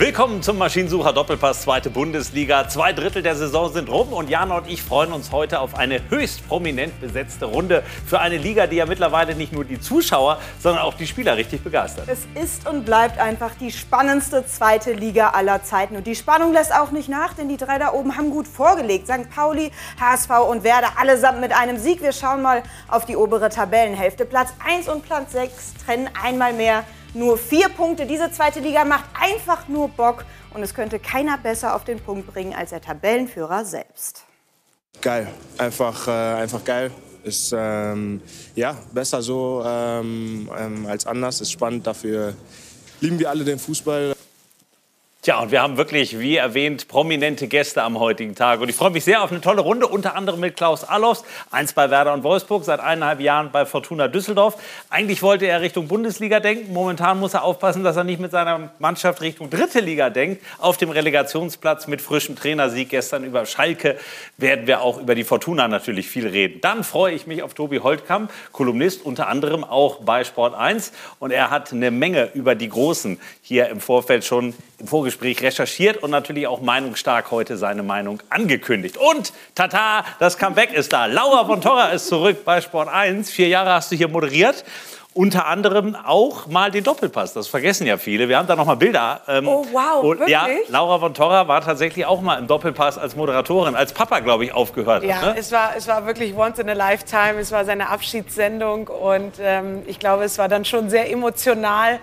[0.00, 2.66] Willkommen zum Maschinensucher Doppelpass, zweite Bundesliga.
[2.70, 6.00] Zwei Drittel der Saison sind rum und Jana und ich freuen uns heute auf eine
[6.08, 10.84] höchst prominent besetzte Runde für eine Liga, die ja mittlerweile nicht nur die Zuschauer, sondern
[10.84, 12.08] auch die Spieler richtig begeistert.
[12.08, 15.96] Es ist und bleibt einfach die spannendste zweite Liga aller Zeiten.
[15.96, 19.06] Und die Spannung lässt auch nicht nach, denn die drei da oben haben gut vorgelegt.
[19.06, 19.28] St.
[19.28, 19.70] Pauli,
[20.00, 22.00] HSV und Werder allesamt mit einem Sieg.
[22.00, 24.24] Wir schauen mal auf die obere Tabellenhälfte.
[24.24, 26.84] Platz 1 und Platz 6 trennen einmal mehr
[27.14, 28.06] nur vier Punkte.
[28.06, 30.24] Diese zweite Liga macht einfach nur Bock
[30.54, 34.24] und es könnte keiner besser auf den Punkt bringen als der Tabellenführer selbst.
[35.00, 35.28] Geil,
[35.58, 36.90] einfach, äh, einfach geil.
[37.22, 38.22] Ist ähm,
[38.54, 41.40] ja besser so ähm, ähm, als anders.
[41.40, 41.86] Ist spannend.
[41.86, 42.34] Dafür
[43.00, 44.14] lieben wir alle den Fußball.
[45.22, 48.62] Tja, und wir haben wirklich, wie erwähnt, prominente Gäste am heutigen Tag.
[48.62, 51.74] Und ich freue mich sehr auf eine tolle Runde, unter anderem mit Klaus Allofs, eins
[51.74, 54.56] bei Werder und Wolfsburg, seit eineinhalb Jahren bei Fortuna Düsseldorf.
[54.88, 56.72] Eigentlich wollte er Richtung Bundesliga denken.
[56.72, 60.42] Momentan muss er aufpassen, dass er nicht mit seiner Mannschaft Richtung dritte Liga denkt.
[60.56, 63.98] Auf dem Relegationsplatz mit frischem Trainersieg gestern über Schalke
[64.38, 66.62] werden wir auch über die Fortuna natürlich viel reden.
[66.62, 70.92] Dann freue ich mich auf Tobi Holtkamp, Kolumnist, unter anderem auch bei Sport 1.
[71.18, 76.02] Und er hat eine Menge über die Großen hier im Vorfeld schon im Vorgespräch recherchiert
[76.02, 78.96] und natürlich auch meinungsstark heute seine Meinung angekündigt.
[78.96, 81.06] Und tata, das Comeback ist da.
[81.06, 83.30] Laura von Torra ist zurück bei Sport 1.
[83.30, 84.64] Vier Jahre hast du hier moderiert.
[85.12, 87.32] Unter anderem auch mal den Doppelpass.
[87.32, 88.28] Das vergessen ja viele.
[88.28, 89.20] Wir haben da noch mal Bilder.
[89.26, 90.30] Ähm, oh wow, und, wirklich?
[90.30, 94.44] Ja, Laura von Torra war tatsächlich auch mal im Doppelpass als Moderatorin, als Papa, glaube
[94.44, 95.34] ich, aufgehört ja, hat.
[95.34, 95.40] Ne?
[95.40, 97.40] es, war, es war wirklich once in a lifetime.
[97.40, 101.98] Es war seine Abschiedssendung und ähm, ich glaube, es war dann schon sehr emotional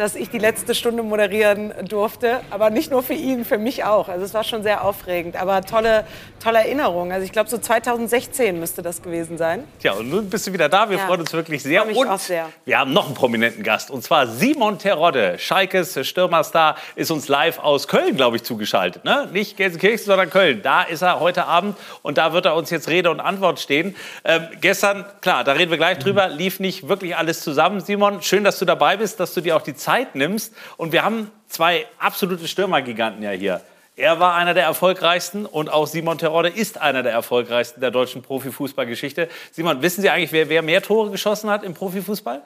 [0.00, 2.40] dass ich die letzte Stunde moderieren durfte.
[2.48, 4.08] Aber nicht nur für ihn, für mich auch.
[4.08, 5.36] Also es war schon sehr aufregend.
[5.36, 6.06] Aber tolle,
[6.42, 7.12] tolle Erinnerung.
[7.12, 9.64] Also ich glaube, so 2016 müsste das gewesen sein.
[9.78, 10.88] Tja, und nun bist du wieder da.
[10.88, 11.06] Wir ja.
[11.06, 11.84] freuen uns wirklich sehr.
[11.84, 12.48] Mich und auch sehr.
[12.64, 13.90] wir haben noch einen prominenten Gast.
[13.90, 19.04] Und zwar Simon Terodde, Schalkes Stürmerstar, ist uns live aus Köln, glaube ich, zugeschaltet.
[19.04, 19.28] Ne?
[19.32, 20.62] Nicht Gelsenkirchen, sondern Köln.
[20.62, 23.94] Da ist er heute Abend und da wird er uns jetzt Rede und Antwort stehen.
[24.24, 27.80] Ähm, gestern, klar, da reden wir gleich drüber, lief nicht wirklich alles zusammen.
[27.80, 30.54] Simon, schön, dass du dabei bist, dass du dir auch die Zeit Zeit nimmst.
[30.76, 33.60] Und wir haben zwei absolute Stürmergiganten ja hier.
[33.96, 38.22] Er war einer der erfolgreichsten und auch Simon Terodde ist einer der erfolgreichsten der deutschen
[38.22, 39.28] Profifußballgeschichte.
[39.50, 42.40] Simon, wissen Sie eigentlich, wer, wer mehr Tore geschossen hat im Profifußball?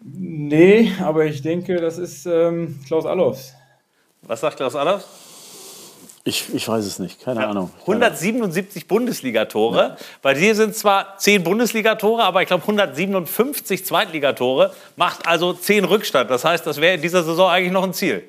[0.00, 3.54] Nee, aber ich denke, das ist ähm, Klaus Allofs.
[4.22, 5.06] Was sagt Klaus Allofs?
[6.26, 7.70] Ich, ich weiß es nicht, keine ja, Ahnung.
[7.82, 9.78] 177 Bundesligatore.
[9.78, 9.96] Ja.
[10.22, 14.72] Bei dir sind zwar 10 Bundesligatore, aber ich glaube 157 Zweitligatore.
[14.96, 16.30] Macht also 10 Rückstand.
[16.30, 18.22] Das heißt, das wäre in dieser Saison eigentlich noch ein Ziel.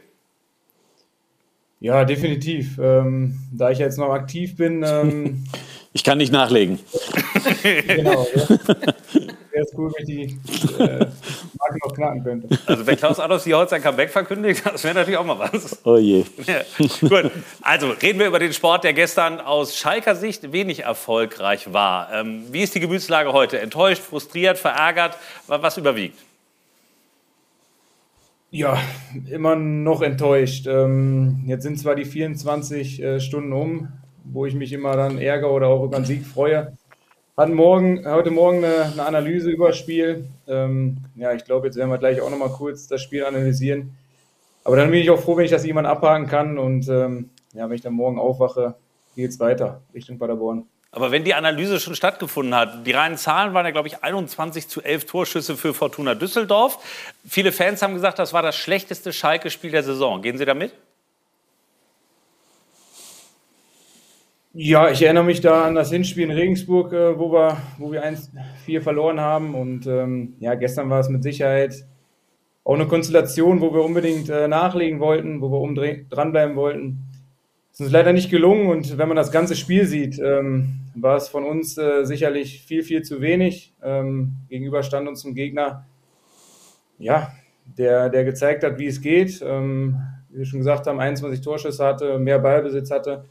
[1.79, 2.78] Ja, definitiv.
[2.79, 4.84] Ähm, da ich jetzt noch aktiv bin.
[4.85, 5.45] Ähm,
[5.94, 6.79] ich kann nicht nachlegen.
[7.63, 8.28] genau.
[8.35, 8.57] Ja.
[9.55, 11.07] wäre es cool, wenn ich die äh,
[11.57, 12.59] Marke noch knacken könnte.
[12.66, 15.79] Also wenn Klaus Adolf hier heute sein Comeback verkündigt, das wäre natürlich auch mal was.
[15.85, 16.25] Oh je.
[16.45, 16.61] Ja.
[16.99, 22.11] Gut, also reden wir über den Sport, der gestern aus Schalker Sicht wenig erfolgreich war.
[22.13, 23.59] Ähm, wie ist die Gemütslage heute?
[23.59, 25.17] Enttäuscht, frustriert, verärgert?
[25.47, 26.19] Was überwiegt?
[28.51, 28.77] Ja,
[29.29, 30.67] immer noch enttäuscht.
[30.67, 33.87] Ähm, jetzt sind zwar die 24 äh, Stunden um,
[34.23, 36.73] wo ich mich immer dann ärgere oder auch über einen Sieg freue
[37.38, 40.29] hatten morgen, heute Morgen eine, eine Analyse über das Spiel.
[40.47, 43.97] Ähm, ja, ich glaube, jetzt werden wir gleich auch nochmal kurz das Spiel analysieren.
[44.63, 46.57] Aber dann bin ich auch froh, wenn ich das jemand abhaken kann.
[46.57, 48.75] Und ähm, ja, wenn ich dann morgen aufwache,
[49.16, 50.66] geht es weiter Richtung Paderborn.
[50.91, 54.69] Aber wenn die Analyse schon stattgefunden hat, die reinen Zahlen waren ja, glaube ich, 21
[54.69, 56.79] zu 11 Torschüsse für Fortuna Düsseldorf.
[57.28, 60.22] Viele Fans haben gesagt, das war das schlechteste Schalke-Spiel der Saison.
[60.22, 60.72] Gehen Sie damit?
[64.57, 68.05] Ja, ich erinnere mich da an das Hinspiel in Regensburg, äh, wo wir, wo wir
[68.05, 69.53] 1-4 verloren haben.
[69.53, 71.85] Und ähm, ja, gestern war es mit Sicherheit
[72.63, 77.03] auch eine Konstellation, wo wir unbedingt äh, nachlegen wollten, wo wir dranbleiben wollten.
[77.73, 81.17] Es ist uns leider nicht gelungen und wenn man das ganze Spiel sieht, ähm, war
[81.17, 83.73] es von uns äh, sicherlich viel, viel zu wenig.
[83.83, 85.85] Ähm, gegenüber stand uns ein Gegner,
[86.97, 87.33] ja,
[87.77, 89.43] der, der gezeigt hat, wie es geht.
[89.45, 89.97] Ähm,
[90.29, 93.25] wie wir schon gesagt haben, 21 Torschüsse hatte, mehr Ballbesitz hatte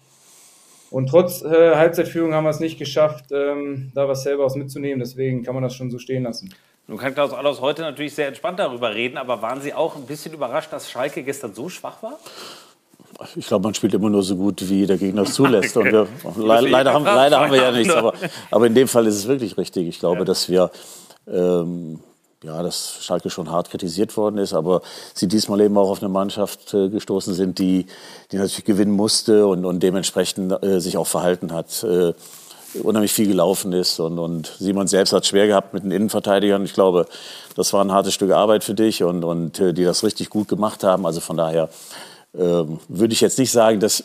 [0.95, 5.01] und trotz äh, Halbzeitführung haben wir es nicht geschafft, ähm, da was selber aus mitzunehmen.
[5.01, 6.55] Deswegen kann man das schon so stehen lassen.
[6.87, 10.07] Nun kann Klaus Allers heute natürlich sehr entspannt darüber reden, aber waren Sie auch ein
[10.07, 12.21] bisschen überrascht, dass Schalke gestern so schwach war?
[13.35, 15.77] Ich glaube, man spielt immer nur so gut, wie der Gegner es zulässt.
[15.77, 15.91] Okay.
[15.91, 18.15] Wir, le leider, haben, leider haben wir ja nichts, aber,
[18.53, 19.89] aber, in dem Fall ist es wirklich richtig.
[19.89, 20.25] Ich glaube, ja.
[20.25, 20.71] dass wir
[21.27, 21.99] ähm,
[22.45, 24.83] ja, dass Schalke schon hart kritisiert worden ist, aber
[25.15, 27.87] sie diesmal eben auch auf eine Mannschaft äh, gestoßen sind, die,
[28.31, 31.83] die natürlich gewinnen musste und, und dementsprechend äh, sich auch verhalten hat.
[31.83, 32.13] Äh,
[32.83, 34.01] unheimlich viel gelaufen ist.
[34.01, 36.65] Und, und Simon selbst hat es schwer gehabt mit den Innenverteidigern.
[36.65, 37.07] Ich glaube,
[37.55, 40.49] das war ein hartes Stück Arbeit für dich und, und äh, die das richtig gut
[40.49, 41.07] gemacht haben.
[41.07, 41.69] Also von daher
[42.37, 44.05] ähm, würde ich jetzt nicht sagen, dass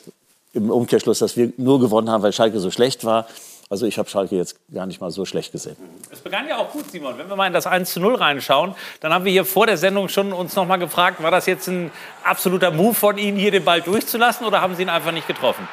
[0.54, 3.28] im Umkehrschluss, dass wir nur gewonnen haben, weil Schalke so schlecht war.
[3.72, 5.76] Also ich habe Schalke jetzt gar nicht mal so schlecht gesehen.
[6.12, 7.16] Es begann ja auch gut, Simon.
[7.20, 9.78] Wenn wir mal in das 1 zu 0 reinschauen, dann haben wir hier vor der
[9.78, 11.92] Sendung schon uns noch mal gefragt, war das jetzt ein
[12.24, 15.68] absoluter Move von Ihnen, hier den Ball durchzulassen oder haben Sie ihn einfach nicht getroffen?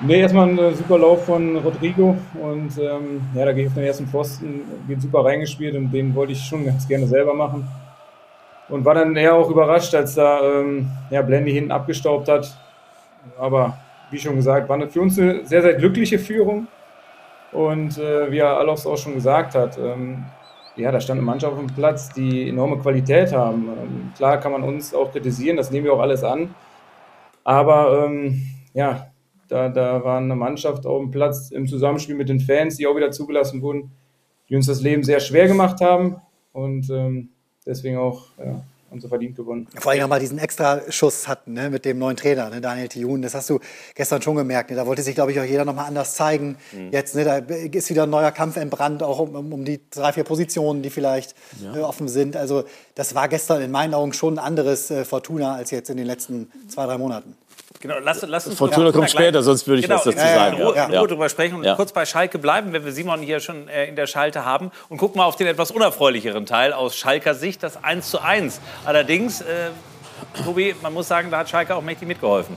[0.00, 3.74] Nee, erstmal ein äh, super Lauf von Rodrigo und ähm, ja, da gehe ich auf
[3.74, 7.68] den ersten Pfosten, geht super reingespielt und den wollte ich schon ganz gerne selber machen.
[8.70, 12.56] Und war dann eher auch überrascht, als da ähm, ja, Blendy hinten abgestaubt hat.
[13.38, 13.76] Aber
[14.10, 16.66] wie schon gesagt, war für uns eine sehr, sehr glückliche Führung.
[17.52, 20.24] Und äh, wie Alofs auch schon gesagt hat, ähm,
[20.76, 23.68] ja, da stand eine Mannschaft auf dem Platz, die enorme Qualität haben.
[23.68, 26.54] Ähm, klar kann man uns auch kritisieren, das nehmen wir auch alles an.
[27.44, 28.42] Aber ähm,
[28.72, 29.06] ja,
[29.48, 32.96] da, da war eine Mannschaft auf dem Platz im Zusammenspiel mit den Fans, die auch
[32.96, 33.92] wieder zugelassen wurden,
[34.48, 36.16] die uns das Leben sehr schwer gemacht haben
[36.52, 37.30] und ähm,
[37.66, 38.62] deswegen auch ja,
[38.94, 39.66] und so verdient gewonnen.
[39.76, 43.22] Vor allem nochmal diesen Extra-Schuss hatten ne, mit dem neuen Trainer, ne, Daniel Thijun.
[43.22, 43.58] Das hast du
[43.94, 44.70] gestern schon gemerkt.
[44.70, 44.76] Ne?
[44.76, 46.56] Da wollte sich, glaube ich, auch jeder nochmal anders zeigen.
[46.72, 46.90] Mhm.
[46.92, 50.24] Jetzt, ne, da ist wieder ein neuer Kampf entbrannt, auch um, um die drei, vier
[50.24, 51.76] Positionen, die vielleicht ja.
[51.76, 52.36] äh, offen sind.
[52.36, 52.64] Also
[52.94, 56.06] das war gestern in meinen Augen schon ein anderes äh, Fortuna als jetzt in den
[56.06, 57.36] letzten zwei, drei Monaten.
[57.84, 60.56] Genau, lass, lass uns Fortuna kommt später, sonst würde ich genau, was dazu sagen.
[60.58, 61.06] Ja, ja, ja.
[61.06, 61.74] drüber sprechen und ja.
[61.74, 64.70] kurz bei Schalke bleiben, wenn wir Simon hier schon äh, in der Schalte haben.
[64.88, 68.58] Und gucken mal auf den etwas unerfreulicheren Teil aus Schalker Sicht, das 1 zu 1.
[68.86, 69.68] Allerdings, äh,
[70.42, 72.56] Tobi, man muss sagen, da hat Schalke auch mächtig mitgeholfen.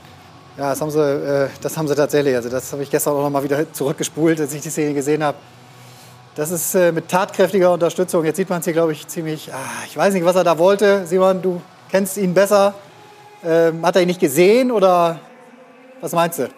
[0.57, 2.33] Ja, das haben sie, äh, das haben sie tatsächlich.
[2.33, 5.25] Also das habe ich gestern auch noch mal wieder zurückgespult, als ich die Szene gesehen
[5.25, 5.37] habe.
[6.35, 8.23] Das ist äh, mit tatkräftiger Unterstützung.
[8.23, 9.53] Jetzt sieht man es hier, glaube ich, ziemlich.
[9.53, 9.57] Ah,
[9.87, 11.05] ich weiß nicht, was er da wollte.
[11.05, 12.75] Simon, du kennst ihn besser.
[13.47, 15.21] Ähm, hat er ihn nicht gesehen oder
[16.01, 16.49] was meinst du?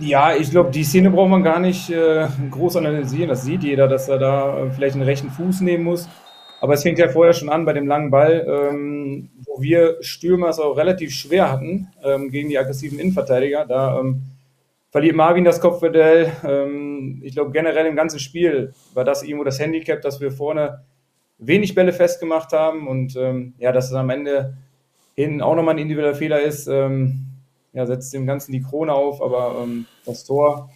[0.00, 3.28] Ja, ich glaube, die Szene braucht man gar nicht äh, groß analysieren.
[3.28, 6.08] Das sieht jeder, dass er da äh, vielleicht einen rechten Fuß nehmen muss.
[6.60, 10.48] Aber es fängt ja vorher schon an bei dem langen Ball, ähm, wo wir Stürmer
[10.48, 13.66] es auch relativ schwer hatten ähm, gegen die aggressiven Innenverteidiger.
[13.66, 14.22] Da ähm,
[14.90, 16.32] verliert Marvin das Kopfball.
[16.48, 20.82] Ähm, ich glaube, generell im ganzen Spiel war das irgendwo das Handicap, dass wir vorne
[21.38, 24.56] wenig Bälle festgemacht haben und ähm, ja, dass es am Ende
[25.14, 27.26] hin auch nochmal ein individueller Fehler ist, ähm,
[27.72, 30.70] ja, setzt dem Ganzen die Krone auf, aber ähm, das Tor,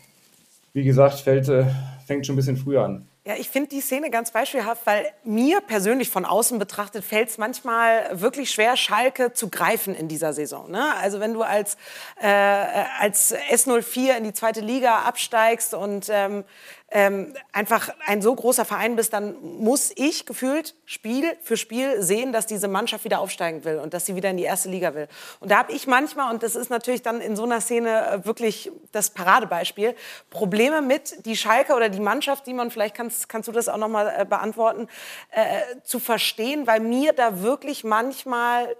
[0.73, 1.67] wie gesagt, fällt, äh,
[2.07, 3.07] fängt schon ein bisschen früher an.
[3.29, 7.37] Ja, ich finde die Szene ganz beispielhaft, weil mir persönlich von außen betrachtet fällt es
[7.37, 10.71] manchmal wirklich schwer, Schalke zu greifen in dieser Saison.
[10.71, 10.95] Ne?
[10.97, 11.77] Also wenn du als,
[12.23, 16.45] äh, als S04 in die zweite Liga absteigst und ähm,
[16.91, 22.33] ähm, einfach ein so großer Verein bist, dann muss ich gefühlt Spiel für Spiel sehen,
[22.33, 25.07] dass diese Mannschaft wieder aufsteigen will und dass sie wieder in die erste Liga will.
[25.41, 28.25] Und da habe ich manchmal, und das ist natürlich dann in so einer Szene äh,
[28.25, 29.95] wirklich das Paradebeispiel,
[30.31, 33.77] Probleme mit die Schalke oder die Mannschaft, die man vielleicht kannst, kannst du das auch
[33.77, 34.89] noch mal äh, beantworten,
[35.31, 38.75] äh, zu verstehen, weil mir da wirklich manchmal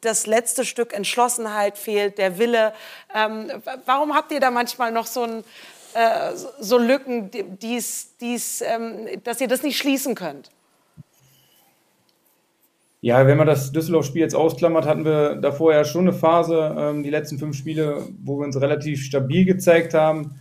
[0.00, 2.74] das letzte Stück Entschlossenheit fehlt, der Wille.
[3.14, 5.44] Ähm, warum habt ihr da manchmal noch so ein
[5.94, 7.30] äh, so Lücken,
[7.60, 10.50] die's, die's, ähm, dass ihr das nicht schließen könnt?
[13.00, 17.04] Ja, wenn man das Düsseldorf-Spiel jetzt ausklammert, hatten wir davor ja schon eine Phase, ähm,
[17.04, 20.40] die letzten fünf Spiele, wo wir uns relativ stabil gezeigt haben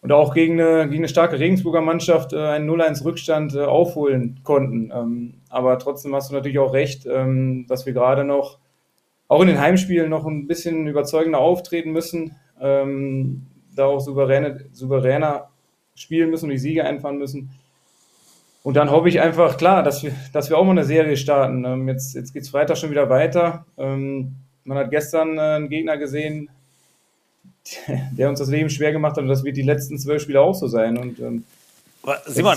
[0.00, 4.92] und auch gegen eine, gegen eine starke Regensburger Mannschaft äh, einen 0-1-Rückstand äh, aufholen konnten.
[4.94, 8.58] Ähm, aber trotzdem hast du natürlich auch recht, ähm, dass wir gerade noch,
[9.26, 12.36] auch in den Heimspielen, noch ein bisschen überzeugender auftreten müssen.
[12.60, 13.47] Ähm,
[13.78, 15.48] da auch souveräne, souveräner
[15.94, 17.50] spielen müssen und die Siege einfahren müssen.
[18.62, 21.64] Und dann hoffe ich einfach, klar, dass wir, dass wir auch mal eine Serie starten.
[21.64, 23.64] Ähm, jetzt jetzt geht es Freitag schon wieder weiter.
[23.78, 26.50] Ähm, man hat gestern äh, einen Gegner gesehen,
[28.12, 30.54] der uns das Leben schwer gemacht hat und das wird die letzten zwölf Spiele auch
[30.54, 30.98] so sein.
[30.98, 31.44] Und, ähm,
[32.26, 32.54] Simon,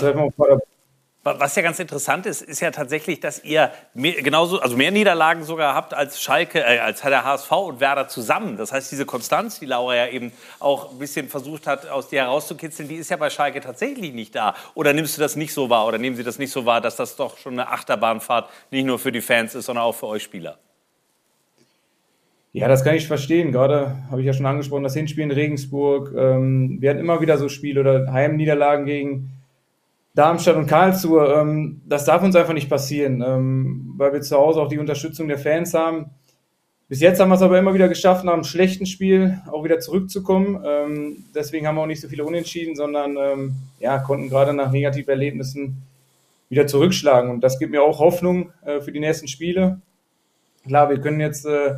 [1.24, 5.44] was ja ganz interessant ist, ist ja tatsächlich, dass ihr mehr, genauso, also mehr Niederlagen
[5.44, 8.56] sogar habt als Schalke, äh, als der HSV und Werder zusammen.
[8.56, 12.22] Das heißt, diese Konstanz, die Laura ja eben auch ein bisschen versucht hat, aus dir
[12.22, 14.56] herauszukitzeln, die ist ja bei Schalke tatsächlich nicht da.
[14.74, 15.86] Oder nimmst du das nicht so wahr?
[15.86, 18.98] Oder nehmen Sie das nicht so wahr, dass das doch schon eine Achterbahnfahrt nicht nur
[18.98, 20.58] für die Fans ist, sondern auch für euch Spieler?
[22.52, 23.52] Ja, das kann ich verstehen.
[23.52, 26.12] Gerade habe ich ja schon angesprochen, das Hinspiel in Regensburg.
[26.16, 29.41] Ähm, wir hatten immer wieder so Spiele oder Heimniederlagen gegen
[30.14, 34.60] Darmstadt und Karlsruhe, ähm, das darf uns einfach nicht passieren, ähm, weil wir zu Hause
[34.60, 36.10] auch die Unterstützung der Fans haben.
[36.88, 39.80] Bis jetzt haben wir es aber immer wieder geschafft, nach einem schlechten Spiel auch wieder
[39.80, 40.62] zurückzukommen.
[40.66, 44.70] Ähm, deswegen haben wir auch nicht so viele Unentschieden, sondern ähm, ja, konnten gerade nach
[44.70, 45.80] Negativerlebnissen
[46.50, 47.30] wieder zurückschlagen.
[47.30, 49.80] Und das gibt mir auch Hoffnung äh, für die nächsten Spiele.
[50.66, 51.76] Klar, wir können jetzt äh,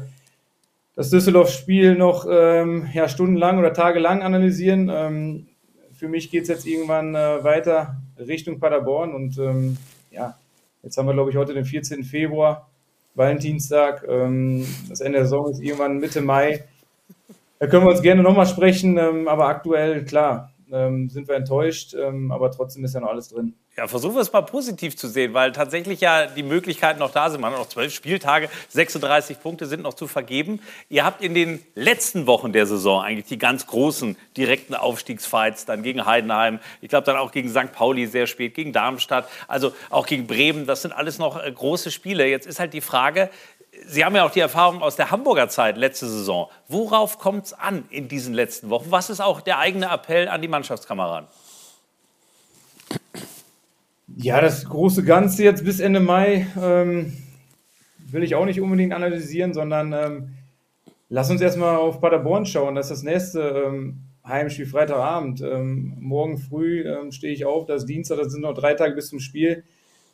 [0.97, 4.91] das Düsseldorf-Spiel noch ähm, ja, stundenlang oder tagelang analysieren.
[4.93, 5.47] Ähm,
[5.93, 9.76] für mich geht es jetzt irgendwann äh, weiter Richtung Paderborn und ähm,
[10.11, 10.38] ja,
[10.83, 12.04] jetzt haben wir, glaube ich, heute den 14.
[12.04, 12.68] Februar,
[13.14, 14.06] Valentinstag.
[14.09, 16.64] Ähm, das Ende der Saison ist irgendwann Mitte Mai.
[17.59, 21.95] Da können wir uns gerne nochmal sprechen, ähm, aber aktuell, klar, ähm, sind wir enttäuscht,
[21.95, 23.54] ähm, aber trotzdem ist ja noch alles drin.
[23.76, 27.28] Ja, versuchen wir es mal positiv zu sehen, weil tatsächlich ja die Möglichkeiten noch da
[27.28, 27.40] sind.
[27.40, 30.61] Man hat noch zwölf Spieltage, 36 Punkte sind noch zu vergeben.
[30.88, 35.83] Ihr habt in den letzten Wochen der Saison eigentlich die ganz großen direkten Aufstiegsfights, dann
[35.83, 37.73] gegen Heidenheim, ich glaube dann auch gegen St.
[37.73, 40.66] Pauli sehr spät, gegen Darmstadt, also auch gegen Bremen.
[40.66, 42.28] Das sind alles noch äh, große Spiele.
[42.28, 43.28] Jetzt ist halt die Frage,
[43.87, 46.49] Sie haben ja auch die Erfahrung aus der Hamburger Zeit letzte Saison.
[46.69, 48.87] Worauf kommt es an in diesen letzten Wochen?
[48.90, 51.28] Was ist auch der eigene Appell an die Mannschaftskameraden?
[54.16, 57.16] Ja, das große Ganze jetzt bis Ende Mai ähm,
[57.99, 60.35] will ich auch nicht unbedingt analysieren, sondern ähm,
[61.09, 62.75] lass uns erstmal auf Paderborn schauen.
[62.75, 65.40] Das ist das nächste ähm, Heimspiel Freitagabend.
[65.40, 68.95] Ähm, morgen früh ähm, stehe ich auf, das ist Dienstag, das sind noch drei Tage
[68.95, 69.64] bis zum Spiel.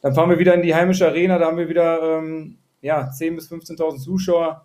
[0.02, 3.34] Dann fahren wir wieder in die heimische Arena, da haben wir wieder ähm, ja, 10.000
[3.34, 4.64] bis 15.000 Zuschauer.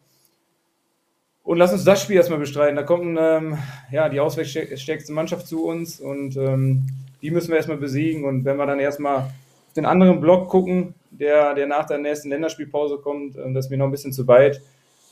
[1.44, 2.76] Und lass uns das Spiel erstmal bestreiten.
[2.76, 3.58] Da kommt ähm,
[3.92, 6.88] ja, die auswärtsstärkste Mannschaft zu uns und ähm,
[7.22, 8.26] die müssen wir erstmal besiegen.
[8.26, 9.32] Und wenn wir dann erstmal
[9.76, 13.78] den anderen Block gucken, der, der nach der nächsten Länderspielpause kommt, ähm, das ist mir
[13.78, 14.62] noch ein bisschen zu weit.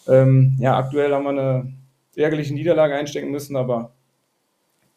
[0.07, 1.73] Ähm, ja, aktuell haben wir eine
[2.15, 3.91] ärgerliche Niederlage einstecken müssen, aber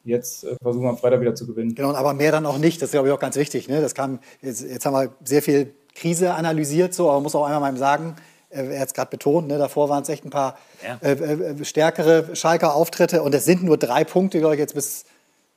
[0.05, 1.75] jetzt äh, versuchen wir am Freitag wieder zu gewinnen.
[1.75, 2.81] Genau, aber mehr dann auch nicht.
[2.81, 3.69] Das ist, glaube ich, auch ganz wichtig.
[3.69, 3.81] Ne?
[3.81, 7.45] Das kam, jetzt, jetzt haben wir sehr viel Krise analysiert, so, aber man muss auch
[7.45, 8.17] einmal mal sagen,
[8.50, 10.99] äh, er hat es gerade betont, ne, davor waren es echt ein paar ja.
[11.03, 15.05] äh, äh, stärkere Schalker Auftritte und es sind nur drei Punkte, glaube ich, jetzt bis,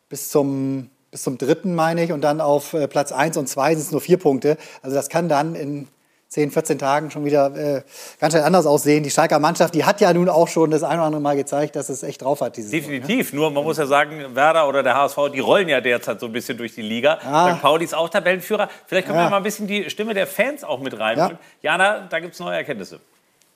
[0.09, 3.75] bis zum bis zum dritten, meine ich, und dann auf äh, Platz 1 und 2
[3.75, 4.57] sind es nur vier Punkte.
[4.81, 5.87] Also das kann dann in
[6.29, 7.81] 10, 14 Tagen schon wieder äh,
[8.19, 9.01] ganz schön anders aussehen.
[9.03, 11.75] Die Schalker Mannschaft, die hat ja nun auch schon das ein oder andere Mal gezeigt,
[11.75, 12.55] dass es echt drauf hat.
[12.55, 13.31] Dieses Definitiv.
[13.31, 13.39] Jahr, ne?
[13.39, 16.31] Nur man muss ja sagen, Werder oder der HSV, die rollen ja derzeit so ein
[16.31, 17.17] bisschen durch die Liga.
[17.23, 17.55] Ah.
[17.55, 17.61] St.
[17.63, 18.69] Pauli ist auch Tabellenführer.
[18.85, 19.25] Vielleicht können ja.
[19.25, 21.17] wir mal ein bisschen die Stimme der Fans auch mit rein.
[21.17, 21.31] Ja.
[21.63, 22.99] Jana, da gibt es neue Erkenntnisse.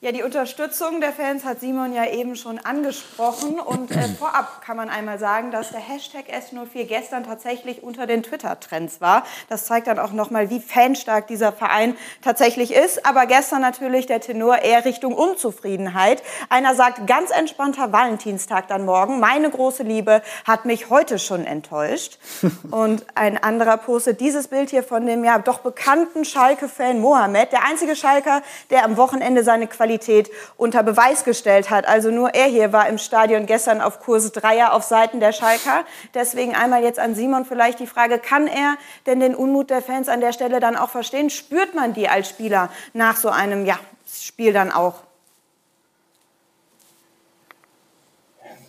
[0.04, 3.58] Ja, die Unterstützung der Fans hat Simon ja eben schon angesprochen.
[3.58, 8.22] Und äh, vorab kann man einmal sagen, dass der Hashtag S04 gestern tatsächlich unter den
[8.22, 9.24] Twitter-Trends war.
[9.48, 13.06] Das zeigt dann auch nochmal, wie fanstark dieser Verein tatsächlich ist.
[13.06, 16.22] Aber gestern natürlich der Tenor eher Richtung Unzufriedenheit.
[16.50, 19.22] Einer sagt, ganz entspannter Valentinstag dann morgen.
[19.22, 22.20] Meine große Liebe hat mich heute schon enttäuscht.
[22.72, 27.54] Und ein anderer postet dieses Bild hier von dem ja doch bekannten Schalke-Fan Mohamed.
[27.54, 31.88] Der einzige Schalker, der am Wochenende seine Qualität Qualität unter Beweis gestellt hat.
[31.88, 35.86] Also nur er hier war im Stadion gestern auf Kurs Dreier auf Seiten der Schalker.
[36.14, 40.10] Deswegen einmal jetzt an Simon vielleicht die Frage, kann er denn den Unmut der Fans
[40.10, 41.30] an der Stelle dann auch verstehen?
[41.30, 43.80] Spürt man die als Spieler nach so einem ja,
[44.12, 44.96] Spiel dann auch?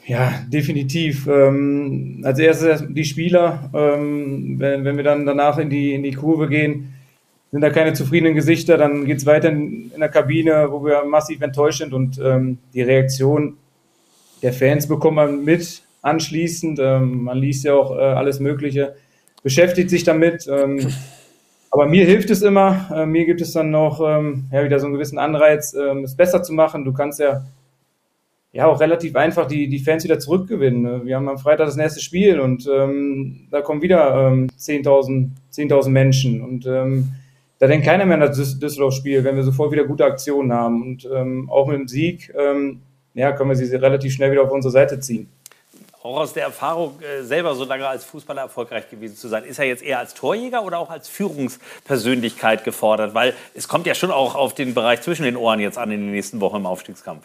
[0.07, 1.27] Ja, definitiv.
[1.27, 3.71] Ähm, als erstes die Spieler.
[3.75, 6.93] Ähm, wenn, wenn wir dann danach in die, in die Kurve gehen,
[7.55, 11.05] sind da keine zufriedenen Gesichter, dann geht es weiter in, in, der Kabine, wo wir
[11.05, 13.59] massiv enttäuscht sind und ähm, die Reaktion
[14.43, 16.81] der Fans bekommt man mit anschließend.
[16.83, 18.97] Ähm, man liest ja auch äh, alles Mögliche,
[19.45, 20.49] beschäftigt sich damit.
[20.49, 20.93] Ähm,
[21.71, 22.91] aber mir hilft es immer.
[22.93, 26.17] Äh, mir gibt es dann noch ähm, ja, wieder so einen gewissen Anreiz, ähm, es
[26.17, 26.85] besser zu machen.
[26.85, 27.45] Du kannst ja
[28.51, 30.83] ja auch relativ einfach die, die Fans wieder zurückgewinnen.
[30.83, 31.03] Ne?
[31.05, 35.93] Wir haben am Freitag das nächste Spiel und ähm, da kommen wieder ähm, 10.000 10
[35.93, 37.13] Menschen und ähm,
[37.59, 40.83] da denkt keiner mehr an das Düsseldorf-Spiel, wenn wir sofort wieder gute Aktionen haben.
[40.83, 42.83] Und ähm, auch mit dem Sieg ähm,
[43.15, 45.29] ja, können wir sie relativ schnell wieder auf unsere Seite ziehen.
[46.03, 49.59] Auch aus der Erfahrung, äh, selber so lange als Fußballer erfolgreich gewesen zu sein, ist
[49.59, 53.15] er jetzt eher als Torjäger oder auch als Führungspersönlichkeit gefordert?
[53.15, 56.01] Weil es kommt ja schon auch auf den Bereich zwischen den Ohren jetzt an in
[56.01, 57.25] den nächsten Wochen im Aufstiegskampf.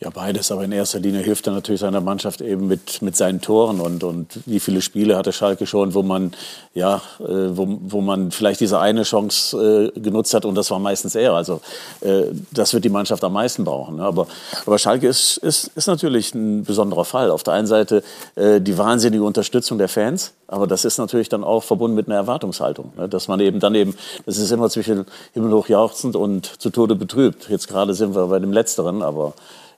[0.00, 3.40] Ja, beides, aber in erster Linie hilft er natürlich seiner Mannschaft eben mit, mit seinen
[3.40, 6.34] Toren und, und wie viele Spiele hatte Schalke schon, wo man,
[6.72, 10.78] ja, äh, wo, wo man vielleicht diese eine Chance äh, genutzt hat und das war
[10.78, 11.32] meistens er.
[11.32, 11.62] Also
[12.00, 13.96] äh, das wird die Mannschaft am meisten brauchen.
[13.96, 14.04] Ne?
[14.04, 14.28] Aber,
[14.66, 17.32] aber Schalke ist, ist, ist natürlich ein besonderer Fall.
[17.32, 18.04] Auf der einen Seite
[18.36, 22.16] äh, die wahnsinnige Unterstützung der Fans, aber das ist natürlich dann auch verbunden mit einer
[22.16, 23.08] Erwartungshaltung, ne?
[23.08, 27.48] dass man eben dann eben, das ist immer zwischen himmelhoch jauchzend und zu Tode betrübt.
[27.48, 29.34] Jetzt gerade sind wir bei dem Letzteren, aber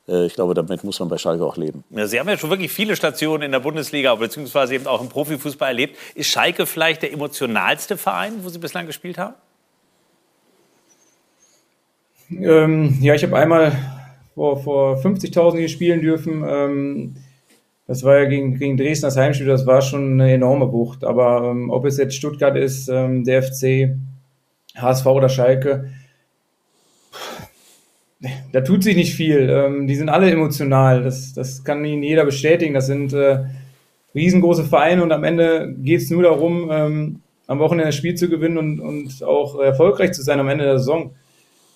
[0.07, 1.85] ich glaube, damit muss man bei Schalke auch leben.
[1.91, 5.09] Ja, Sie haben ja schon wirklich viele Stationen in der Bundesliga beziehungsweise eben auch im
[5.09, 5.97] Profifußball erlebt.
[6.15, 9.35] Ist Schalke vielleicht der emotionalste Verein, wo Sie bislang gespielt haben?
[12.31, 13.73] Ähm, ja, ich habe einmal
[14.35, 16.45] vor, vor 50.000 hier spielen dürfen.
[16.47, 17.17] Ähm,
[17.87, 21.05] das war ja gegen, gegen Dresden das Heimspiel, das war schon eine enorme Bucht.
[21.05, 23.97] Aber ähm, ob es jetzt Stuttgart ist, ähm, der FC,
[24.77, 25.91] HSV oder Schalke,
[28.53, 29.49] da tut sich nicht viel.
[29.49, 31.03] Ähm, die sind alle emotional.
[31.03, 32.75] Das, das kann Ihnen jeder bestätigen.
[32.75, 33.45] Das sind äh,
[34.15, 38.29] riesengroße Vereine und am Ende geht es nur darum, ähm, am Wochenende das Spiel zu
[38.29, 41.15] gewinnen und, und auch erfolgreich zu sein am Ende der Saison.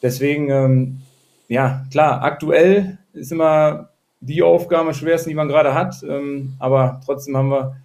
[0.03, 1.01] Deswegen, ähm,
[1.49, 3.89] ja, klar, aktuell ist immer
[4.21, 6.03] die Aufgabe am schwersten, die man gerade hat.
[6.09, 7.77] Ähm, aber trotzdem haben wir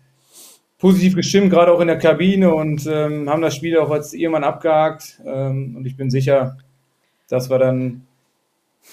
[0.77, 4.43] positiv gestimmt, gerade auch in der Kabine und ähm, haben das Spiel auch als irgendwann
[4.43, 5.21] abgehakt.
[5.25, 6.57] Ähm, und ich bin sicher,
[7.29, 8.07] dass wir dann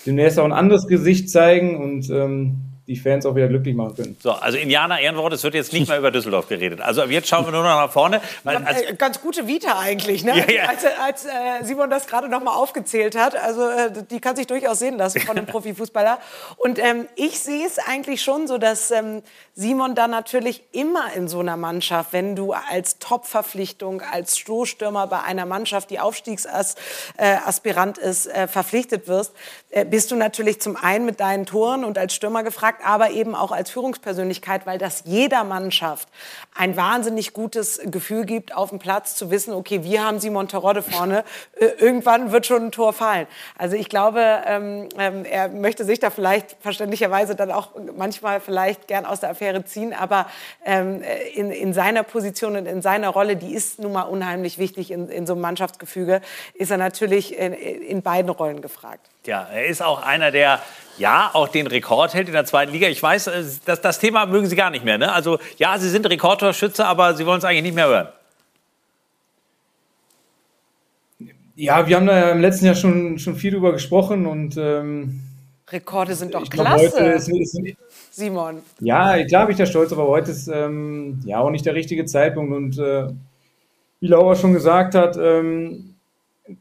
[0.06, 4.16] demnächst auch ein anderes Gesicht zeigen und ähm, die Fans auch wieder glücklich machen können.
[4.20, 6.80] So, also Indianer Ehrenwort, es wird jetzt nicht mehr über Düsseldorf geredet.
[6.80, 8.20] Also jetzt schauen wir nur noch nach vorne.
[8.44, 10.38] Weil, als äh, ganz gute Vita eigentlich, ne?
[10.38, 10.68] Ja, ja.
[10.68, 13.34] Als, als äh, Simon das gerade noch mal aufgezählt hat.
[13.34, 16.18] Also äh, die kann sich durchaus sehen lassen von einem Profifußballer.
[16.58, 19.22] Und ähm, ich sehe es eigentlich schon so, dass ähm,
[19.54, 25.22] Simon dann natürlich immer in so einer Mannschaft, wenn du als Top-Verpflichtung, als Stoßstürmer bei
[25.22, 29.32] einer Mannschaft, die Aufstiegsaspirant ist, äh, verpflichtet wirst,
[29.70, 33.10] äh, bist du natürlich zum einen mit deinen Toren und als Stürmer gefragt, gefragt, aber
[33.10, 36.08] eben auch als Führungspersönlichkeit, weil das jeder Mannschaft
[36.54, 40.82] ein wahnsinnig gutes Gefühl gibt, auf dem Platz zu wissen, okay, wir haben Simon Terodde
[40.82, 41.24] vorne,
[41.58, 43.26] äh, irgendwann wird schon ein Tor fallen.
[43.58, 48.88] Also ich glaube, ähm, ähm, er möchte sich da vielleicht verständlicherweise dann auch manchmal vielleicht
[48.88, 50.26] gern aus der Affäre ziehen, aber
[50.64, 51.02] ähm,
[51.34, 55.08] in, in seiner Position und in seiner Rolle, die ist nun mal unheimlich wichtig in,
[55.08, 56.20] in so einem Mannschaftsgefüge,
[56.54, 59.08] ist er natürlich in, in beiden Rollen gefragt.
[59.26, 60.60] Ja, er ist auch einer, der
[60.98, 62.88] ja auch den Rekord hält in der zweiten Liga.
[62.88, 64.98] Ich weiß, äh, das, das Thema mögen Sie gar nicht mehr.
[64.98, 65.12] Ne?
[65.12, 68.08] Also ja, Sie sind Rekordtorschütze, aber Sie wollen es eigentlich nicht mehr hören.
[71.54, 75.20] Ja, wir haben da im letzten Jahr schon, schon viel drüber gesprochen und ähm,
[75.68, 76.92] Rekorde sind doch klasse.
[76.94, 77.58] Glaub, ist, ist,
[78.10, 78.62] Simon.
[78.80, 82.04] Ja, klar habe ich da stolz, aber heute ist ähm, ja auch nicht der richtige
[82.04, 83.08] Zeitpunkt und äh,
[84.00, 85.95] wie Laura schon gesagt hat, ähm,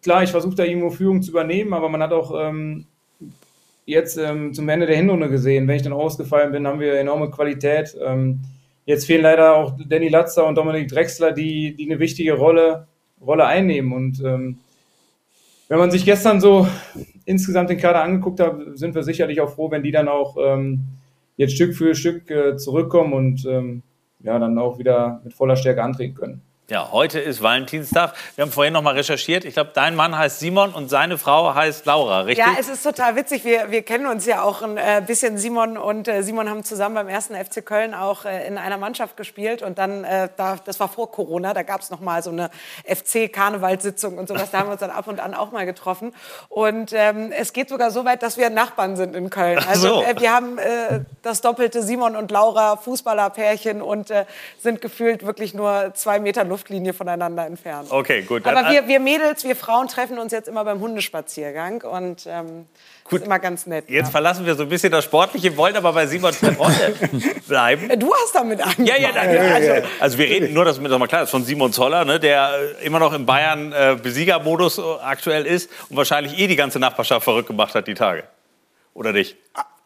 [0.01, 2.85] klar, ich versuche da irgendwo Führung zu übernehmen, aber man hat auch ähm,
[3.85, 7.29] jetzt ähm, zum Ende der Hinrunde gesehen, wenn ich dann ausgefallen bin, haben wir enorme
[7.29, 7.95] Qualität.
[8.03, 8.41] Ähm,
[8.85, 12.87] jetzt fehlen leider auch Danny Latzer und Dominik Drexler, die, die eine wichtige Rolle,
[13.21, 13.93] Rolle einnehmen.
[13.93, 14.57] Und ähm,
[15.67, 16.67] wenn man sich gestern so
[17.25, 20.81] insgesamt den Kader angeguckt hat, sind wir sicherlich auch froh, wenn die dann auch ähm,
[21.37, 23.81] jetzt Stück für Stück äh, zurückkommen und ähm,
[24.21, 26.41] ja, dann auch wieder mit voller Stärke antreten können.
[26.67, 28.15] Ja, heute ist Valentinstag.
[28.33, 29.45] Wir haben vorhin noch mal recherchiert.
[29.45, 32.43] Ich glaube, dein Mann heißt Simon und seine Frau heißt Laura, richtig?
[32.43, 33.45] Ja, es ist total witzig.
[33.45, 35.37] Wir, wir kennen uns ja auch ein äh, bisschen.
[35.37, 39.15] Simon und äh, Simon haben zusammen beim ersten FC Köln auch äh, in einer Mannschaft
[39.15, 39.61] gespielt.
[39.61, 42.49] Und dann, da, das war vor Corona, da gab es noch mal so eine
[42.85, 44.49] FC-Karnevalssitzung und sowas.
[44.49, 46.15] Da haben wir uns dann ab und an auch mal getroffen.
[46.49, 49.59] Und ähm, es geht sogar so weit, dass wir Nachbarn sind in Köln.
[49.69, 50.05] Also so.
[50.19, 50.57] Wir haben
[51.21, 54.11] das doppelte Simon und Laura Fußballerpärchen und
[54.59, 57.91] sind gefühlt wirklich nur zwei Meter Luft Luftlinie voneinander entfernt.
[57.91, 58.47] Okay, gut.
[58.47, 62.67] Aber wir, wir Mädels, wir Frauen treffen uns jetzt immer beim Hundespaziergang und ähm,
[63.03, 63.19] Gut.
[63.19, 63.89] ist immer ganz nett.
[63.89, 64.11] Jetzt ja.
[64.11, 66.93] verlassen wir so ein bisschen das Sportliche, wollen aber bei Simon Terodde
[67.47, 67.99] bleiben.
[67.99, 68.87] Du hast damit angefangen.
[68.87, 69.41] Ja, ja, danke.
[69.41, 72.21] Also, also wir reden nur, dass mir das mal klar ist, von Simon Zoller, ne,
[72.21, 77.25] der immer noch im Bayern äh, Besiegermodus aktuell ist und wahrscheinlich eh die ganze Nachbarschaft
[77.25, 78.23] verrückt gemacht hat die Tage.
[78.93, 79.35] Oder nicht?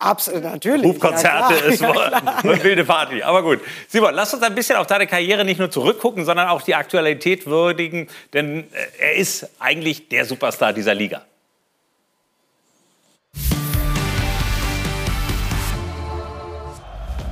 [0.02, 0.86] Absolut, natürlich.
[0.86, 1.92] Hubkonzerte ja, ist ja,
[2.44, 3.22] eine wilde Party.
[3.22, 3.60] Aber gut.
[3.90, 7.46] Simon, lass uns ein bisschen auf deine Karriere nicht nur zurückgucken, sondern auch die Aktualität
[7.46, 8.08] würdigen.
[8.34, 11.24] Denn äh, er ist eigentlich der Superstar dieser Liga.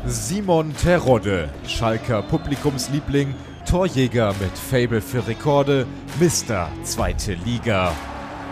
[0.06, 3.34] Simon Terodde, Schalker Publikumsliebling,
[3.70, 5.86] Torjäger mit Fable für Rekorde,
[6.20, 7.94] Mister Zweite Liga.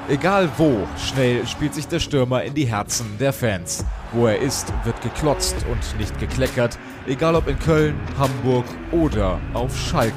[0.07, 3.83] Egal wo, schnell spielt sich der Stürmer in die Herzen der Fans.
[4.11, 9.75] Wo er ist, wird geklotzt und nicht gekleckert, egal ob in Köln, Hamburg oder auf
[9.75, 10.13] Schalke.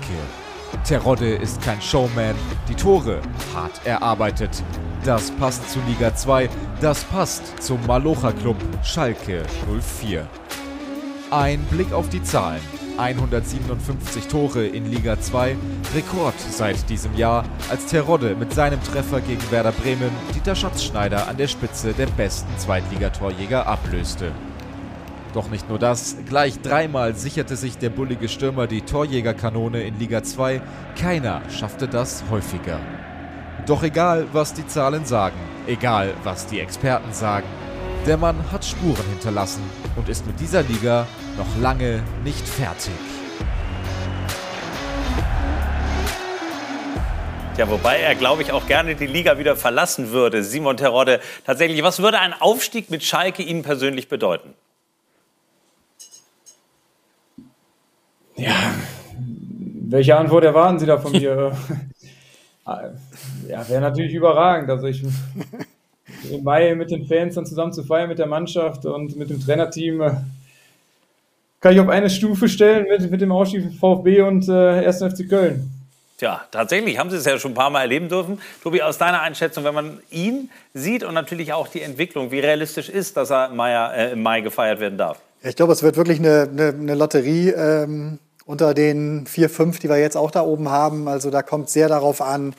[0.84, 2.34] Terodde ist kein Showman,
[2.68, 3.22] die Tore
[3.54, 4.62] hart erarbeitet.
[5.04, 6.50] Das passt zu Liga 2,
[6.82, 9.42] das passt zum Malocha Club Schalke
[10.00, 10.28] 04.
[11.30, 12.77] Ein Blick auf die Zahlen.
[12.98, 15.56] 157 Tore in Liga 2,
[15.94, 21.36] Rekord seit diesem Jahr, als Terodde mit seinem Treffer gegen Werder Bremen Dieter Schatzschneider an
[21.36, 24.32] der Spitze der besten Zweitligatorjäger ablöste.
[25.32, 30.22] Doch nicht nur das, gleich dreimal sicherte sich der bullige Stürmer die Torjägerkanone in Liga
[30.22, 30.60] 2,
[31.00, 32.80] keiner schaffte das häufiger.
[33.66, 37.46] Doch egal, was die Zahlen sagen, egal, was die Experten sagen,
[38.06, 39.62] der Mann hat Spuren hinterlassen
[39.96, 41.06] und ist mit dieser Liga
[41.38, 42.92] noch lange nicht fertig.
[47.56, 50.44] Ja, wobei er, glaube ich, auch gerne die Liga wieder verlassen würde.
[50.44, 54.54] Simon Terodde, tatsächlich, was würde ein Aufstieg mit Schalke Ihnen persönlich bedeuten?
[58.36, 58.74] Ja,
[59.88, 61.56] welche Antwort erwarten Sie da von mir?
[63.48, 64.70] ja, wäre natürlich überragend.
[64.70, 65.02] Also ich
[66.30, 69.40] im Mai mit den Fans dann zusammen zu feiern mit der Mannschaft und mit dem
[69.40, 70.00] Trainerteam
[71.60, 74.98] kann ich auf eine Stufe stellen mit, mit dem Ausstieg VfB und äh, 1.
[74.98, 75.70] FC Köln.
[76.18, 78.40] Tja, tatsächlich haben Sie es ja schon ein paar Mal erleben dürfen.
[78.62, 82.88] Tobi, aus deiner Einschätzung, wenn man ihn sieht und natürlich auch die Entwicklung, wie realistisch
[82.88, 85.18] ist, dass er im Mai, äh, im Mai gefeiert werden darf?
[85.42, 89.88] Ich glaube, es wird wirklich eine, eine, eine Lotterie ähm, unter den vier, fünf, die
[89.88, 91.06] wir jetzt auch da oben haben.
[91.06, 92.54] Also da kommt sehr darauf an,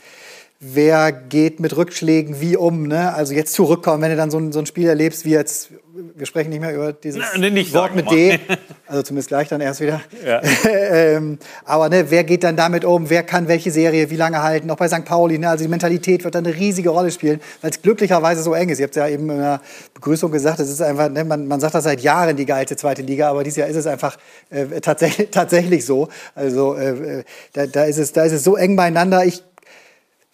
[0.62, 2.88] wer geht mit Rückschlägen wie um.
[2.88, 3.14] Ne?
[3.14, 5.70] Also jetzt zurückkommen, wenn du dann so ein, so ein Spiel erlebst, wie jetzt,
[6.16, 8.40] wir sprechen nicht mehr über dieses nicht Wort mit D,
[8.88, 10.02] also zumindest gleich dann erst wieder.
[10.26, 10.42] Ja.
[10.70, 14.70] ähm, aber ne, wer geht dann damit um, wer kann welche Serie wie lange halten,
[14.70, 15.06] auch bei St.
[15.06, 15.40] Pauli.
[15.40, 15.50] Ne?
[15.50, 18.80] Also die Mentalität wird dann eine riesige Rolle spielen, weil es glücklicherweise so eng ist.
[18.80, 19.62] Ihr habt ja eben in der
[19.94, 23.02] Begrüßung gesagt, es ist einfach, ne, man, man sagt das seit Jahren, die geilste zweite
[23.02, 24.18] Liga, aber dieses Jahr ist es einfach
[24.50, 26.10] äh, tatsächlich, tatsächlich so.
[26.36, 29.24] Also äh, äh, da, da, ist es, da ist es so eng beieinander.
[29.24, 29.42] Ich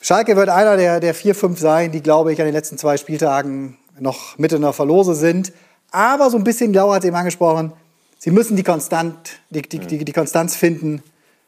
[0.01, 2.97] Schalke wird einer der, der vier, fünf sein, die, glaube ich, an den letzten zwei
[2.97, 5.51] Spieltagen noch mit in der Verlose sind.
[5.91, 7.71] Aber so ein bisschen, Laura hat es eben angesprochen,
[8.17, 11.01] sie müssen die, Konstant, die, die, die, die Konstanz finden,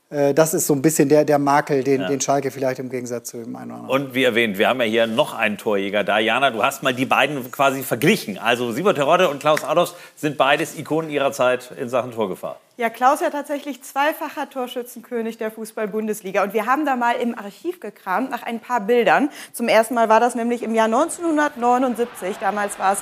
[0.10, 2.08] äh, das ist so ein bisschen der, der Makel, den, ja.
[2.08, 4.04] den Schalke vielleicht im Gegensatz zu dem einen oder anderen.
[4.08, 6.20] Und wie erwähnt, wir haben ja hier noch einen Torjäger da.
[6.20, 8.38] Jana, du hast mal die beiden quasi verglichen.
[8.38, 12.60] Also Simon Terodde und Klaus Adolfs sind beides Ikonen ihrer Zeit in Sachen Torgefahr.
[12.80, 16.44] Ja, Klaus ja tatsächlich zweifacher Torschützenkönig der Fußball-Bundesliga.
[16.44, 19.32] Und wir haben da mal im Archiv gekramt nach ein paar Bildern.
[19.52, 22.38] Zum ersten Mal war das nämlich im Jahr 1979.
[22.38, 23.00] Damals war es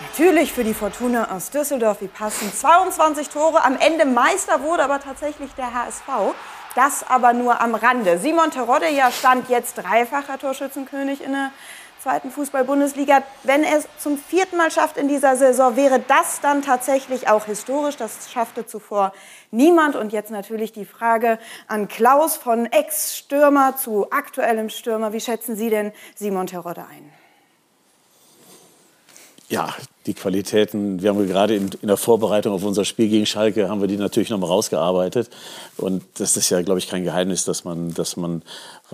[0.00, 3.64] Natürlich für die Fortuna aus Düsseldorf, wie passen 22 Tore.
[3.64, 6.34] Am Ende Meister wurde aber tatsächlich der HSV.
[6.74, 8.18] Das aber nur am Rande.
[8.18, 11.52] Simon Terodde ja stand jetzt dreifacher Torschützenkönig in der
[12.04, 13.22] zweiten Fußball-Bundesliga.
[13.44, 17.46] Wenn er es zum vierten Mal schafft in dieser Saison, wäre das dann tatsächlich auch
[17.46, 17.96] historisch.
[17.96, 19.14] Das schaffte zuvor
[19.50, 19.96] niemand.
[19.96, 25.14] Und jetzt natürlich die Frage an Klaus von Ex-Stürmer zu aktuellem Stürmer.
[25.14, 27.10] Wie schätzen Sie denn Simon Terodde ein?
[29.48, 29.74] Ja,
[30.06, 33.80] die Qualitäten, wir haben gerade in, in, der Vorbereitung auf unser Spiel gegen Schalke, haben
[33.80, 35.30] wir die natürlich nochmal rausgearbeitet.
[35.76, 38.42] Und das ist ja, glaube ich, kein Geheimnis, dass man, dass man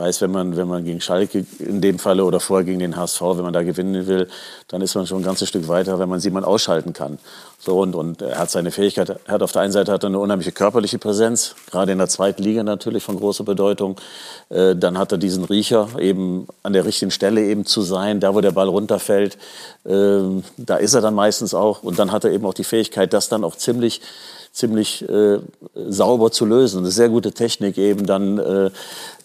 [0.00, 3.20] weiß, wenn man, wenn man gegen Schalke in dem Falle oder vorher gegen den HSV,
[3.20, 4.28] wenn man da gewinnen will,
[4.68, 7.18] dann ist man schon ein ganzes Stück weiter, wenn man mal ausschalten kann.
[7.58, 10.06] So, und, und er hat seine Fähigkeit, er hat auf der einen Seite hat er
[10.06, 13.96] eine unheimliche körperliche Präsenz, gerade in der zweiten Liga natürlich von großer Bedeutung.
[14.48, 18.34] Äh, dann hat er diesen Riecher, eben an der richtigen Stelle eben zu sein, da
[18.34, 19.36] wo der Ball runterfällt,
[19.84, 20.20] äh,
[20.56, 21.82] da ist er dann meistens auch.
[21.82, 24.00] Und dann hat er eben auch die Fähigkeit, das dann auch ziemlich
[24.52, 25.38] ziemlich äh,
[25.74, 26.78] sauber zu lösen.
[26.78, 28.70] Eine sehr gute Technik eben dann, äh,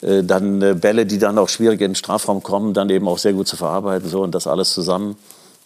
[0.02, 3.18] äh, dann äh, Bälle, die dann auch schwierig in den Strafraum kommen, dann eben auch
[3.18, 5.18] sehr gut zu verarbeiten so und das alles zusammen.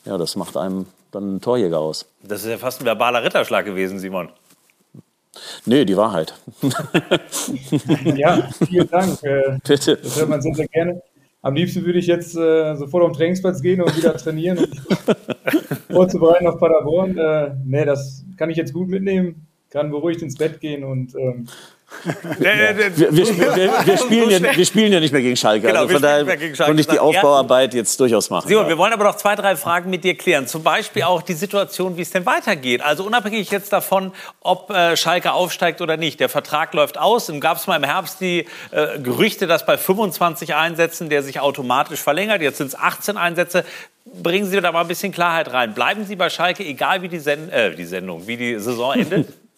[0.05, 2.05] Ja, das macht einem dann einen Torjäger aus.
[2.23, 4.29] Das ist ja fast ein verbaler Ritterschlag gewesen, Simon.
[5.65, 6.33] Nee, die Wahrheit.
[8.15, 9.23] ja, vielen Dank.
[9.23, 9.97] Äh, Bitte.
[9.97, 11.01] Das hört man sehr, sehr gerne.
[11.41, 14.75] Am liebsten würde ich jetzt äh, sofort auf den Trainingsplatz gehen und wieder trainieren und
[15.91, 17.17] vorzubereiten auf Paderborn.
[17.17, 21.47] Äh, nee, das kann ich jetzt gut mitnehmen kann beruhigt ins Bett gehen und ähm,
[22.37, 23.25] wir, wir, wir,
[23.97, 25.67] spielen ja, wir, spielen ja, nicht mehr gegen Schalke.
[25.67, 28.47] Genau, also von daher konnte ich die Aufbauarbeit jetzt durchaus machen.
[28.47, 28.69] Simon, ja.
[28.69, 30.47] wir wollen aber noch zwei, drei Fragen mit dir klären.
[30.47, 32.81] Zum Beispiel auch die Situation, wie es denn weitergeht.
[32.81, 36.19] Also unabhängig jetzt davon, ob äh, Schalke aufsteigt oder nicht.
[36.19, 37.25] Der Vertrag läuft aus.
[37.25, 41.39] Dann gab es mal im Herbst die äh, Gerüchte, dass bei 25 Einsätzen der sich
[41.39, 42.41] automatisch verlängert.
[42.41, 43.65] Jetzt sind es 18 Einsätze.
[44.05, 45.73] Bringen Sie da mal ein bisschen Klarheit rein.
[45.73, 49.33] Bleiben Sie bei Schalke, egal wie die, Send äh, die Sendung, wie die Saison endet?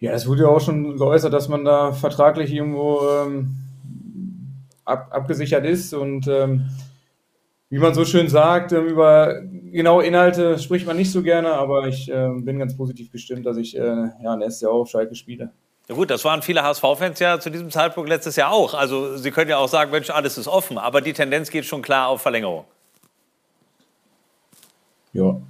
[0.00, 3.56] Ja, es wurde ja auch schon geäußert, dass man da vertraglich irgendwo ähm,
[4.84, 6.68] ab, abgesichert ist und ähm,
[7.68, 11.88] wie man so schön sagt, ähm, über genaue Inhalte spricht man nicht so gerne, aber
[11.88, 15.50] ich äh, bin ganz positiv gestimmt, dass ich äh, ja, nächstes Jahr auf Schalke spiele.
[15.88, 18.74] Ja gut, das waren viele HSV-Fans ja zu diesem Zeitpunkt letztes Jahr auch.
[18.74, 21.82] Also Sie können ja auch sagen, Mensch, alles ist offen, aber die Tendenz geht schon
[21.82, 22.64] klar auf Verlängerung.
[25.12, 25.40] Ja,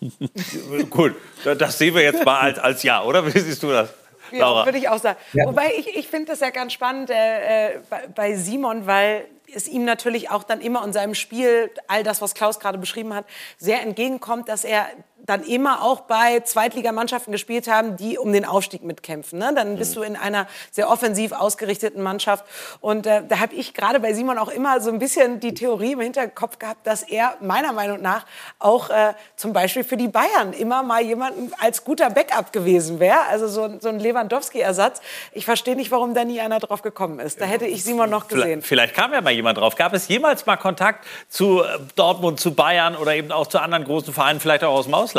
[0.90, 1.14] Gut,
[1.44, 3.26] das sehen wir jetzt mal als, als Ja, oder?
[3.26, 3.90] Wie siehst du das?
[4.30, 4.60] Laura?
[4.60, 5.18] Ja, würde ich auch sagen.
[5.32, 5.46] Ja.
[5.46, 9.68] Wobei ich, ich finde das ja ganz spannend äh, äh bei, bei Simon, weil es
[9.68, 13.24] ihm natürlich auch dann immer in seinem Spiel, all das, was Klaus gerade beschrieben hat,
[13.56, 14.86] sehr entgegenkommt, dass er
[15.28, 19.38] dann immer auch bei Zweitligamannschaften gespielt haben, die um den Aufstieg mitkämpfen.
[19.38, 19.52] Ne?
[19.54, 20.00] Dann bist mhm.
[20.00, 22.46] du in einer sehr offensiv ausgerichteten Mannschaft.
[22.80, 25.92] Und äh, da habe ich gerade bei Simon auch immer so ein bisschen die Theorie
[25.92, 28.24] im Hinterkopf gehabt, dass er meiner Meinung nach
[28.58, 33.20] auch äh, zum Beispiel für die Bayern immer mal jemanden als guter Backup gewesen wäre.
[33.28, 35.02] Also so, so ein Lewandowski-Ersatz.
[35.32, 37.38] Ich verstehe nicht, warum da nie einer drauf gekommen ist.
[37.38, 38.62] Da hätte ich Simon noch gesehen.
[38.62, 39.76] Vielleicht, vielleicht kam ja mal jemand drauf.
[39.76, 43.84] Gab es jemals mal Kontakt zu äh, Dortmund, zu Bayern oder eben auch zu anderen
[43.84, 45.17] großen Vereinen, vielleicht auch aus dem Ausland?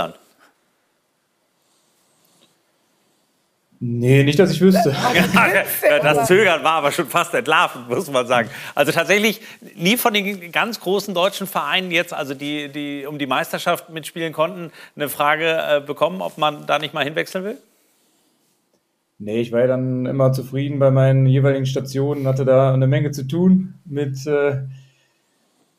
[3.81, 4.93] Nee, nicht, dass ich wüsste.
[6.03, 8.49] das Zögern war aber schon fast entlarvend, muss man sagen.
[8.75, 9.39] Also tatsächlich
[9.75, 14.33] nie von den ganz großen deutschen Vereinen jetzt, also die, die um die Meisterschaft mitspielen
[14.33, 17.57] konnten, eine Frage äh, bekommen, ob man da nicht mal hinwechseln will?
[19.17, 23.11] Nee, ich war ja dann immer zufrieden bei meinen jeweiligen Stationen, hatte da eine Menge
[23.11, 24.57] zu tun mit, äh,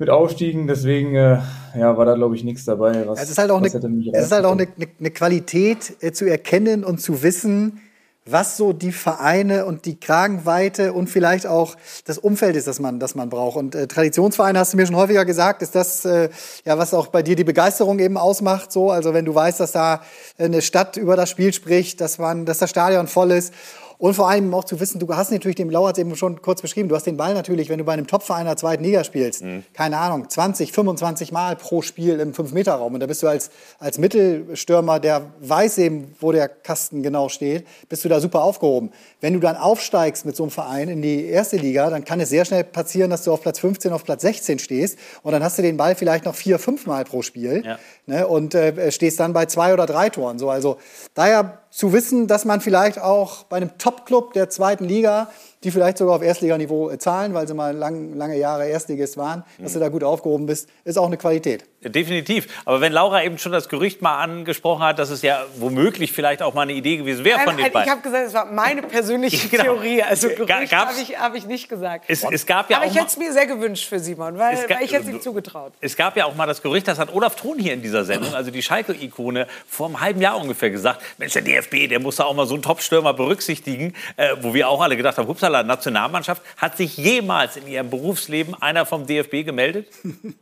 [0.01, 1.39] mit Aufstiegen, deswegen äh,
[1.79, 3.07] ja, war da, glaube ich, nichts dabei.
[3.07, 4.67] Was, es ist halt auch, eine, es ist halt auch eine,
[4.99, 7.83] eine Qualität äh, zu erkennen und zu wissen,
[8.25, 12.99] was so die Vereine und die Kragenweite und vielleicht auch das Umfeld ist, das man,
[12.99, 13.59] das man braucht.
[13.59, 16.31] Und äh, Traditionsvereine, hast du mir schon häufiger gesagt, ist das, äh,
[16.65, 18.73] ja, was auch bei dir die Begeisterung eben ausmacht.
[18.73, 20.01] So, also wenn du weißt, dass da
[20.39, 23.53] eine Stadt über das Spiel spricht, dass man, dass das Stadion voll ist
[24.01, 26.89] und vor allem auch zu wissen, du hast natürlich dem Lauer eben schon kurz beschrieben,
[26.89, 29.63] du hast den Ball natürlich, wenn du bei einem Topverein der zweiten Liga spielst, mhm.
[29.75, 32.95] keine Ahnung, 20, 25 Mal pro Spiel im 5-Meter-Raum.
[32.95, 37.67] Und da bist du als, als Mittelstürmer, der weiß eben, wo der Kasten genau steht,
[37.91, 38.91] bist du da super aufgehoben.
[39.21, 42.31] Wenn du dann aufsteigst mit so einem Verein in die erste Liga, dann kann es
[42.31, 45.59] sehr schnell passieren, dass du auf Platz 15, auf Platz 16 stehst und dann hast
[45.59, 47.79] du den Ball vielleicht noch vier, fünf Mal pro Spiel ja.
[48.07, 50.39] ne, und äh, stehst dann bei zwei oder drei Toren.
[50.39, 50.79] So, also
[51.13, 55.31] daher zu wissen, dass man vielleicht auch bei einem Top-Club der zweiten Liga
[55.63, 59.45] die vielleicht sogar auf Erstliganiveau äh, zahlen, weil sie mal lang, lange Jahre Erstligist waren,
[59.59, 61.65] dass du da gut aufgehoben bist, ist auch eine Qualität.
[61.83, 62.47] Definitiv.
[62.67, 66.43] Aber wenn Laura eben schon das Gerücht mal angesprochen hat, dass es ja womöglich vielleicht
[66.43, 67.83] auch mal eine Idee gewesen wäre von den beiden.
[67.83, 69.63] Ich habe gesagt, es war meine persönliche genau.
[69.65, 70.03] Theorie.
[70.03, 72.05] Also Gerücht habe ich, hab ich nicht gesagt.
[72.09, 74.83] Es, es gab ja Aber ich hätte es mir sehr gewünscht für Simon, weil, weil
[74.83, 75.73] ich hätte es ihm zugetraut.
[75.81, 78.35] Es gab ja auch mal das Gerücht, das hat Olaf Thron hier in dieser Sendung,
[78.35, 82.25] also die Schalke-Ikone, vor einem halben Jahr ungefähr gesagt, Mensch, der DFB, der muss da
[82.25, 86.31] auch mal so einen Top-Stürmer berücksichtigen, äh, wo wir auch alle gedacht haben, hupsala, Nationalmannschaft
[86.31, 86.43] Mannschaft.
[86.57, 89.87] Hat sich jemals in Ihrem Berufsleben einer vom DFB gemeldet?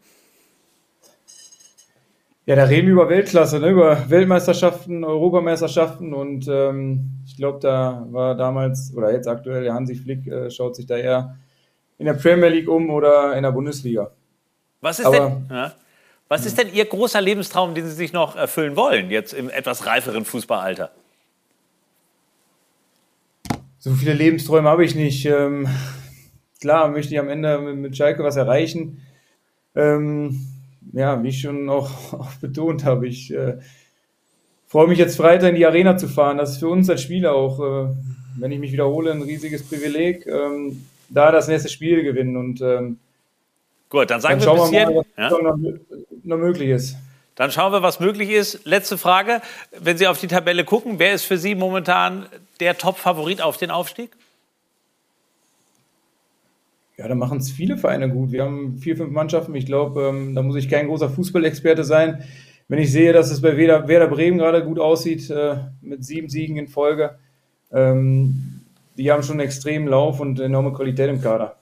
[2.46, 3.68] Ja, da reden wir über Weltklasse, ne?
[3.68, 9.94] über Weltmeisterschaften, Europameisterschaften und ähm, ich glaube, da war damals oder jetzt aktuell der Hansi
[9.94, 11.36] Flick äh, schaut sich da eher
[11.98, 14.12] in der Premier League um oder in der Bundesliga.
[14.80, 15.72] Was ist, Aber, denn, ja,
[16.28, 19.84] was ist denn Ihr großer Lebenstraum, den Sie sich noch erfüllen wollen, jetzt im etwas
[19.84, 20.90] reiferen Fußballalter?
[23.88, 25.24] So viele Lebensträume habe ich nicht.
[25.26, 25.66] Ähm,
[26.60, 29.00] klar möchte ich am Ende mit, mit Schalke was erreichen.
[29.74, 30.40] Ähm,
[30.92, 33.58] ja, wie ich schon auch, auch betont habe, ich äh,
[34.66, 36.38] freue mich jetzt Freitag in die Arena zu fahren.
[36.38, 37.88] Das ist für uns als Spieler auch, äh,
[38.38, 42.36] wenn ich mich wiederhole, ein riesiges Privileg, ähm, da das nächste Spiel gewinnen.
[42.36, 42.98] Und ähm,
[43.88, 45.42] Gut, dann sagen dann wir bisschen, mal, was ja?
[45.42, 45.58] noch,
[46.24, 46.96] noch möglich ist.
[47.36, 48.66] Dann schauen wir, was möglich ist.
[48.66, 49.40] Letzte Frage.
[49.78, 52.26] Wenn Sie auf die Tabelle gucken, wer ist für Sie momentan
[52.60, 54.10] der Top-Favorit auf den Aufstieg?
[56.96, 58.32] Ja, da machen es viele Vereine gut.
[58.32, 59.54] Wir haben vier, fünf Mannschaften.
[59.54, 62.24] Ich glaube, ähm, da muss ich kein großer Fußballexperte sein.
[62.66, 66.28] Wenn ich sehe, dass es bei Werder, Werder Bremen gerade gut aussieht, äh, mit sieben
[66.28, 67.18] Siegen in Folge,
[67.72, 68.62] ähm,
[68.96, 71.56] die haben schon einen extremen Lauf und enorme Qualität im Kader.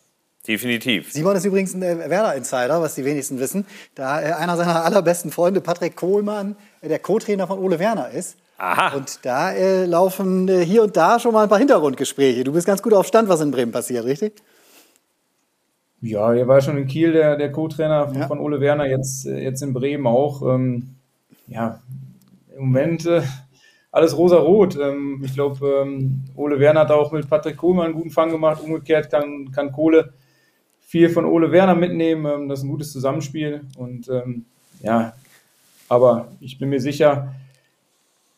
[0.46, 1.12] Definitiv.
[1.12, 3.66] Simon ist übrigens ein äh, Werder-Insider, was die wenigsten wissen.
[3.94, 8.36] Da äh, einer seiner allerbesten Freunde, Patrick Kohlmann, äh, der Co-Trainer von Ole Werner ist.
[8.58, 8.96] Aha.
[8.96, 12.42] Und da äh, laufen äh, hier und da schon mal ein paar Hintergrundgespräche.
[12.42, 14.42] Du bist ganz gut auf Stand, was in Bremen passiert, richtig?
[16.00, 18.26] Ja, er war schon in Kiel der, der Co-Trainer von, ja.
[18.26, 20.42] von, Ole Werner, jetzt, jetzt in Bremen auch.
[20.42, 20.94] Ähm,
[21.48, 21.80] ja,
[22.56, 23.22] im Moment äh,
[23.92, 24.76] alles rosa-rot.
[24.76, 28.62] Ähm, ich glaube, ähm, Ole Werner hat auch mit Patrick Kohlmann einen guten Fang gemacht.
[28.62, 30.14] Umgekehrt kann, kann Kohle
[30.80, 32.26] viel von Ole Werner mitnehmen.
[32.26, 33.62] Ähm, das ist ein gutes Zusammenspiel.
[33.76, 34.46] Und ähm,
[34.80, 35.14] ja,
[35.88, 37.34] aber ich bin mir sicher,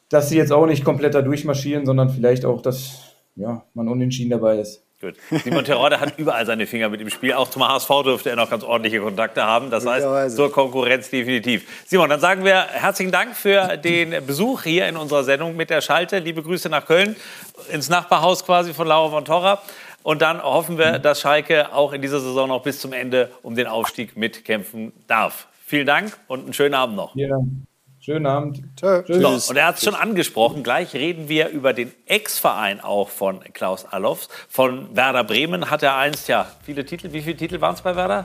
[0.09, 4.31] dass sie jetzt auch nicht komplett da durchmarschieren, sondern vielleicht auch, dass ja, man unentschieden
[4.31, 4.83] dabei ist.
[5.01, 5.15] Gut.
[5.45, 7.33] Simon Terodde hat überall seine Finger mit im Spiel.
[7.33, 9.71] Auch zum HSV dürfte er noch ganz ordentliche Kontakte haben.
[9.71, 11.85] Das heißt, zur Konkurrenz definitiv.
[11.87, 15.83] Simon, dann sagen wir herzlichen Dank für den Besuch hier in unserer Sendung mit der
[15.83, 16.19] Schalte.
[16.19, 17.15] Liebe Grüße nach Köln,
[17.71, 19.63] ins Nachbarhaus quasi von Laura von Torra.
[20.03, 23.55] Und dann hoffen wir, dass Schalke auch in dieser Saison noch bis zum Ende um
[23.55, 25.47] den Aufstieg mitkämpfen darf.
[25.65, 27.15] Vielen Dank und einen schönen Abend noch.
[27.15, 27.39] Ja,
[28.09, 28.63] schönen Abend.
[28.75, 29.05] Tschüss.
[29.07, 30.63] So, und er hat es schon angesprochen.
[30.63, 34.29] Gleich reden wir über den Ex-Verein auch von Klaus Allofs.
[34.49, 37.13] Von Werder Bremen hat er einst, ja, viele Titel.
[37.13, 38.25] Wie viele Titel waren es bei Werder?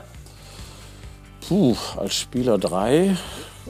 [1.46, 3.14] Puh, als Spieler drei.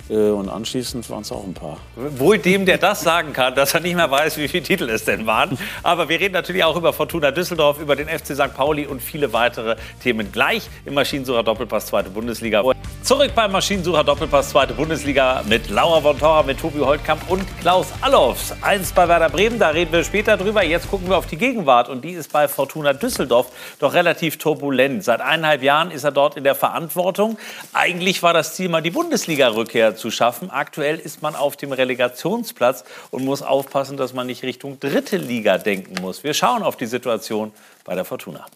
[0.09, 1.79] Äh, und anschließend waren es auch ein paar.
[1.97, 5.05] Wohl dem, der das sagen kann, dass er nicht mehr weiß, wie viele Titel es
[5.05, 5.57] denn waren.
[5.83, 8.55] Aber wir reden natürlich auch über Fortuna Düsseldorf, über den FC St.
[8.55, 12.63] Pauli und viele weitere Themen gleich im Maschinensucher Doppelpass Zweite Bundesliga.
[13.03, 17.89] Zurück beim Maschinensucher Doppelpass Zweite Bundesliga mit Laura von Torra, mit Tobi Holtkamp und Klaus
[18.01, 18.55] Allofs.
[18.63, 20.65] Eins bei Werder Bremen, da reden wir später drüber.
[20.65, 25.05] Jetzt gucken wir auf die Gegenwart und die ist bei Fortuna Düsseldorf doch relativ turbulent.
[25.05, 27.39] Seit eineinhalb Jahren ist er dort in der Verantwortung.
[27.73, 30.51] Eigentlich war das Ziel mal die Bundesliga-Rückkehr Bundesliga zu schaffen.
[30.51, 35.59] Aktuell ist man auf dem Relegationsplatz und muss aufpassen, dass man nicht Richtung dritte Liga
[35.59, 36.25] denken muss.
[36.25, 37.53] Wir schauen auf die Situation
[37.85, 38.47] bei der Fortuna.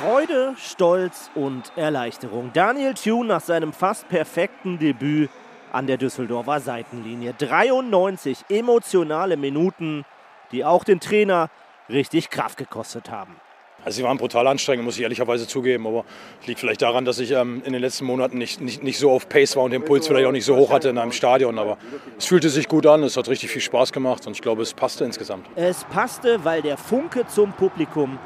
[0.00, 2.50] Freude, Stolz und Erleichterung.
[2.52, 5.30] Daniel Thune nach seinem fast perfekten Debüt
[5.70, 7.34] an der Düsseldorfer Seitenlinie.
[7.38, 10.04] 93 emotionale Minuten,
[10.50, 11.50] die auch den Trainer
[11.88, 13.36] richtig Kraft gekostet haben.
[13.84, 15.86] Also sie waren brutal anstrengend, muss ich ehrlicherweise zugeben.
[15.86, 16.04] Aber
[16.46, 19.28] liegt vielleicht daran, dass ich ähm, in den letzten Monaten nicht, nicht, nicht so auf
[19.28, 21.58] Pace war und den Puls vielleicht auch nicht so hoch hatte in einem Stadion.
[21.58, 21.78] Aber
[22.18, 24.74] es fühlte sich gut an, es hat richtig viel Spaß gemacht und ich glaube, es
[24.74, 25.46] passte insgesamt.
[25.56, 28.18] Es passte, weil der Funke zum Publikum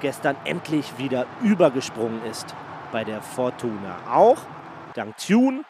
[0.00, 2.54] gestern endlich wieder übergesprungen ist
[2.90, 3.98] bei der Fortuna.
[4.10, 4.38] Auch
[4.94, 5.62] dank Tune,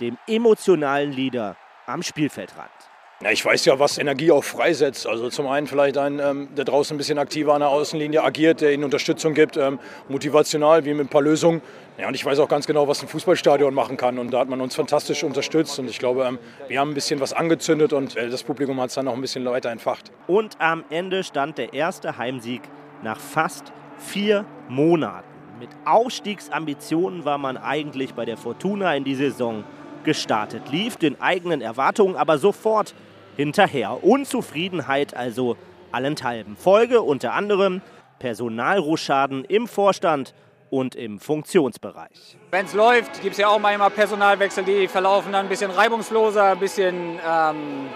[0.00, 1.56] dem emotionalen Leader
[1.86, 2.70] am Spielfeldrand.
[3.22, 5.06] Ja, ich weiß ja, was Energie auch freisetzt.
[5.06, 8.60] Also zum einen vielleicht ein, ähm, der draußen ein bisschen aktiver an der Außenlinie agiert,
[8.60, 9.78] der ihnen Unterstützung gibt, ähm,
[10.10, 11.62] motivational, wie mit ein paar Lösungen.
[11.96, 14.18] Ja, und ich weiß auch ganz genau, was ein Fußballstadion machen kann.
[14.18, 15.78] Und da hat man uns fantastisch unterstützt.
[15.78, 18.90] Und ich glaube, ähm, wir haben ein bisschen was angezündet und äh, das Publikum hat
[18.90, 20.12] es dann noch ein bisschen weiter entfacht.
[20.26, 22.60] Und am Ende stand der erste Heimsieg
[23.02, 25.26] nach fast vier Monaten.
[25.58, 29.64] Mit Aufstiegsambitionen war man eigentlich bei der Fortuna in die Saison
[30.04, 32.94] gestartet, lief den eigenen Erwartungen aber sofort
[33.36, 34.02] hinterher.
[34.02, 35.56] Unzufriedenheit also
[35.92, 36.56] allenthalben.
[36.56, 37.82] Folge unter anderem
[38.18, 40.34] Personalrochaden im Vorstand
[40.70, 42.36] und im Funktionsbereich.
[42.50, 46.52] Wenn es läuft, gibt es ja auch manchmal Personalwechsel, die verlaufen dann ein bisschen reibungsloser,
[46.52, 47.88] ein bisschen ähm,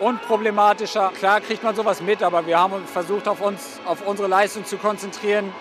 [0.00, 1.12] unproblematischer.
[1.18, 4.76] Klar kriegt man sowas mit, aber wir haben versucht, auf uns, auf unsere Leistung zu
[4.76, 5.52] konzentrieren.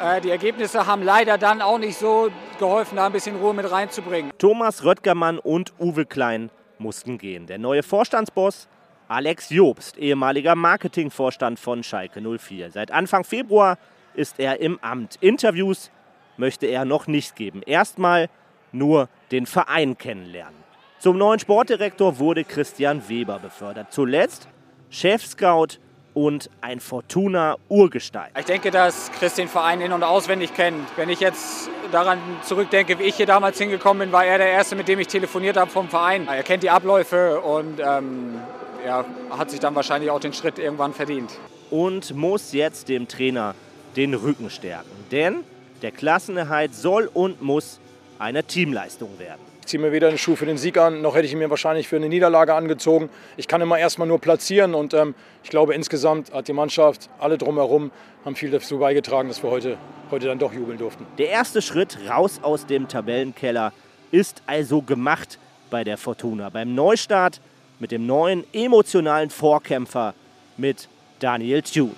[0.00, 3.70] Äh, die Ergebnisse haben leider dann auch nicht so geholfen, da ein bisschen Ruhe mit
[3.70, 4.32] reinzubringen.
[4.38, 6.50] Thomas Röttgermann und Uwe Klein
[6.82, 7.46] mussten gehen.
[7.46, 8.68] Der neue Vorstandsboss
[9.08, 12.70] Alex Jobst, ehemaliger Marketingvorstand von Schalke 04.
[12.70, 13.78] Seit Anfang Februar
[14.14, 15.16] ist er im Amt.
[15.20, 15.90] Interviews
[16.36, 17.62] möchte er noch nicht geben.
[17.62, 18.28] Erstmal
[18.72, 20.62] nur den Verein kennenlernen.
[20.98, 23.92] Zum neuen Sportdirektor wurde Christian Weber befördert.
[23.92, 24.48] Zuletzt
[24.88, 25.78] Chefscout
[26.14, 28.30] und ein Fortuna-Urgestein.
[28.38, 30.86] Ich denke, dass Chris den Verein in- und auswendig kennt.
[30.96, 34.76] Wenn ich jetzt daran zurückdenke, wie ich hier damals hingekommen bin, war er der Erste,
[34.76, 36.26] mit dem ich telefoniert habe vom Verein.
[36.28, 38.40] Er kennt die Abläufe und ähm,
[38.86, 41.32] ja, hat sich dann wahrscheinlich auch den Schritt irgendwann verdient.
[41.70, 43.54] Und muss jetzt dem Trainer
[43.96, 44.90] den Rücken stärken.
[45.10, 45.44] Denn
[45.82, 47.80] der Klassenerhalt soll und muss
[48.18, 49.51] eine Teamleistung werden.
[49.62, 51.48] Ich ziehe mir weder einen Schuh für den Sieg an, noch hätte ich ihn mir
[51.48, 53.08] wahrscheinlich für eine Niederlage angezogen.
[53.36, 57.38] Ich kann immer erstmal nur platzieren und ähm, ich glaube insgesamt hat die Mannschaft, alle
[57.38, 57.92] drumherum,
[58.24, 59.78] haben viel dazu beigetragen, dass wir heute,
[60.10, 61.06] heute dann doch jubeln durften.
[61.16, 63.72] Der erste Schritt raus aus dem Tabellenkeller
[64.10, 65.38] ist also gemacht
[65.70, 66.50] bei der Fortuna.
[66.50, 67.40] Beim Neustart
[67.78, 70.14] mit dem neuen emotionalen Vorkämpfer
[70.56, 70.88] mit
[71.20, 71.94] Daniel Thune.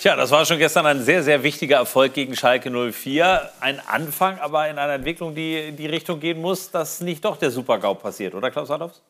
[0.00, 3.50] Tja, das war schon gestern ein sehr, sehr wichtiger Erfolg gegen Schalke 04.
[3.60, 7.36] Ein Anfang, aber in einer Entwicklung, die in die Richtung gehen muss, dass nicht doch
[7.36, 9.00] der Super-GAU passiert, oder Klaus Adolfs?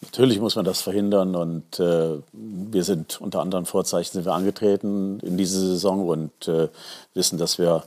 [0.00, 5.18] Natürlich muss man das verhindern und äh, wir sind unter anderen Vorzeichen sind wir angetreten
[5.20, 6.68] in diese Saison und äh,
[7.14, 7.82] wissen, dass wir,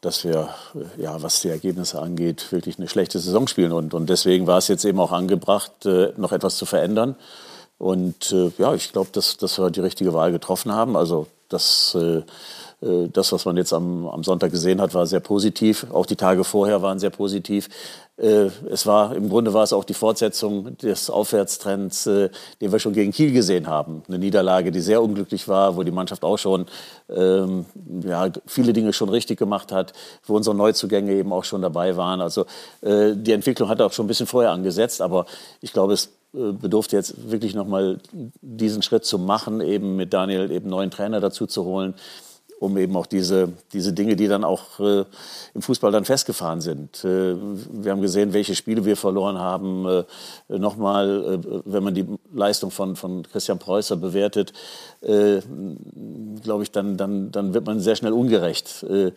[0.00, 0.50] dass wir
[0.96, 4.68] ja, was die Ergebnisse angeht, wirklich eine schlechte Saison spielen und, und deswegen war es
[4.68, 7.16] jetzt eben auch angebracht, äh, noch etwas zu verändern.
[7.84, 10.96] Und äh, ja, ich glaube, dass, dass wir die richtige Wahl getroffen haben.
[10.96, 12.22] Also das, äh,
[13.12, 15.86] das was man jetzt am, am Sonntag gesehen hat, war sehr positiv.
[15.92, 17.68] Auch die Tage vorher waren sehr positiv.
[18.16, 22.78] Äh, es war, im Grunde war es auch die Fortsetzung des Aufwärtstrends, äh, den wir
[22.78, 24.02] schon gegen Kiel gesehen haben.
[24.06, 26.66] Eine Niederlage, die sehr unglücklich war, wo die Mannschaft auch schon
[27.08, 27.66] ähm,
[28.04, 29.94] ja, viele Dinge schon richtig gemacht hat,
[30.24, 32.20] wo unsere Neuzugänge eben auch schon dabei waren.
[32.20, 32.46] Also
[32.82, 35.26] äh, die Entwicklung hat auch schon ein bisschen vorher angesetzt, aber
[35.60, 37.98] ich glaube, es äh, bedurfte jetzt wirklich noch mal
[38.40, 41.94] diesen Schritt zu machen, eben mit Daniel eben neuen Trainer dazu zu holen,
[42.60, 45.04] um eben auch diese, diese Dinge, die dann auch äh,
[45.54, 47.04] im Fußball dann festgefahren sind.
[47.04, 49.86] Äh, wir haben gesehen, welche Spiele wir verloren haben.
[49.86, 50.04] Äh,
[50.48, 54.52] Nochmal, äh, wenn man die Leistung von, von Christian Preußer bewertet,
[55.02, 55.40] äh,
[56.42, 58.84] glaube ich, dann, dann, dann wird man sehr schnell ungerecht.
[58.84, 59.12] Äh,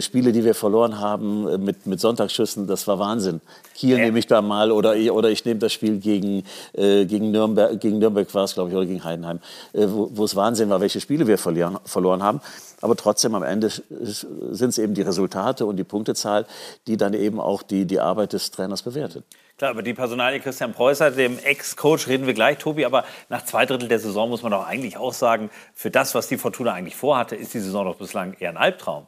[0.00, 3.42] Spiele, die wir verloren haben mit, mit Sonntagsschüssen, das war Wahnsinn.
[3.74, 7.98] Kiel nehme ich da mal oder, oder ich nehme das Spiel gegen, gegen Nürnberg, gegen
[7.98, 9.40] Nürnberg war es, glaube ich, oder gegen Heidenheim,
[9.74, 12.40] wo, wo es Wahnsinn war, welche Spiele wir verlieren, verloren haben.
[12.84, 16.44] Aber trotzdem am Ende sind es eben die Resultate und die Punktezahl,
[16.86, 19.24] die dann eben auch die, die Arbeit des Trainers bewertet.
[19.56, 22.84] Klar, über die Personalie Christian Preußer, dem Ex-Coach, reden wir gleich, Tobi.
[22.84, 26.28] Aber nach zwei Drittel der Saison muss man doch eigentlich auch sagen, für das, was
[26.28, 29.06] die Fortuna eigentlich vorhatte, ist die Saison doch bislang eher ein Albtraum.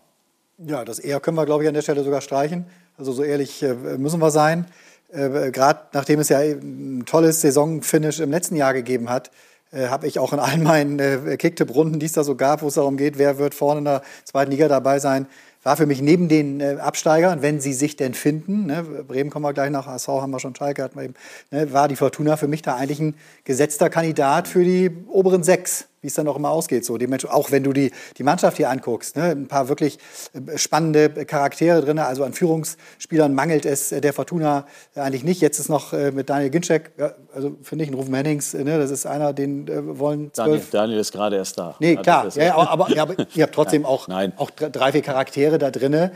[0.57, 2.65] Ja, das eher können wir, glaube ich, an der Stelle sogar streichen.
[2.97, 4.65] Also so ehrlich äh, müssen wir sein.
[5.11, 9.31] Äh, Gerade nachdem es ja ein tolles Saisonfinish im letzten Jahr gegeben hat, äh,
[9.73, 12.75] habe ich auch in all meinen äh, Kicktipp-Runden, die es da so gab, wo es
[12.75, 15.27] darum geht, wer wird vorne in der zweiten Liga dabei sein,
[15.67, 19.45] war für mich neben den äh, Absteigern, wenn sie sich denn finden, ne, Bremen kommen
[19.45, 21.15] wir gleich nach, HSV haben wir schon, Schalke hatten wir eben,
[21.51, 25.87] ne, war die Fortuna für mich da eigentlich ein gesetzter Kandidat für die oberen sechs
[26.07, 26.85] wie es dann auch immer ausgeht.
[26.85, 29.99] So, die Menschen, auch wenn du die, die Mannschaft hier anguckst, ne, ein paar wirklich
[30.33, 35.41] äh, spannende Charaktere drin, also an Führungsspielern mangelt es der Fortuna eigentlich nicht.
[35.41, 38.79] Jetzt ist noch äh, mit Daniel Ginczek, ja, also finde ich, ein Rufen Hennings, ne,
[38.79, 41.75] das ist einer, den äh, wollen Daniel, Daniel, ist gerade erst da.
[41.81, 45.59] Nee, klar, ja, aber, aber, ja, aber ihr habt trotzdem auch, auch drei, vier Charaktere
[45.59, 46.11] da drin,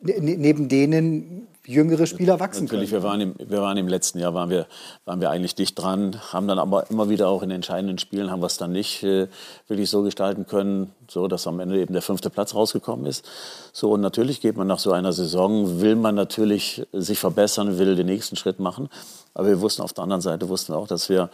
[0.00, 3.02] neben denen jüngere Spieler wachsen Natürlich, können.
[3.02, 4.66] wir waren, im, wir waren im letzten Jahr, waren wir,
[5.04, 8.40] waren wir eigentlich dicht dran, haben dann aber immer wieder auch in entscheidenden Spielen, haben
[8.40, 9.28] wir es dann nicht äh,
[9.68, 13.28] wirklich so gestalten können, so dass am Ende eben der fünfte Platz rausgekommen ist.
[13.72, 17.96] So, und natürlich geht man nach so einer Saison, will man natürlich sich verbessern, will
[17.96, 18.88] den nächsten Schritt machen.
[19.34, 21.28] Aber wir wussten auf der anderen Seite, wussten wir auch, dass wir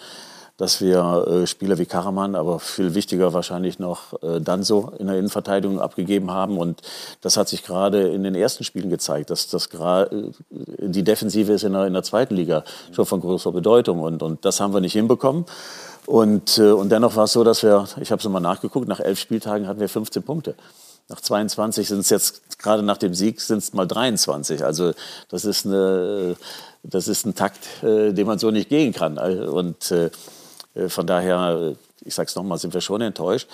[0.57, 5.16] dass wir äh, Spieler wie Karaman, aber viel wichtiger wahrscheinlich noch äh, Danso in der
[5.16, 6.59] Innenverteidigung abgegeben haben.
[6.59, 6.82] Und
[7.22, 11.52] das hat sich gerade in den ersten Spielen gezeigt, dass das gerade äh, die Defensive
[11.52, 14.00] ist in der, in der zweiten Liga schon von großer Bedeutung.
[14.00, 15.44] Und, und das haben wir nicht hinbekommen.
[16.07, 19.00] Und, äh, und dennoch war es so, dass wir, ich habe es nochmal nachgeguckt, nach
[19.00, 20.55] elf Spieltagen hatten wir 15 Punkte.
[21.09, 24.64] Nach 22 sind es jetzt, gerade nach dem Sieg, sind es mal 23.
[24.64, 24.92] Also
[25.28, 26.36] das ist, eine,
[26.84, 29.18] das ist ein Takt, äh, den man so nicht gehen kann.
[29.18, 30.11] Und äh, äh,
[30.89, 33.49] von daher, äh, ich sage es nochmal, sind wir schon enttäuscht.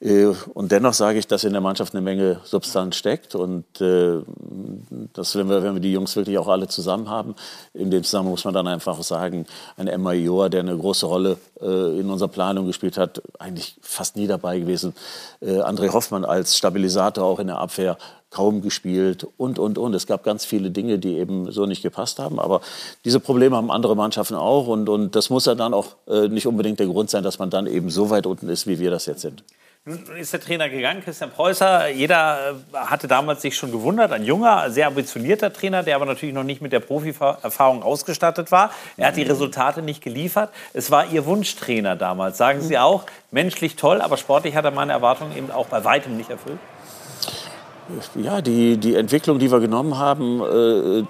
[0.00, 5.36] Äh, und dennoch sage ich, dass in der Mannschaft eine Menge Substanz steckt und dass,
[5.36, 7.34] wenn wir, wenn wir die Jungs wirklich auch alle zusammen haben,
[7.72, 9.46] in dem Zusammenhang muss man dann einfach sagen,
[9.76, 14.26] ein Emma Joa, der eine große Rolle in unserer Planung gespielt hat, eigentlich fast nie
[14.26, 14.94] dabei gewesen.
[15.42, 17.96] André Hoffmann als Stabilisator auch in der Abwehr
[18.36, 19.94] kaum gespielt und, und, und.
[19.94, 22.38] Es gab ganz viele Dinge, die eben so nicht gepasst haben.
[22.38, 22.60] Aber
[23.06, 24.66] diese Probleme haben andere Mannschaften auch.
[24.66, 27.48] Und, und das muss ja dann auch äh, nicht unbedingt der Grund sein, dass man
[27.48, 29.42] dann eben so weit unten ist, wie wir das jetzt sind.
[29.86, 31.88] Nun ist der Trainer gegangen, Christian Preußer.
[31.88, 34.12] Jeder äh, hatte damals sich schon gewundert.
[34.12, 38.70] Ein junger, sehr ambitionierter Trainer, der aber natürlich noch nicht mit der Profi-Erfahrung ausgestattet war.
[38.98, 40.50] Er hat die Resultate nicht geliefert.
[40.74, 42.36] Es war Ihr Wunschtrainer damals.
[42.36, 46.18] Sagen Sie auch, menschlich toll, aber sportlich hat er meine Erwartungen eben auch bei weitem
[46.18, 46.58] nicht erfüllt?
[48.16, 51.04] Ja, die, die Entwicklung, die wir genommen haben, äh,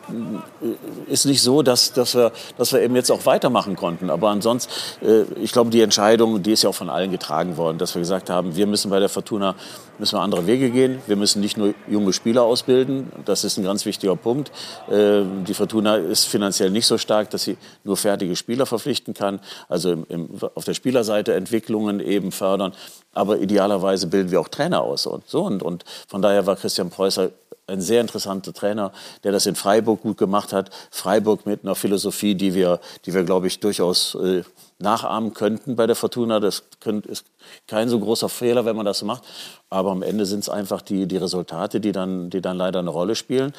[1.11, 4.11] ist nicht so, dass, dass, wir, dass wir eben jetzt auch weitermachen konnten.
[4.11, 4.72] Aber ansonsten,
[5.03, 8.01] äh, ich glaube, die Entscheidung, die ist ja auch von allen getragen worden, dass wir
[8.01, 9.55] gesagt haben, wir müssen bei der Fortuna
[9.99, 11.01] müssen wir andere Wege gehen.
[11.07, 13.11] Wir müssen nicht nur junge Spieler ausbilden.
[13.24, 14.51] Das ist ein ganz wichtiger Punkt.
[14.90, 19.40] Äh, die Fortuna ist finanziell nicht so stark, dass sie nur fertige Spieler verpflichten kann.
[19.68, 22.72] Also im, im, auf der Spielerseite Entwicklungen eben fördern.
[23.12, 25.44] Aber idealerweise bilden wir auch Trainer aus und so.
[25.44, 27.30] Und, und von daher war Christian Preußer
[27.67, 28.93] ein sehr interessanter Trainer,
[29.25, 30.71] der das in Freiburg gut gemacht hat.
[30.91, 34.43] Freiburg mit einer Philosophie, die wir, die wir glaube ich, durchaus äh,
[34.79, 36.39] nachahmen könnten bei der Fortuna.
[36.39, 37.27] Das könnt, ist
[37.67, 39.25] kein so großer Fehler, wenn man das macht.
[39.69, 42.91] Aber am Ende sind es einfach die, die Resultate, die dann, die dann leider eine
[42.91, 43.53] Rolle spielen.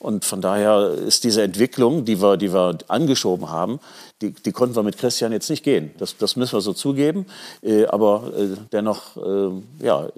[0.00, 3.78] Und von daher ist diese Entwicklung, die wir, die wir angeschoben haben,
[4.20, 5.92] die, die konnten wir mit Christian jetzt nicht gehen.
[5.98, 7.26] Das, das müssen wir so zugeben.
[7.62, 9.50] Äh, aber äh, dennoch, äh,
[9.84, 10.08] ja,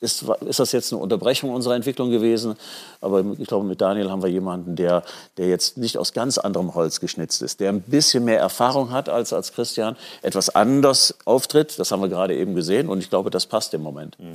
[0.00, 2.56] ist, ist das jetzt eine Unterbrechung unserer Entwicklung gewesen.
[3.00, 5.02] Aber ich glaube, mit Daniel haben wir jemanden, der,
[5.36, 9.08] der jetzt nicht aus ganz anderem Holz geschnitzt ist, der ein bisschen mehr Erfahrung hat
[9.08, 11.78] als, als Christian, etwas anders auftritt.
[11.78, 14.18] Das haben wir gerade eben gesehen und ich glaube, das passt im Moment.
[14.18, 14.34] Mhm.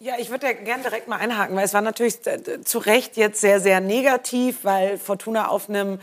[0.00, 2.18] Ja, ich würde ja gerne direkt mal einhaken, weil es war natürlich
[2.64, 5.98] zu Recht jetzt sehr, sehr negativ, weil Fortuna auf einem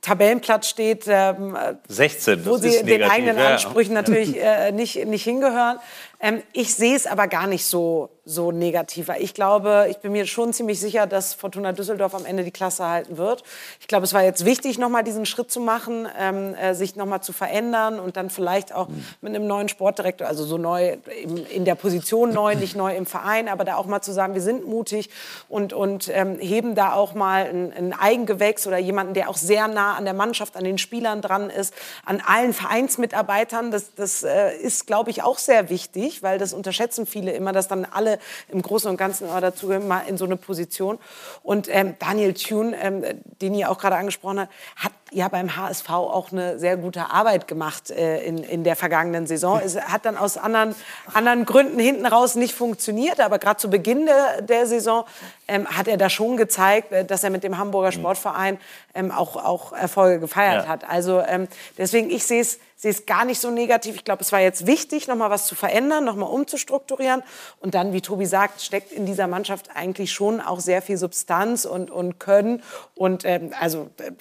[0.00, 1.56] Tabellenplatz steht, ähm,
[1.88, 5.78] 16, wo sie den eigenen Ansprüchen natürlich äh, nicht, nicht hingehören.
[6.20, 9.08] Ähm, ich sehe es aber gar nicht so, so negativ.
[9.20, 12.84] Ich glaube, ich bin mir schon ziemlich sicher, dass Fortuna Düsseldorf am Ende die Klasse
[12.84, 13.44] halten wird.
[13.80, 17.22] Ich glaube, es war jetzt wichtig, nochmal diesen Schritt zu machen, ähm, äh, sich nochmal
[17.22, 18.88] zu verändern und dann vielleicht auch
[19.20, 23.06] mit einem neuen Sportdirektor, also so neu in, in, der Position neu, nicht neu im
[23.06, 25.10] Verein, aber da auch mal zu sagen, wir sind mutig
[25.48, 29.68] und, und ähm, heben da auch mal ein, ein Eigengewächs oder jemanden, der auch sehr
[29.68, 31.72] nah an der Mannschaft, an den Spielern dran ist,
[32.04, 33.70] an allen Vereinsmitarbeitern.
[33.70, 37.52] Das, das äh, ist, glaube ich, auch sehr wichtig wichtig, weil das unterschätzen viele immer,
[37.52, 40.98] dass dann alle im Großen und Ganzen dazugehören, mal in so eine Position.
[41.42, 43.04] Und ähm, Daniel Thune, ähm,
[43.40, 47.48] den ihr auch gerade angesprochen habt, hat ja beim HSV auch eine sehr gute Arbeit
[47.48, 49.60] gemacht äh, in, in der vergangenen Saison.
[49.64, 50.74] Es hat dann aus anderen,
[51.12, 55.04] anderen Gründen hinten raus nicht funktioniert, aber gerade zu Beginn der, der Saison
[55.46, 58.00] ähm, hat er da schon gezeigt, äh, dass er mit dem Hamburger mhm.
[58.00, 58.58] Sportverein
[58.94, 60.68] ähm, auch, auch Erfolge gefeiert ja.
[60.68, 60.88] hat.
[60.88, 63.96] Also ähm, deswegen, ich sehe es sehe es gar nicht so negativ.
[63.96, 67.24] Ich glaube, es war jetzt wichtig, noch mal was zu verändern, noch mal umzustrukturieren.
[67.58, 71.64] Und dann, wie Tobi sagt, steckt in dieser Mannschaft eigentlich schon auch sehr viel Substanz
[71.64, 72.62] und, und Können.
[72.94, 74.12] Und ähm, also äh,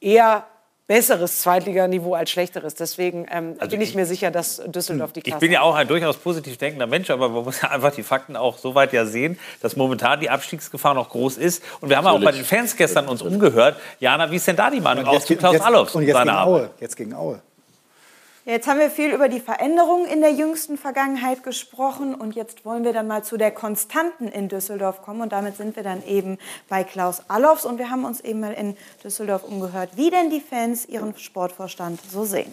[0.00, 0.46] eher
[0.88, 2.74] besseres Zweitliganiveau als schlechteres.
[2.74, 5.60] Deswegen ähm, also bin ich, ich, mir sicher, dass Düsseldorf die Klasse Ich bin ja
[5.60, 8.74] auch ein durchaus positiv denkender Mensch, aber man muss ja einfach die Fakten auch so
[8.74, 11.62] weit ja sehen, dass momentan die Abstiegsgefahr noch groß ist.
[11.80, 12.26] Und wir haben Natürlich.
[12.26, 13.76] auch bei den Fans gestern uns umgehört.
[14.00, 15.94] Jana, wie ist denn da die Meinung aus Klaus Allofs?
[15.94, 16.70] Und jetzt gegen Aue.
[16.80, 17.42] Jetzt gegen Aue.
[18.48, 22.82] Jetzt haben wir viel über die Veränderungen in der jüngsten Vergangenheit gesprochen und jetzt wollen
[22.82, 26.38] wir dann mal zu der Konstanten in Düsseldorf kommen und damit sind wir dann eben
[26.66, 28.74] bei Klaus Allofs und wir haben uns eben mal in
[29.04, 32.50] Düsseldorf umgehört, wie denn die Fans ihren Sportvorstand so sehen.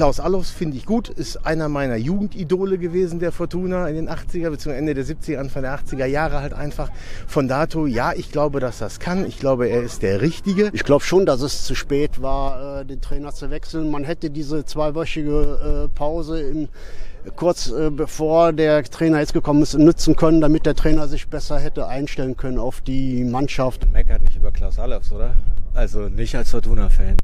[0.00, 4.48] Klaus Allofs finde ich gut, ist einer meiner Jugendidole gewesen, der Fortuna in den 80er
[4.48, 4.74] bzw.
[4.74, 6.90] Ende der 70er, Anfang der 80er Jahre halt einfach.
[7.26, 9.26] Von dato, ja, ich glaube, dass das kann.
[9.26, 10.70] Ich glaube, er ist der Richtige.
[10.72, 13.90] Ich glaube schon, dass es zu spät war, äh, den Trainer zu wechseln.
[13.90, 16.68] Man hätte diese zweiwöchige äh, Pause im,
[17.36, 21.58] kurz äh, bevor der Trainer jetzt gekommen ist, nutzen können, damit der Trainer sich besser
[21.58, 23.86] hätte einstellen können auf die Mannschaft.
[23.92, 25.36] Meckert nicht über Klaus Allofs, oder?
[25.74, 27.18] Also nicht als Fortuna-Fan.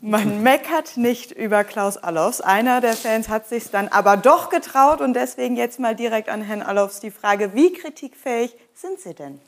[0.00, 2.40] Man meckert nicht über Klaus Allofs.
[2.40, 6.42] Einer der Fans hat sich dann aber doch getraut und deswegen jetzt mal direkt an
[6.42, 9.38] Herrn Allofs die Frage, wie kritikfähig sind Sie denn?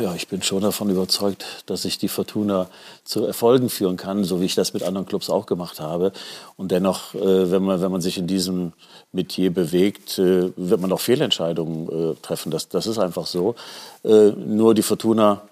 [0.00, 2.68] Ja, ich bin schon davon überzeugt, dass ich die Fortuna
[3.04, 6.12] zu Erfolgen führen kann, so wie ich das mit anderen Clubs auch gemacht habe.
[6.56, 8.72] Und dennoch, äh, wenn, man, wenn man sich in diesem
[9.12, 12.50] Metier bewegt, äh, wird man auch Fehlentscheidungen äh, treffen.
[12.50, 13.54] Das, das ist einfach so.
[14.02, 15.42] Nur die Fortuna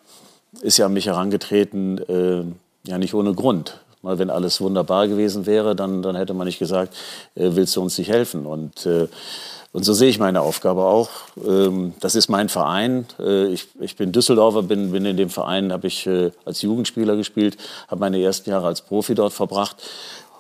[0.63, 2.45] ist ja an mich herangetreten, äh,
[2.89, 3.81] ja nicht ohne Grund.
[4.03, 6.95] Weil wenn alles wunderbar gewesen wäre, dann, dann hätte man nicht gesagt,
[7.35, 8.45] äh, willst du uns nicht helfen?
[8.45, 9.09] Und, äh,
[9.73, 11.09] und so sehe ich meine Aufgabe auch.
[11.43, 13.07] Ähm, das ist mein Verein.
[13.19, 17.17] Äh, ich, ich bin Düsseldorfer, bin, bin in dem Verein, habe ich äh, als Jugendspieler
[17.17, 17.57] gespielt,
[17.89, 19.77] habe meine ersten Jahre als Profi dort verbracht.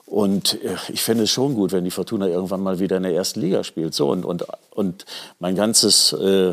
[0.05, 3.15] Und äh, ich fände es schon gut, wenn die Fortuna irgendwann mal wieder in der
[3.15, 3.95] ersten Liga spielt.
[3.95, 5.07] So, und, und, und
[5.41, 6.53] mein ganzes äh,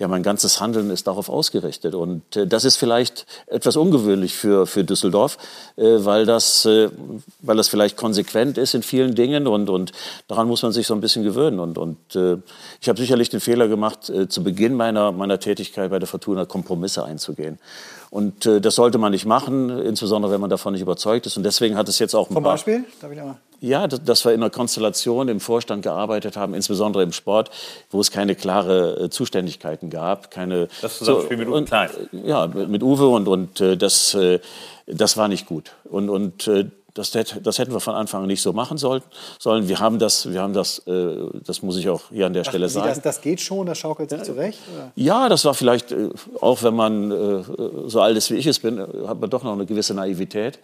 [0.00, 1.94] ja, mein ganzes Handeln ist darauf ausgerichtet.
[1.94, 5.36] Und äh, das ist vielleicht etwas ungewöhnlich für, für Düsseldorf,
[5.76, 6.88] äh, weil, das, äh,
[7.40, 9.92] weil das vielleicht konsequent ist in vielen Dingen und, und
[10.26, 11.60] daran muss man sich so ein bisschen gewöhnen.
[11.60, 12.38] Und, und äh,
[12.80, 16.46] ich habe sicherlich den Fehler gemacht, äh, zu Beginn meiner, meiner Tätigkeit bei der Fortuna
[16.46, 17.58] Kompromisse einzugehen.
[18.08, 21.36] Und äh, das sollte man nicht machen, insbesondere wenn man davon nicht überzeugt ist.
[21.36, 22.84] Und deswegen hat es jetzt auch ein Zum Beispiel?
[23.02, 23.36] Darf ich mal?
[23.60, 27.50] Ja, dass wir in einer Konstellation im Vorstand gearbeitet haben, insbesondere im Sport,
[27.90, 30.68] wo es keine klare äh, Zuständigkeiten gab, keine.
[30.80, 31.90] Das Zusammenspiel so, mit Uwe Klein.
[32.24, 34.40] Ja, mit Uwe und und äh, das äh,
[34.86, 36.48] das war nicht gut und und
[36.94, 39.02] das, das, hätten wir von Anfang an nicht so machen sollen.
[39.44, 42.48] Wir haben das, wir haben das, äh, das muss ich auch hier an der Ach,
[42.48, 42.88] Stelle sagen.
[42.88, 44.58] Das, das, geht schon, das schaukelt sich ja, zurecht?
[44.74, 44.92] Oder?
[44.96, 46.08] Ja, das war vielleicht, äh,
[46.40, 47.44] auch wenn man äh,
[47.86, 50.58] so alt ist wie ich es bin, hat man doch noch eine gewisse Naivität.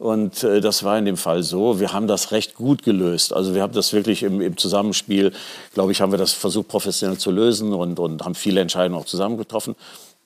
[0.00, 1.78] Und das war in dem Fall so.
[1.78, 3.34] Wir haben das recht gut gelöst.
[3.34, 5.30] Also wir haben das wirklich im, im Zusammenspiel,
[5.74, 9.04] glaube ich, haben wir das versucht professionell zu lösen und, und haben viele Entscheidungen auch
[9.04, 9.76] zusammen getroffen.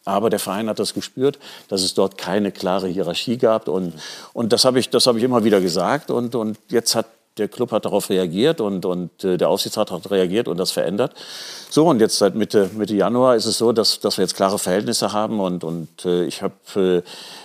[0.04, 3.66] Aber der Verein hat das gespürt, dass es dort keine klare Hierarchie gab.
[3.66, 3.94] Und,
[4.32, 6.08] und das habe ich, das hab ich immer wieder gesagt.
[6.12, 7.06] Und, und jetzt hat
[7.36, 11.12] der Club hat darauf reagiert und, und äh, der Aufsichtsrat hat reagiert und das verändert.
[11.68, 14.58] So, und jetzt seit Mitte, Mitte Januar ist es so, dass, dass wir jetzt klare
[14.58, 16.54] Verhältnisse haben und, und äh, ich habe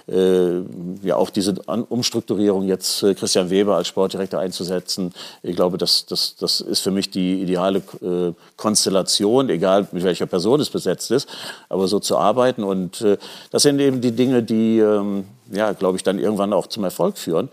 [0.07, 0.63] äh, äh,
[1.01, 1.55] ja auch diese
[1.89, 5.11] Umstrukturierung jetzt äh, Christian Weber als Sportdirektor einzusetzen.
[5.41, 10.27] Ich glaube, das, das, das ist für mich die ideale äh, Konstellation, egal mit welcher
[10.27, 11.27] Person es besetzt ist,
[11.67, 12.63] aber so zu arbeiten.
[12.63, 13.17] Und äh,
[13.49, 17.17] das sind eben die Dinge, die, ähm, ja, glaube ich, dann irgendwann auch zum Erfolg
[17.17, 17.49] führen.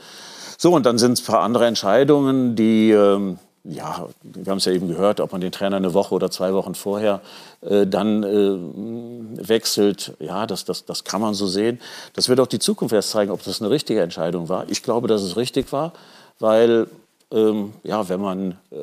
[0.58, 4.64] So, und dann sind es ein paar andere Entscheidungen, die, ähm, ja, wir haben es
[4.64, 7.20] ja eben gehört, ob man den Trainer eine Woche oder zwei Wochen vorher
[7.62, 10.14] äh, dann äh, wechselt.
[10.18, 11.80] Ja, das, das, das kann man so sehen.
[12.14, 14.64] Das wird auch die Zukunft erst zeigen, ob das eine richtige Entscheidung war.
[14.68, 15.92] Ich glaube, dass es richtig war,
[16.38, 16.86] weil
[17.32, 18.76] ähm, ja, wenn man äh,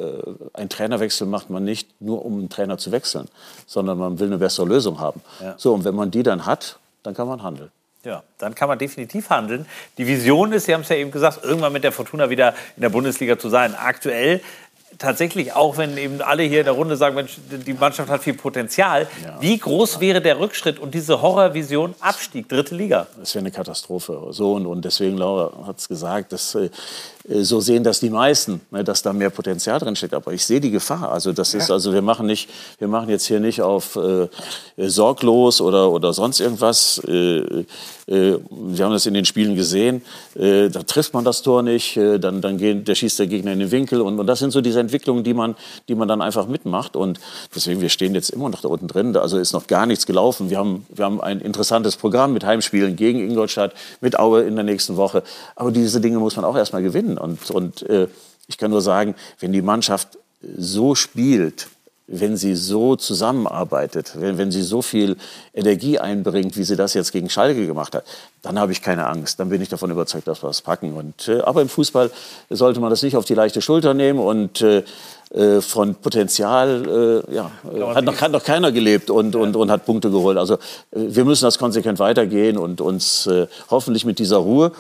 [0.54, 3.28] einen Trainerwechsel macht, man nicht nur um einen Trainer zu wechseln,
[3.66, 5.22] sondern man will eine bessere Lösung haben.
[5.42, 5.56] Ja.
[5.58, 7.72] So, und wenn man die dann hat, dann kann man handeln.
[8.04, 9.66] Ja, dann kann man definitiv handeln.
[9.98, 12.82] Die Vision ist, Sie haben es ja eben gesagt, irgendwann mit der Fortuna wieder in
[12.82, 13.76] der Bundesliga zu sein.
[13.76, 14.42] Aktuell
[14.98, 18.34] tatsächlich, auch wenn eben alle hier in der Runde sagen, Mensch, die Mannschaft hat viel
[18.34, 19.38] Potenzial, ja.
[19.40, 23.08] wie groß wäre der Rückschritt und diese Horrorvision Abstieg, dritte Liga?
[23.18, 24.28] Das wäre eine Katastrophe.
[24.32, 26.70] So, und, und deswegen, Laura hat es gesagt, dass äh,
[27.26, 30.14] so sehen das die meisten, ne, dass da mehr Potenzial drin steckt.
[30.14, 31.12] Aber ich sehe die Gefahr.
[31.12, 32.50] Also das ist, also wir machen nicht,
[32.80, 34.28] wir machen jetzt hier nicht auf äh,
[34.78, 37.02] sorglos oder oder sonst irgendwas.
[37.08, 37.66] Äh,
[38.08, 40.02] äh, wir haben das in den Spielen gesehen.
[40.36, 43.54] Äh, da trifft man das Tor nicht, äh, dann dann gehen, der schießt der Gegner
[43.54, 45.56] in den Winkel und, und das sind so diese Entwicklungen, die man
[45.88, 46.98] die man dann einfach mitmacht.
[46.98, 47.22] Und
[47.56, 49.16] deswegen wir stehen jetzt immer noch da unten drin.
[49.16, 50.50] Also ist noch gar nichts gelaufen.
[50.50, 54.66] Wir haben wir haben ein interessantes Programm mit Heimspielen gegen Ingolstadt, mit Aue in der
[54.66, 55.24] nächsten Woche.
[55.56, 56.82] Aber diese Dinge muss man auch erst mal
[57.14, 57.18] gewinnen.
[57.18, 58.08] Und, und äh,
[58.48, 60.18] ich kann nur sagen, wenn die Mannschaft
[60.58, 61.68] so spielt,
[62.06, 65.16] wenn sie so zusammenarbeitet, wenn, wenn sie so viel
[65.54, 68.04] Energie einbringt, wie sie das jetzt gegen Schalke gemacht hat,
[68.42, 69.40] dann habe ich keine Angst.
[69.40, 70.94] Dann bin ich davon überzeugt, dass wir es packen.
[70.94, 72.12] Und, äh, aber im Fußball
[72.50, 74.84] sollte man das nicht auf die leichte Schulter nehmen und äh,
[75.34, 77.52] äh von Potenzial äh, ja,
[77.96, 80.38] hat, noch, hat noch keiner gelebt und, und, und hat Punkte geholt.
[80.38, 80.58] Also äh,
[80.92, 84.74] wir müssen das konsequent weitergehen und uns äh, hoffentlich mit dieser Ruhe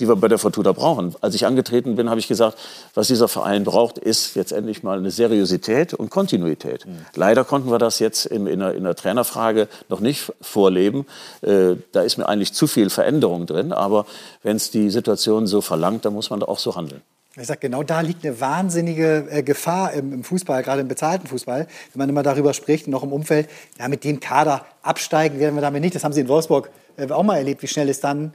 [0.00, 1.14] die wir bei der Fortuna brauchen.
[1.20, 2.58] Als ich angetreten bin, habe ich gesagt,
[2.94, 6.86] was dieser Verein braucht, ist jetzt endlich mal eine Seriosität und Kontinuität.
[6.86, 6.98] Mhm.
[7.14, 11.06] Leider konnten wir das jetzt in, in, der, in, der, Trainerfrage noch nicht vorleben.
[11.42, 13.72] Äh, da ist mir eigentlich zu viel Veränderung drin.
[13.72, 14.06] Aber
[14.42, 17.02] wenn es die Situation so verlangt, dann muss man da auch so handeln.
[17.38, 21.26] Ich sage, genau da liegt eine wahnsinnige äh, Gefahr im, im, Fußball, gerade im bezahlten
[21.26, 25.54] Fußball, wenn man immer darüber spricht, noch im Umfeld, ja, mit dem Kader absteigen werden
[25.54, 25.94] wir damit nicht.
[25.94, 28.32] Das haben Sie in Wolfsburg äh, auch mal erlebt, wie schnell es dann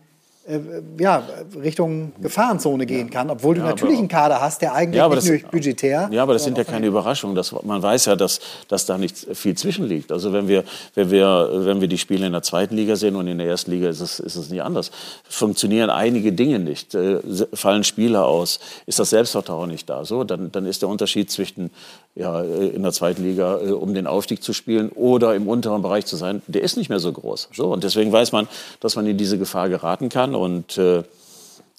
[0.48, 0.60] äh,
[1.00, 1.24] ja,
[1.62, 5.18] Richtung Gefahrenzone gehen kann, obwohl du ja, natürlich einen Kader hast, der eigentlich ja, nicht
[5.18, 6.10] das, nur budgetär.
[6.12, 7.36] Ja, aber das sind ja keine Überraschungen.
[7.36, 10.12] Das, man weiß ja, dass, dass da nicht viel zwischenliegt.
[10.12, 10.64] Also wenn wir,
[10.96, 13.72] wenn, wir, wenn wir die Spiele in der zweiten Liga sehen und in der ersten
[13.72, 14.92] Liga ist es, ist es nicht anders.
[15.30, 16.96] Funktionieren einige Dinge nicht.
[16.96, 17.20] Äh,
[17.54, 18.60] fallen Spieler aus?
[18.88, 20.06] Ist das Selbstvertrauen nicht da?
[20.06, 21.70] So, dann, dann ist der Unterschied zwischen
[22.16, 25.82] ja, äh, in der zweiten Liga, äh, um den Aufstieg zu spielen oder im unteren
[25.82, 27.50] Bereich zu sein, der ist nicht mehr so groß.
[27.54, 28.48] So, und deswegen weiß man,
[28.80, 30.31] dass man in diese Gefahr geraten kann.
[30.36, 31.04] Und äh,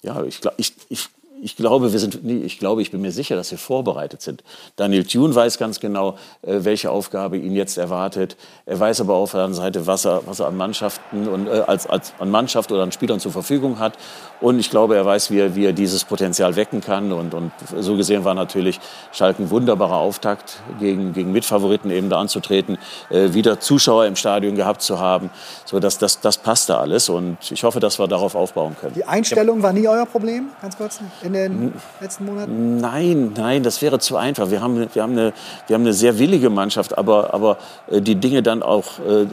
[0.01, 1.09] ja, ich, ich, ich
[1.43, 4.43] ich glaube, wir sind, ich glaube, ich bin mir sicher, dass wir vorbereitet sind.
[4.77, 8.37] Daniel Thune weiß ganz genau, äh, welche Aufgabe ihn jetzt erwartet.
[8.65, 11.63] Er weiß aber auf der anderen Seite, was er, was er an Mannschaften und äh,
[11.67, 13.97] als, als an Mannschaft oder an Spielern zur Verfügung hat.
[14.39, 17.11] Und ich glaube, er weiß, wie er, wie er dieses Potenzial wecken kann.
[17.11, 18.79] Und, und so gesehen war natürlich
[19.11, 22.77] Schalke ein wunderbarer Auftakt, gegen, gegen Mitfavoriten eben da anzutreten,
[23.09, 25.29] äh, wieder Zuschauer im Stadion gehabt zu haben.
[25.65, 27.09] So, das, das, das passte alles.
[27.09, 28.93] Und ich hoffe, dass wir darauf aufbauen können.
[28.93, 31.01] Die Einstellung war nie euer Problem, ganz kurz?
[31.21, 32.77] In in den letzten Monaten?
[32.77, 34.51] Nein, nein, das wäre zu einfach.
[34.51, 35.33] Wir haben, wir haben, eine,
[35.67, 37.57] wir haben eine sehr willige Mannschaft, aber, aber
[37.89, 39.25] äh, die Dinge dann auch äh,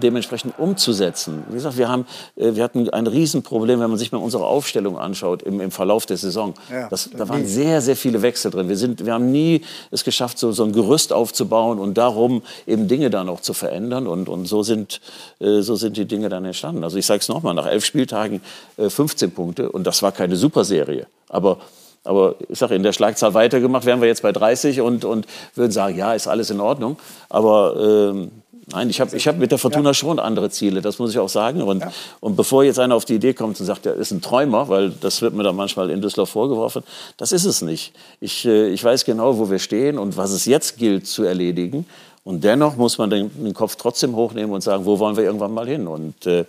[0.00, 1.42] dementsprechend umzusetzen.
[1.48, 2.06] Wie gesagt, wir, haben,
[2.36, 6.06] äh, wir hatten ein Riesenproblem, wenn man sich mal unsere Aufstellung anschaut im, im Verlauf
[6.06, 6.54] der Saison.
[6.70, 8.68] Ja, das, da waren sehr, sehr viele Wechsel drin.
[8.68, 12.88] Wir, sind, wir haben nie es geschafft, so, so ein Gerüst aufzubauen und darum eben
[12.88, 14.06] Dinge dann auch zu verändern.
[14.06, 15.00] Und, und so, sind,
[15.40, 16.84] äh, so sind die Dinge dann entstanden.
[16.84, 18.40] Also ich sage es nochmal, nach elf Spieltagen
[18.76, 21.06] 15 äh, Punkte und das war keine Superserie.
[21.28, 21.58] Aber
[22.04, 25.72] aber ich sage, in der Schlagzahl weitergemacht, wären wir jetzt bei 30 und, und würden
[25.72, 26.96] sagen, ja, ist alles in Ordnung.
[27.28, 27.76] Aber
[28.14, 28.30] ähm,
[28.72, 31.28] nein, ich habe ich hab mit der Fortuna schon andere Ziele, das muss ich auch
[31.28, 31.62] sagen.
[31.62, 31.92] Und, ja.
[32.20, 34.90] und bevor jetzt einer auf die Idee kommt und sagt, er ist ein Träumer, weil
[34.90, 36.82] das wird mir dann manchmal in Düsseldorf vorgeworfen,
[37.16, 37.92] das ist es nicht.
[38.20, 41.86] Ich, äh, ich weiß genau, wo wir stehen und was es jetzt gilt zu erledigen.
[42.24, 45.52] Und dennoch muss man den, den Kopf trotzdem hochnehmen und sagen, wo wollen wir irgendwann
[45.52, 45.86] mal hin?
[45.86, 46.44] Und äh,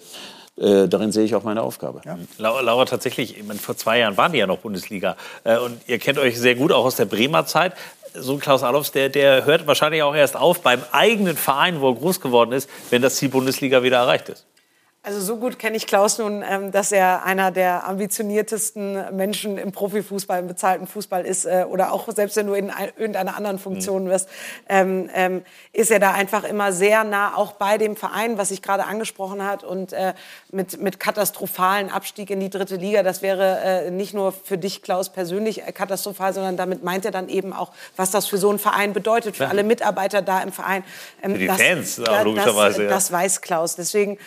[0.60, 2.01] äh, darin sehe ich auch meine Aufgabe.
[2.05, 2.18] Ja.
[2.38, 5.16] Laura, tatsächlich, ich meine, vor zwei Jahren waren die ja noch Bundesliga.
[5.43, 7.74] Äh, und ihr kennt euch sehr gut auch aus der Bremer Zeit.
[8.14, 11.89] So ein Klaus Allofs, der, der hört wahrscheinlich auch erst auf beim eigenen Verein, wo
[11.89, 14.45] er groß geworden ist, wenn das Ziel Bundesliga wieder erreicht ist.
[15.02, 19.72] Also so gut kenne ich Klaus nun, ähm, dass er einer der ambitioniertesten Menschen im
[19.72, 24.04] Profifußball, im bezahlten Fußball ist äh, oder auch selbst wenn du in irgendeiner anderen Funktion
[24.04, 24.10] mhm.
[24.10, 24.28] wirst,
[24.68, 28.62] ähm, ähm, ist er da einfach immer sehr nah auch bei dem Verein, was ich
[28.62, 30.16] gerade angesprochen hat und äh,
[30.52, 33.02] mit, mit katastrophalen Abstieg in die dritte Liga.
[33.02, 37.30] Das wäre äh, nicht nur für dich, Klaus, persönlich katastrophal, sondern damit meint er dann
[37.30, 40.84] eben auch, was das für so einen Verein bedeutet, für alle Mitarbeiter da im Verein.
[41.22, 42.84] Für die das, Fans, da, logischerweise.
[42.84, 42.89] Das, ja.
[42.89, 43.78] das weiß Klaus.
[43.78, 44.18] Deswegen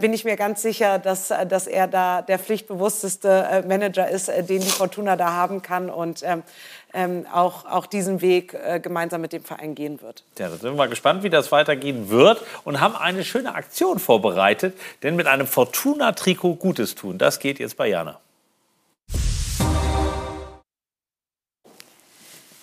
[0.00, 4.28] bin bin ich mir ganz sicher, dass, dass er da der pflichtbewussteste äh, Manager ist,
[4.28, 6.42] äh, den die Fortuna da haben kann und ähm,
[6.92, 10.22] ähm, auch, auch diesen Weg äh, gemeinsam mit dem Verein gehen wird.
[10.38, 13.98] Ja, da sind wir mal gespannt, wie das weitergehen wird und haben eine schöne Aktion
[13.98, 18.20] vorbereitet, denn mit einem Fortuna-Trikot Gutes tun, das geht jetzt bei Jana.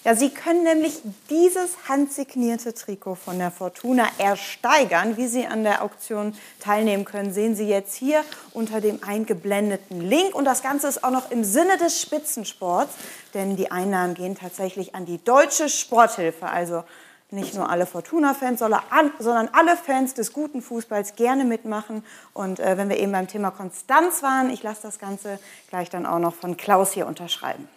[0.10, 5.18] Ja, Sie können nämlich dieses handsignierte Trikot von der Fortuna ersteigern.
[5.18, 10.34] Wie Sie an der Auktion teilnehmen können, sehen Sie jetzt hier unter dem eingeblendeten Link.
[10.34, 12.92] Und das Ganze ist auch noch im Sinne des Spitzensports,
[13.36, 16.48] denn die Einnahmen gehen tatsächlich an die Deutsche Sporthilfe.
[16.48, 16.84] Also
[17.30, 22.04] nicht nur alle Fortuna-Fans, sondern alle Fans des guten Fußballs gerne mitmachen.
[22.34, 25.38] Und äh, wenn wir eben beim Thema Konstanz waren, ich lasse das Ganze
[25.70, 27.70] gleich dann auch noch von Klaus hier unterschreiben.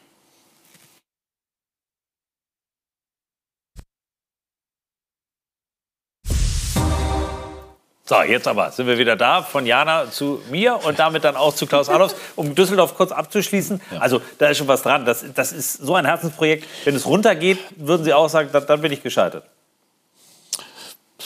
[8.12, 11.54] So, jetzt aber sind wir wieder da, von Jana zu mir und damit dann auch
[11.54, 13.80] zu Klaus Adolfs, um Düsseldorf kurz abzuschließen.
[13.90, 14.00] Ja.
[14.00, 15.06] Also da ist schon was dran.
[15.06, 16.66] Das, das ist so ein Herzensprojekt.
[16.84, 19.44] Wenn es runtergeht, würden Sie auch sagen, dann, dann bin ich gescheitert.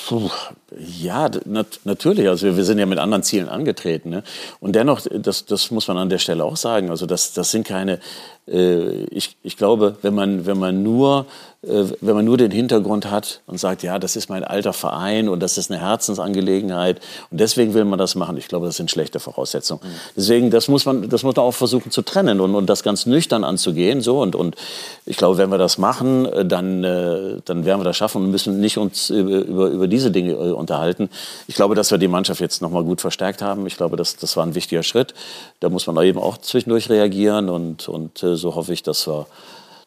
[0.07, 0.31] Puh,
[0.79, 2.29] ja, nat natürlich.
[2.29, 4.11] Also wir, wir, sind ja mit anderen Zielen angetreten.
[4.11, 4.23] Ne?
[4.61, 6.91] Und dennoch, das, das muss man an der Stelle auch sagen.
[6.91, 7.99] Also das, das sind keine
[8.47, 11.27] ich, ich glaube, wenn man, wenn man nur
[11.67, 15.29] äh, wenn man nur den Hintergrund hat und sagt, ja, das ist mein alter Verein
[15.29, 18.91] und das ist eine Herzensangelegenheit und deswegen will man das machen, ich glaube, das sind
[18.91, 19.81] schlechte Voraussetzungen.
[19.83, 19.89] Mhm.
[20.17, 23.07] Deswegen, das muss man, das muss man auch versuchen zu trennen und, und das ganz
[23.07, 24.01] nüchtern anzugehen.
[24.01, 24.55] So und, und
[25.07, 28.31] ich glaube, wenn wir das machen, äh, dann, äh, dann werden wir das schaffen und
[28.31, 31.09] müssen nicht uns über, über, über diese Dinge unterhalten.
[31.49, 33.67] Ich glaube, dass wir die Mannschaft jetzt noch mal gut verstärkt haben.
[33.67, 35.15] Ich glaube, das, das war ein wichtiger Schritt.
[35.61, 39.27] Da muss man eben auch zwischendurch reagieren und, und so hoffe ich, dass wir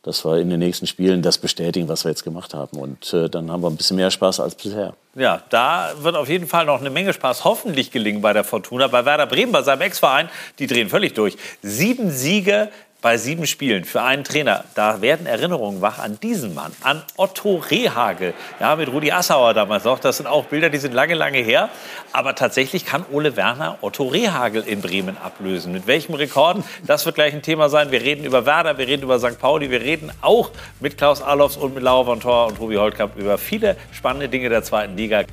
[0.01, 2.79] dass wir in den nächsten Spielen das bestätigen, was wir jetzt gemacht haben.
[2.79, 4.93] Und äh, dann haben wir ein bisschen mehr Spaß als bisher.
[5.15, 8.87] Ja, da wird auf jeden Fall noch eine Menge Spaß hoffentlich gelingen bei der Fortuna.
[8.87, 11.35] Bei Werder Bremen, bei seinem Ex-Verein, die drehen völlig durch.
[11.61, 12.69] Sieben Siege
[13.01, 17.55] bei sieben Spielen für einen Trainer, da werden Erinnerungen wach an diesen Mann, an Otto
[17.55, 18.33] Rehagel.
[18.59, 19.99] Ja, mit Rudi Assauer damals noch.
[19.99, 21.69] Das sind auch Bilder, die sind lange, lange her.
[22.11, 25.71] Aber tatsächlich kann Ole Werner Otto Rehagel in Bremen ablösen.
[25.71, 26.63] Mit welchem Rekord?
[26.85, 27.91] Das wird gleich ein Thema sein.
[27.91, 29.39] Wir reden über Werder, wir reden über St.
[29.39, 33.15] Pauli, wir reden auch mit Klaus Allofs und mit Laura von Thor und Tobi Holtkamp
[33.15, 35.23] über viele spannende Dinge der zweiten Liga.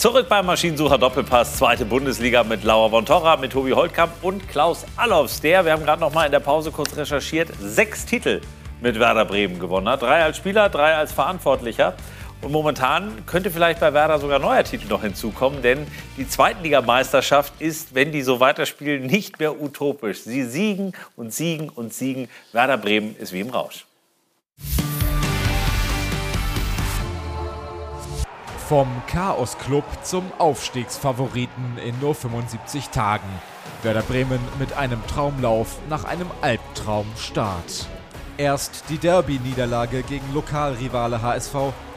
[0.00, 4.86] Zurück beim Maschinensucher Doppelpass, zweite Bundesliga mit Laura von Torra, mit Tobi Holtkamp und Klaus
[4.96, 8.40] Allofs, der, wir haben gerade noch mal in der Pause kurz recherchiert, sechs Titel
[8.80, 10.00] mit Werder Bremen gewonnen hat.
[10.00, 11.92] Drei als Spieler, drei als Verantwortlicher.
[12.40, 15.86] Und momentan könnte vielleicht bei Werder sogar neuer Titel noch hinzukommen, denn
[16.16, 20.22] die Zweitligameisterschaft ist, wenn die so weiterspielen, nicht mehr utopisch.
[20.22, 22.30] Sie siegen und siegen und siegen.
[22.52, 23.84] Werder Bremen ist wie im Rausch.
[28.70, 33.28] Vom Chaos-Club zum Aufstiegsfavoriten in nur 75 Tagen.
[33.82, 37.88] Werder Bremen mit einem Traumlauf nach einem Albtraumstart.
[38.36, 41.54] Erst die Derby-Niederlage gegen Lokalrivale HSV,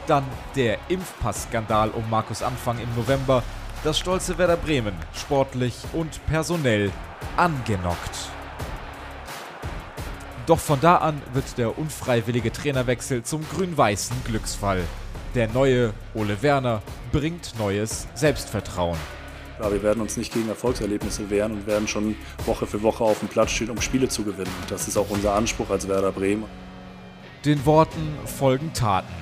[0.08, 0.24] dann
[0.56, 3.44] der Impfpass-Skandal um Markus Anfang im November.
[3.84, 6.90] Das stolze Werder Bremen, sportlich und personell,
[7.36, 8.30] angenockt.
[10.46, 14.82] Doch von da an wird der unfreiwillige Trainerwechsel zum grün-weißen Glücksfall.
[15.34, 16.80] Der neue Ole Werner
[17.10, 18.96] bringt neues Selbstvertrauen.
[19.60, 22.14] Ja, wir werden uns nicht gegen Erfolgserlebnisse wehren und werden schon
[22.46, 24.52] Woche für Woche auf dem Platz stehen, um Spiele zu gewinnen.
[24.68, 26.44] Das ist auch unser Anspruch als Werder Bremen.
[27.44, 29.12] Den Worten folgen Taten.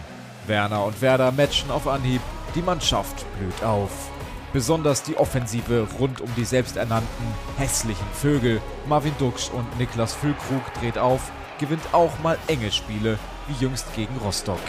[0.46, 2.20] Werner und Werder matchen auf Anhieb.
[2.54, 4.10] Die Mannschaft blüht auf.
[4.52, 10.98] Besonders die Offensive rund um die selbsternannten hässlichen Vögel Marvin Duksch und Niklas Füllkrug dreht
[10.98, 14.60] auf, gewinnt auch mal enge Spiele, wie jüngst gegen Rostock.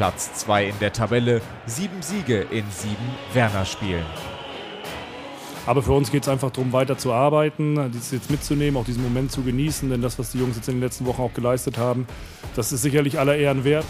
[0.00, 2.96] Platz 2 in der Tabelle, sieben Siege in sieben
[3.34, 4.06] Werner-Spielen.
[5.66, 9.02] Aber für uns geht es einfach darum, weiter zu arbeiten, das jetzt mitzunehmen, auch diesen
[9.02, 9.90] Moment zu genießen.
[9.90, 12.06] Denn das, was die Jungs jetzt in den letzten Wochen auch geleistet haben,
[12.56, 13.84] das ist sicherlich aller Ehren wert.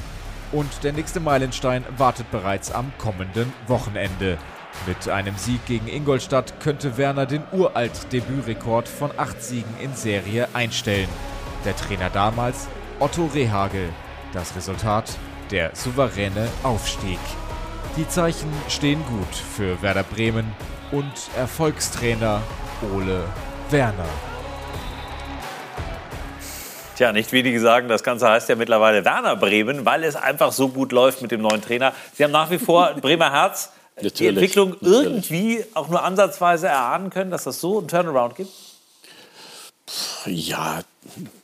[0.50, 4.36] Und der nächste Meilenstein wartet bereits am kommenden Wochenende.
[4.88, 10.48] Mit einem Sieg gegen Ingolstadt könnte Werner den uralt Debütrekord von acht Siegen in Serie
[10.54, 11.08] einstellen.
[11.64, 12.66] Der Trainer damals
[12.98, 13.90] Otto Rehagel.
[14.32, 15.16] Das Resultat
[15.50, 17.18] der souveräne Aufstieg.
[17.96, 20.52] Die Zeichen stehen gut für Werder Bremen
[20.92, 22.40] und Erfolgstrainer
[22.94, 23.24] Ole
[23.70, 24.08] Werner.
[26.96, 30.68] Tja, nicht wenige sagen, das Ganze heißt ja mittlerweile Werner Bremen, weil es einfach so
[30.68, 31.92] gut läuft mit dem neuen Trainer.
[32.14, 33.70] Sie haben nach wie vor Bremer Herz.
[33.96, 35.04] Natürlich, die Entwicklung natürlich.
[35.04, 38.50] irgendwie auch nur ansatzweise erahnen können, dass das so einen Turnaround gibt?
[40.26, 40.80] Ja,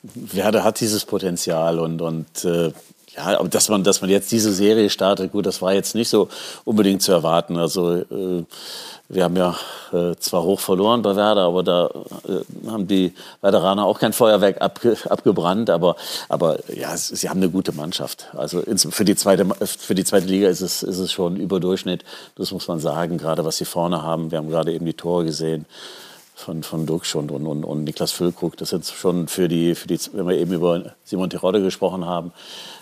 [0.03, 2.73] Werder hat dieses Potenzial und, und äh,
[3.17, 6.09] ja, aber dass man, dass man jetzt diese Serie startet, gut, das war jetzt nicht
[6.09, 6.29] so
[6.65, 7.57] unbedingt zu erwarten.
[7.57, 8.45] Also äh,
[9.09, 9.57] wir haben ja
[9.93, 11.87] äh, zwar hoch verloren bei Werder, aber da
[12.29, 15.71] äh, haben die Werderaner auch kein Feuerwerk abge, abgebrannt.
[15.71, 15.97] Aber,
[16.29, 18.27] aber ja, sie haben eine gute Mannschaft.
[18.37, 22.05] Also ins, für, die zweite, für die zweite Liga ist es, ist es schon Überdurchschnitt.
[22.37, 24.31] Das muss man sagen, gerade was sie vorne haben.
[24.31, 25.67] Wir haben gerade eben die Tore gesehen
[26.37, 28.59] von, von Dux und, und, und, und Niklas Füllkrug.
[28.59, 32.33] Das sind schon für die, für die, wenn wir eben über Simon Terodde gesprochen haben,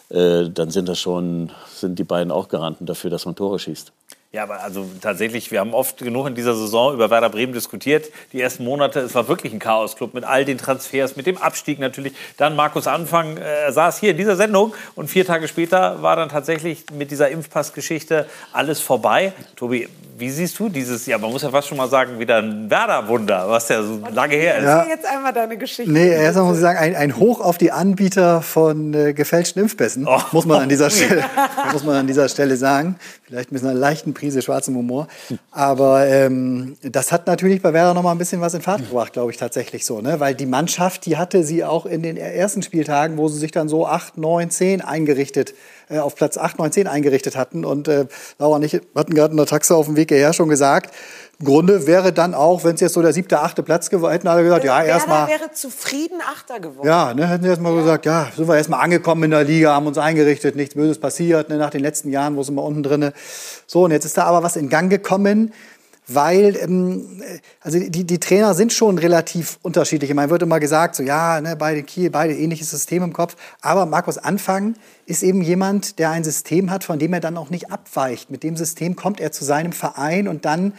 [0.08, 3.92] äh, dann sind das schon, sind die beiden auch Garanten dafür, dass man Tore schießt.
[4.34, 8.06] Ja, aber also tatsächlich, wir haben oft genug in dieser Saison über Werder Bremen diskutiert.
[8.32, 11.78] Die ersten Monate, es war wirklich ein Chaos-Club mit all den Transfers, mit dem Abstieg
[11.78, 12.14] natürlich.
[12.36, 16.16] Dann Markus Anfang, äh, er saß hier in dieser Sendung und vier Tage später war
[16.16, 19.32] dann tatsächlich mit dieser Impfpass-Geschichte alles vorbei.
[19.54, 22.70] Tobi, wie siehst du dieses, ja, man muss ja fast schon mal sagen, wieder ein
[22.70, 24.64] Werder-Wunder, was ja so lange her ist.
[24.64, 24.84] Ja.
[24.88, 25.90] jetzt einmal deine Geschichte.
[25.90, 30.06] Nee, erstmal muss ich sagen, ein, ein Hoch auf die Anbieter von äh, gefälschten Impfpässen,
[30.08, 30.20] oh.
[30.32, 31.24] muss, man an dieser Stelle,
[31.72, 32.96] muss man an dieser Stelle sagen.
[33.26, 35.08] Vielleicht mit einer leichten Prise schwarzem Humor.
[35.50, 39.14] Aber ähm, das hat natürlich bei Werder noch mal ein bisschen was in Fahrt gebracht,
[39.14, 40.02] glaube ich, tatsächlich so.
[40.02, 40.20] Ne?
[40.20, 43.70] Weil die Mannschaft, die hatte sie auch in den ersten Spieltagen, wo sie sich dann
[43.70, 45.54] so 8, 9, 10 eingerichtet,
[45.88, 47.64] äh, auf Platz 8, 9, 10 eingerichtet hatten.
[47.64, 48.04] Und äh,
[48.38, 50.94] Laura und ich hatten gerade in der Taxe auf dem Weg hierher schon gesagt,
[51.40, 54.28] im Grunde wäre dann auch, wenn es jetzt so der siebte, achte Platz geworden hätten
[54.28, 55.28] alle gesagt, ja, erstmal.
[55.28, 56.86] wäre zufrieden Achter geworden.
[56.86, 59.86] Ja, ne, hätten sie erstmal gesagt, ja, sind wir erstmal angekommen in der Liga, haben
[59.86, 63.12] uns eingerichtet, nichts Böses passiert, ne, nach den letzten Jahren, wo sind wir unten drinne.
[63.66, 65.52] So, und jetzt ist da aber was in Gang gekommen,
[66.06, 67.22] weil ähm,
[67.60, 70.12] also die, die Trainer sind schon relativ unterschiedlich.
[70.14, 73.36] Man wird immer gesagt, so ja, ne, beide Kiel, beide ähnliches System im Kopf.
[73.60, 74.74] Aber Markus Anfang
[75.06, 78.30] ist eben jemand, der ein System hat, von dem er dann auch nicht abweicht.
[78.30, 80.74] Mit dem System kommt er zu seinem Verein und dann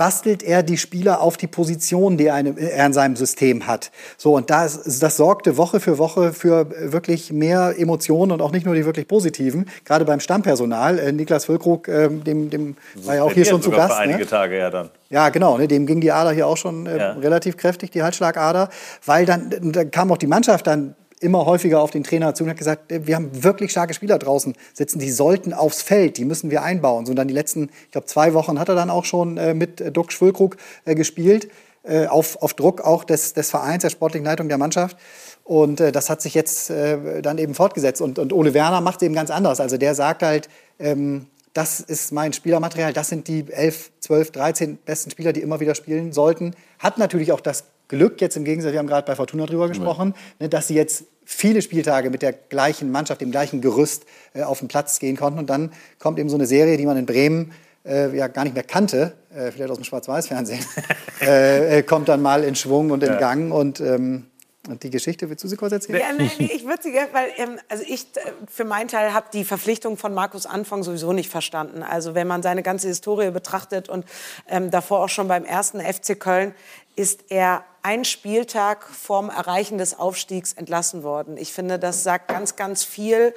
[0.00, 3.90] bastelt er die Spieler auf die Position, die er in seinem System hat.
[4.16, 8.64] So, und das, das sorgte Woche für Woche für wirklich mehr Emotionen und auch nicht
[8.64, 9.68] nur die wirklich positiven.
[9.84, 10.98] Gerade beim Stammpersonal.
[10.98, 13.92] Äh, Niklas Füllkrug, äh, dem, dem war ja auch hier schon zu Gast.
[13.92, 14.26] Für einige ne?
[14.26, 14.88] Tage ja dann.
[15.10, 15.58] Ja, genau.
[15.58, 17.12] Ne, dem ging die Ader hier auch schon äh, Ja.
[17.12, 18.70] relativ kräftig, die Halsschlagader.
[19.04, 22.50] Weil dann, dann kam auch die Mannschaft dann immer häufiger auf den Trainer zu und
[22.50, 26.24] hat gesagt, äh, wir haben wirklich starke Spieler draußen sitzen, die sollten aufs Feld, die
[26.24, 27.06] müssen wir einbauen.
[27.06, 29.80] So dann die letzten, ich glaube, zwei Wochen hat er dann auch schon äh, mit
[29.80, 31.48] äh, Duck Schwülkrug äh, gespielt,
[31.82, 34.96] äh, auf, auf Druck auch des, des Vereins, der sportlichen Leitung der Mannschaft.
[35.44, 38.00] Und äh, das hat sich jetzt dann eben fortgesetzt.
[38.00, 39.60] Und, und Ole Werner macht es eben ganz anders.
[39.60, 40.48] Also der sagt halt,
[40.78, 45.58] ähm, das ist mein Spielermaterial, das sind die 11, 12, 13 besten Spieler, die immer
[45.58, 46.54] wieder spielen sollten.
[46.78, 50.14] Hat natürlich auch das Glück, jetzt im Gegensatz, wir haben gerade bei Fortuna drüber gesprochen,
[50.38, 54.60] ne, dass sie jetzt viele Spieltage mit der gleichen Mannschaft, dem gleichen Gerüst äh, auf
[54.60, 55.40] den Platz gehen konnten.
[55.40, 57.52] Und dann kommt eben so eine Serie, die man in Bremen
[57.84, 60.64] äh, ja gar nicht mehr kannte, äh, vielleicht aus dem Schwarz-Weiß-Fernsehen,
[61.20, 63.18] äh, äh, kommt dann mal in Schwung und in Ja.
[63.18, 63.52] Gang.
[63.52, 64.26] Und, ähm,
[64.70, 66.00] und die Geschichte, willst du sie kurz erzählen?
[66.00, 69.26] Ja, nee, ich würde sie gerne, weil ähm, also ich äh, für meinen Teil habe
[69.32, 71.82] die Verpflichtung von Markus Anfang sowieso nicht verstanden.
[71.82, 74.04] Also wenn man seine ganze Historie betrachtet und
[74.48, 76.54] ähm, davor auch schon beim ersten FC Köln,
[76.96, 81.36] ist er ein Spieltag vorm Erreichen des Aufstiegs entlassen worden.
[81.36, 83.34] Ich finde, das sagt ganz, ganz viel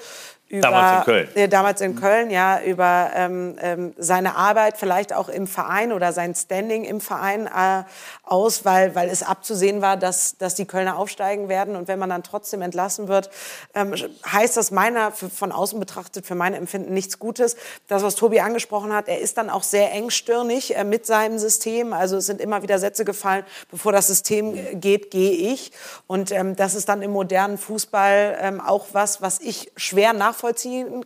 [0.54, 1.28] über Damals in Köln.
[1.34, 6.14] Äh, damals in Köln, ja, über ähm, ähm, seine Arbeit vielleicht auch im Verein oder
[6.14, 7.84] sein Standing im Verein äh,
[8.22, 11.76] aus, weil, weil es abzusehen war, dass, dass die Kölner aufsteigen werden.
[11.76, 13.32] Und wenn man dann trotzdem entlassen wird,
[13.74, 13.96] ähm,
[14.32, 17.56] heißt das meiner, für, von außen betrachtet, für mein Empfinden nichts Gutes.
[17.88, 21.94] Das, was Tobi angesprochen hat, er ist dann auch sehr engstirnig äh, mit seinem System.
[21.94, 25.72] Also es sind immer wieder Sätze gefallen, bevor das System geht, gehe ich.
[26.06, 30.43] Und ähm, das ist dann im modernen Fußball ähm, auch was, was ich schwer nachvollziehen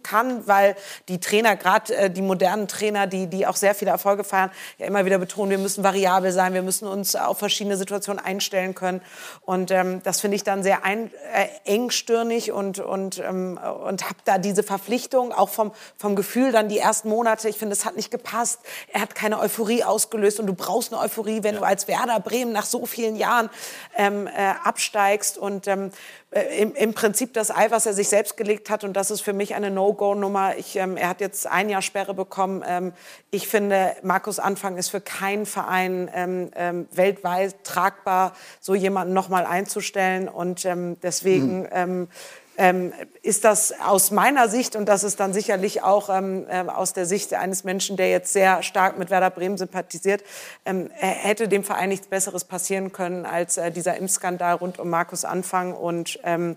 [0.03, 0.75] kann, weil
[1.07, 4.85] die Trainer, gerade äh, die modernen Trainer, die, die auch sehr viele Erfolge feiern, ja
[4.88, 9.01] immer wieder betonen, wir müssen variabel sein, wir müssen uns auf verschiedene Situationen einstellen können.
[9.41, 14.19] Und ähm, das finde ich dann sehr ein, äh, engstirnig und, und, ähm, und habe
[14.25, 17.95] da diese Verpflichtung, auch vom, vom Gefühl dann die ersten Monate, ich finde, es hat
[17.95, 18.59] nicht gepasst.
[18.91, 22.51] Er hat keine Euphorie ausgelöst und du brauchst eine Euphorie, wenn du als Werder Bremen
[22.51, 23.49] nach so vielen Jahren
[23.95, 25.91] ähm, äh, absteigst und ähm,
[26.32, 28.84] äh, im, im Prinzip das Ei, was er sich selbst gelegt hat.
[28.84, 30.57] Und das ist für mich eine No-Go-Nummer.
[30.57, 32.63] Ich, ähm, er hat jetzt ein Jahr Sperre bekommen.
[32.67, 32.91] Ähm,
[33.32, 39.45] ich finde, Markus Anfang ist für keinen Verein ähm, ähm, weltweit tragbar, so jemanden nochmal
[39.45, 40.28] einzustellen.
[40.28, 42.09] Und ähm, deswegen ähm,
[42.58, 46.93] ähm, ist das aus meiner Sicht, und das ist dann sicherlich auch ähm, ähm, aus
[46.93, 50.24] der Sicht eines Menschen, der jetzt sehr stark mit Werder Bremen sympathisiert,
[50.66, 54.89] ähm, er hätte dem Verein nichts Besseres passieren können als äh, dieser Impfskandal rund um
[54.89, 56.55] Markus Anfang und ähm,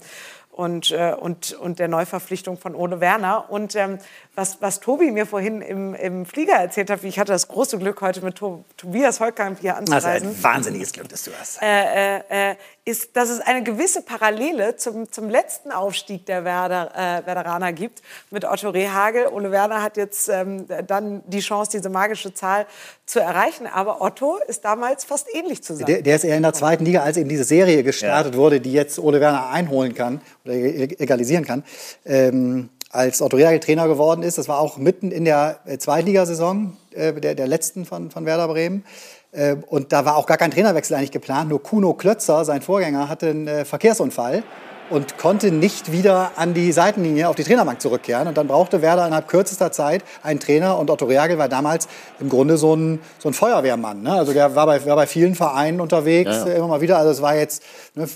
[0.61, 3.51] und, äh, und, und der Neuverpflichtung von Ole Werner.
[3.51, 3.99] Und ähm,
[4.35, 8.01] was, was Tobi mir vorhin im, im Flieger erzählt hat, ich hatte das große Glück,
[8.01, 11.63] heute mit to Tobias Holkamp hier Das ist anzureisen ein wahnsinniges Glück, das du hast.
[11.63, 12.57] äh, äh, äh,
[12.91, 18.03] ist, dass es eine gewisse Parallele zum, zum letzten Aufstieg der Werder, äh, Werderaner gibt
[18.31, 19.29] mit Otto Rehagel.
[19.29, 22.67] Ole Werner hat jetzt ähm, dann die Chance, diese magische Zahl
[23.07, 23.67] zu erreichen.
[23.67, 25.87] Aber Otto ist damals fast ähnlich zu sein.
[25.87, 28.73] Der, der ist eher in der zweiten Liga, als eben diese Serie gestartet wurde, die
[28.73, 31.65] jetzt Ole Werner einholen kann oder e- egalisieren kann.
[32.05, 36.77] Ähm, als Otto Rehagel Trainer geworden ist, das war auch mitten in der äh, Zweitligasaison,
[36.93, 38.85] äh, der, der letzten von, von Werder Bremen.
[39.33, 41.49] Äh, und da war auch gar kein Trainerwechsel eigentlich geplant.
[41.51, 44.43] Nur Kuno Klötzer, sein Vorgänger, hatte einen äh, Verkehrsunfall
[44.91, 48.27] und konnte nicht wieder an die Seitenlinie auf die Trainerbank zurückkehren.
[48.27, 50.79] Und dann brauchte Werder innerhalb kürzester Zeit einen Trainer.
[50.79, 54.03] Und Otto Rehagel war damals im Grunde so ein, so ein Feuerwehrmann.
[54.03, 54.13] Ne?
[54.13, 56.53] Also der war bei, war bei vielen Vereinen unterwegs, Ja, ja.
[56.53, 56.99] äh, immer mal wieder.
[56.99, 57.63] Also es war jetzt,
[57.95, 58.09] ne,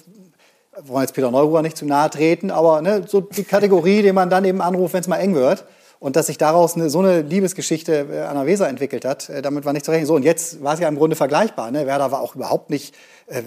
[0.76, 4.12] wir wollen jetzt Peter Neururer nicht zu nahe treten, aber ne, so die Kategorie, die
[4.12, 5.64] man dann eben anruft, wenn es mal eng wird.
[6.04, 9.40] Und dass sich daraus eine, so eine Liebesgeschichte äh, an der Weser entwickelt hat, äh,
[9.40, 10.06] damit war nicht zu rechnen.
[10.06, 11.70] So, und jetzt war es ja im Grunde vergleichbar.
[11.70, 11.86] Ne?
[11.86, 12.94] Werder war auch überhaupt nicht
[13.26, 13.40] äh,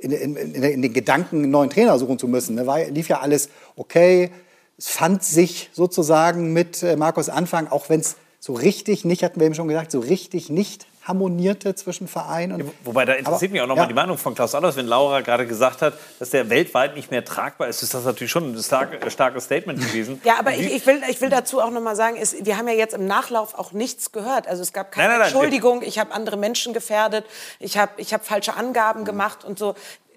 [0.00, 2.54] in, in, in, in den Gedanken, einen neuen Trainer suchen zu müssen.
[2.54, 2.66] Ne?
[2.66, 4.30] War, lief ja alles okay.
[4.78, 9.38] es fand sich sozusagen mit äh, Markus Anfang, auch wenn es so richtig nicht, hatten
[9.38, 12.60] wir eben schon gesagt, so richtig nicht harmonierte zwischen Verein und.
[12.60, 13.82] Ja, wobei, da interessiert Aber, mich auch noch ja.
[13.82, 14.76] mal die Meinung von Klaus Allers.
[14.76, 18.30] Wenn Laura gerade gesagt hat, dass der weltweit nicht mehr tragbar ist, ist das natürlich
[18.30, 20.20] schon ein stark, starkes Statement gewesen.
[20.24, 22.66] Ja, aber ich, ich, will, ich will dazu auch noch mal sagen, ist, wir haben
[22.68, 24.48] ja jetzt im Nachlauf auch nichts gehört.
[24.48, 27.26] Also es gab keine nein, nein, nein, Entschuldigung, ich habe andere Menschen gefährdet,
[27.58, 29.04] ich habe ich hab falsche Angaben mhm.
[29.04, 29.74] gemacht und so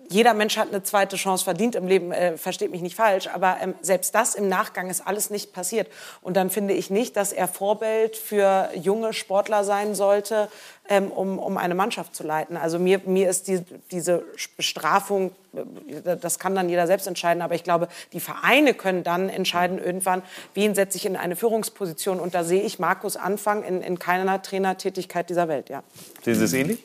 [0.09, 3.57] jeder Mensch hat eine zweite Chance verdient im Leben, äh, versteht mich nicht falsch, aber
[3.61, 5.87] ähm, selbst das im Nachgang ist alles nicht passiert.
[6.21, 10.49] Und dann finde ich nicht, dass er Vorbild für junge Sportler sein sollte,
[10.89, 12.55] ähm, um, um eine Mannschaft zu leiten.
[12.55, 14.23] Also mir, mir ist die, diese
[14.55, 19.29] Bestrafung, äh, das kann dann jeder selbst entscheiden, aber ich glaube, die Vereine können dann
[19.29, 20.21] entscheiden irgendwann,
[20.53, 22.19] wen setze ich in eine Führungsposition.
[22.19, 25.69] Und da sehe ich Markus Anfang in, in keiner Trainertätigkeit dieser Welt.
[25.69, 25.83] Ja.
[26.23, 26.79] Sehen Sie es ähnlich?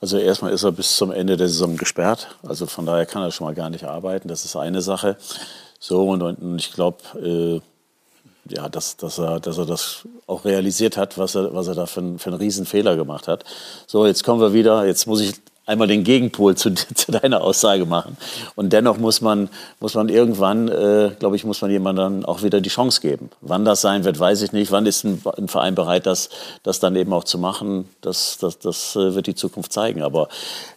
[0.00, 2.28] Also erstmal ist er bis zum Ende der Saison gesperrt.
[2.46, 4.28] Also von daher kann er schon mal gar nicht arbeiten.
[4.28, 5.16] Das ist eine Sache.
[5.78, 7.60] So und, und ich glaube, äh,
[8.54, 11.86] ja, dass, dass, er, dass er das auch realisiert hat, was er, was er da
[11.86, 13.44] für, einen, für einen Riesenfehler gemacht hat.
[13.86, 14.86] So, jetzt kommen wir wieder.
[14.86, 15.34] Jetzt muss ich
[15.66, 18.16] einmal den Gegenpol zu, zu, deiner Aussage machen.
[18.54, 19.50] Und dennoch muss man,
[19.80, 23.30] muss man irgendwann, äh, glaube ich, muss man jemandem dann auch wieder die Chance geben.
[23.40, 24.70] Wann das sein wird, weiß ich nicht.
[24.70, 26.30] Wann ist ein, ein Verein bereit, das,
[26.62, 27.88] das dann eben auch zu machen?
[28.00, 30.02] Das, das, das äh, wird die Zukunft zeigen.
[30.02, 30.28] Aber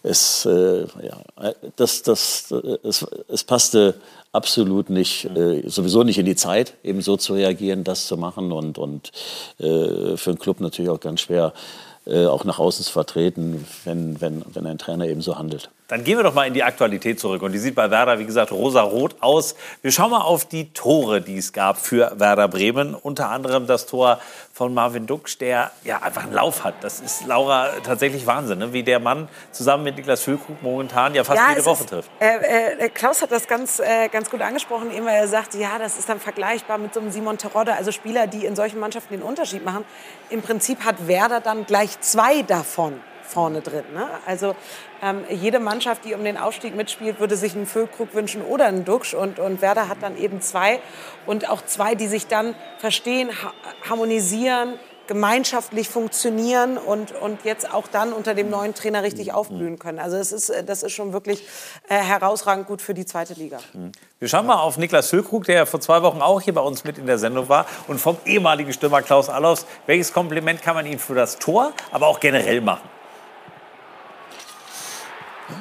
[0.02, 3.94] es, äh, ja, das, das, es, es passte
[4.32, 8.52] absolut nicht, äh, sowieso nicht in die Zeit, eben so zu reagieren, das zu machen
[8.52, 9.10] und, und
[9.58, 14.20] äh, für einen Club natürlich auch ganz schwer äh, auch nach außen zu vertreten, wenn,
[14.20, 15.70] wenn, wenn ein Trainer eben so handelt.
[15.90, 17.42] Dann gehen wir doch mal in die Aktualität zurück.
[17.42, 19.56] Und die sieht bei Werder, wie gesagt, rosa-rot aus.
[19.82, 22.94] Wir schauen mal auf die Tore, die es gab für Werder Bremen.
[22.94, 24.20] Unter anderem das Tor
[24.52, 26.74] von Marvin Duksch, der ja einfach einen Lauf hat.
[26.82, 28.72] Das ist Laura tatsächlich Wahnsinn, ne?
[28.72, 32.10] wie der Mann zusammen mit Niklas Füllkrug momentan ja fast ja, jede Woche ist, trifft.
[32.20, 35.76] Äh, äh, Klaus hat das ganz, äh, ganz gut angesprochen, eben weil er sagt, ja,
[35.80, 39.14] das ist dann vergleichbar mit so einem Simon Terodde, also Spieler, die in solchen Mannschaften
[39.14, 39.84] den Unterschied machen.
[40.28, 43.00] Im Prinzip hat Werder dann gleich zwei davon
[43.30, 43.84] vorne drin.
[43.94, 44.06] Ne?
[44.26, 44.54] Also
[45.02, 48.84] ähm, jede Mannschaft, die um den Aufstieg mitspielt, würde sich einen Füllkrug wünschen oder einen
[48.84, 49.14] Duxch.
[49.14, 50.80] Und, und Werder hat dann eben zwei.
[51.26, 53.52] Und auch zwei, die sich dann verstehen, ha
[53.88, 54.78] harmonisieren,
[55.10, 59.34] gemeinschaftlich funktionieren und, und jetzt auch dann unter dem neuen Trainer richtig mhm.
[59.34, 59.98] aufblühen können.
[59.98, 61.42] Also das ist, das ist schon wirklich
[61.88, 63.58] äh, herausragend gut für die zweite Liga.
[63.72, 63.90] Mhm.
[64.20, 66.84] Wir schauen mal auf Niklas Füllkrug, der ja vor zwei Wochen auch hier bei uns
[66.84, 69.66] mit in der Sendung war und vom ehemaligen Stürmer Klaus Allofs.
[69.86, 72.88] Welches Kompliment kann man ihm für das Tor, aber auch generell machen?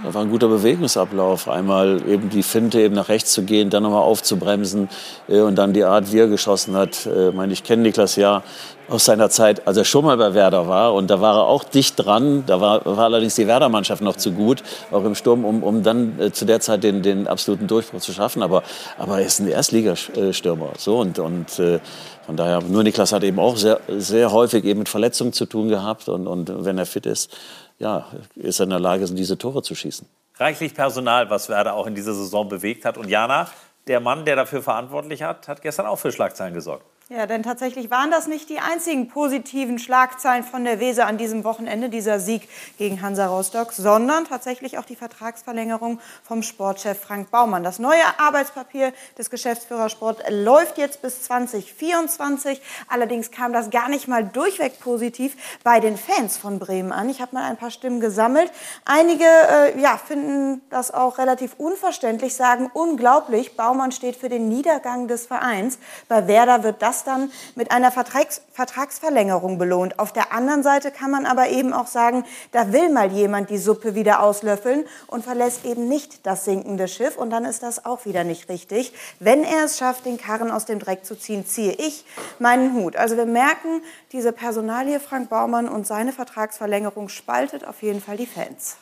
[0.03, 1.49] Da war ein guter Bewegungsablauf.
[1.49, 4.89] Einmal eben die Finte, eben nach rechts zu gehen, dann nochmal aufzubremsen
[5.27, 7.05] äh, und dann die Art, wie er geschossen hat.
[7.05, 8.43] Äh, meine, ich kenne Niklas ja
[8.87, 10.93] aus seiner Zeit, als er schon mal bei Werder war.
[10.93, 12.43] Und da war er auch dicht dran.
[12.47, 16.19] Da war, war allerdings die Werder-Mannschaft noch zu gut, auch im Sturm, um, um dann
[16.19, 18.41] äh, zu der Zeit den, den absoluten Durchbruch zu schaffen.
[18.41, 18.63] Aber,
[18.97, 20.69] aber er ist ein Erstligastürmer.
[20.77, 21.79] So, und, und äh,
[22.25, 25.67] von daher, nur Niklas hat eben auch sehr, sehr häufig eben mit Verletzungen zu tun
[25.69, 26.09] gehabt.
[26.09, 27.31] Und, und wenn er fit ist,
[27.79, 30.07] ja, ist er in der Lage, diese Tore zu schießen.
[30.37, 32.97] Reichlich Personal, was Werder auch in dieser Saison bewegt hat.
[32.97, 33.49] Und Jana,
[33.87, 36.85] der Mann, der dafür verantwortlich hat, hat gestern auch für Schlagzeilen gesorgt.
[37.11, 41.43] Ja, denn tatsächlich waren das nicht die einzigen positiven Schlagzeilen von der Weser an diesem
[41.43, 42.47] Wochenende, dieser Sieg
[42.77, 47.63] gegen Hansa Rostock, sondern tatsächlich auch die Vertragsverlängerung vom Sportchef Frank Baumann.
[47.63, 52.61] Das neue Arbeitspapier des Geschäftsführers Sport läuft jetzt bis 2024.
[52.87, 57.09] Allerdings kam das gar nicht mal durchweg positiv bei den Fans von Bremen an.
[57.09, 58.51] Ich habe mal ein paar Stimmen gesammelt.
[58.85, 65.07] Einige äh, ja, finden das auch relativ unverständlich, sagen unglaublich, Baumann steht für den Niedergang
[65.07, 65.79] des Vereins.
[66.07, 69.99] Bei Werder wird das dann mit einer Vertrags Vertragsverlängerung belohnt.
[69.99, 73.57] Auf der anderen Seite kann man aber eben auch sagen, da will mal jemand die
[73.57, 77.17] Suppe wieder auslöffeln und verlässt eben nicht das sinkende Schiff.
[77.17, 78.93] Und dann ist das auch wieder nicht richtig.
[79.19, 82.05] Wenn er es schafft, den Karren aus dem Dreck zu ziehen, ziehe ich
[82.39, 82.95] meinen Hut.
[82.95, 83.81] Also wir merken,
[84.11, 88.77] diese Personalie Frank Baumann und seine Vertragsverlängerung spaltet auf jeden Fall die Fans.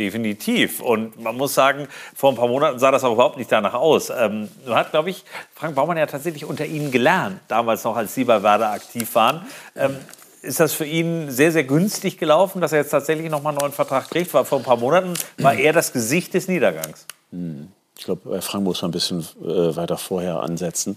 [0.00, 0.80] Definitiv.
[0.80, 1.86] Und man muss sagen,
[2.16, 4.08] vor ein paar Monaten sah das auch überhaupt nicht danach aus.
[4.08, 8.14] Ähm, nun hat, glaube ich, Frank Baumann ja tatsächlich unter Ihnen gelernt, damals noch, als
[8.14, 9.46] Sie bei Werder aktiv waren.
[9.76, 9.96] Ähm,
[10.40, 13.58] ist das für ihn sehr, sehr günstig gelaufen, dass er jetzt tatsächlich noch mal einen
[13.58, 14.32] neuen Vertrag kriegt?
[14.32, 17.06] Weil vor ein paar Monaten war er das Gesicht des Niedergangs.
[17.30, 17.68] Mhm.
[18.00, 20.96] Ich glaube, bei Frank muss man ein bisschen äh, weiter vorher ansetzen.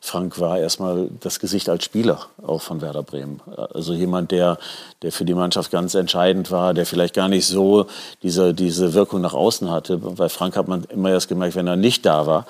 [0.00, 3.40] Frank war erstmal das Gesicht als Spieler auch von Werder Bremen.
[3.72, 4.58] Also jemand, der,
[5.00, 7.86] der für die Mannschaft ganz entscheidend war, der vielleicht gar nicht so
[8.22, 9.96] diese, diese Wirkung nach außen hatte.
[9.96, 12.44] Bei Frank hat man immer erst gemerkt, wenn er nicht da war,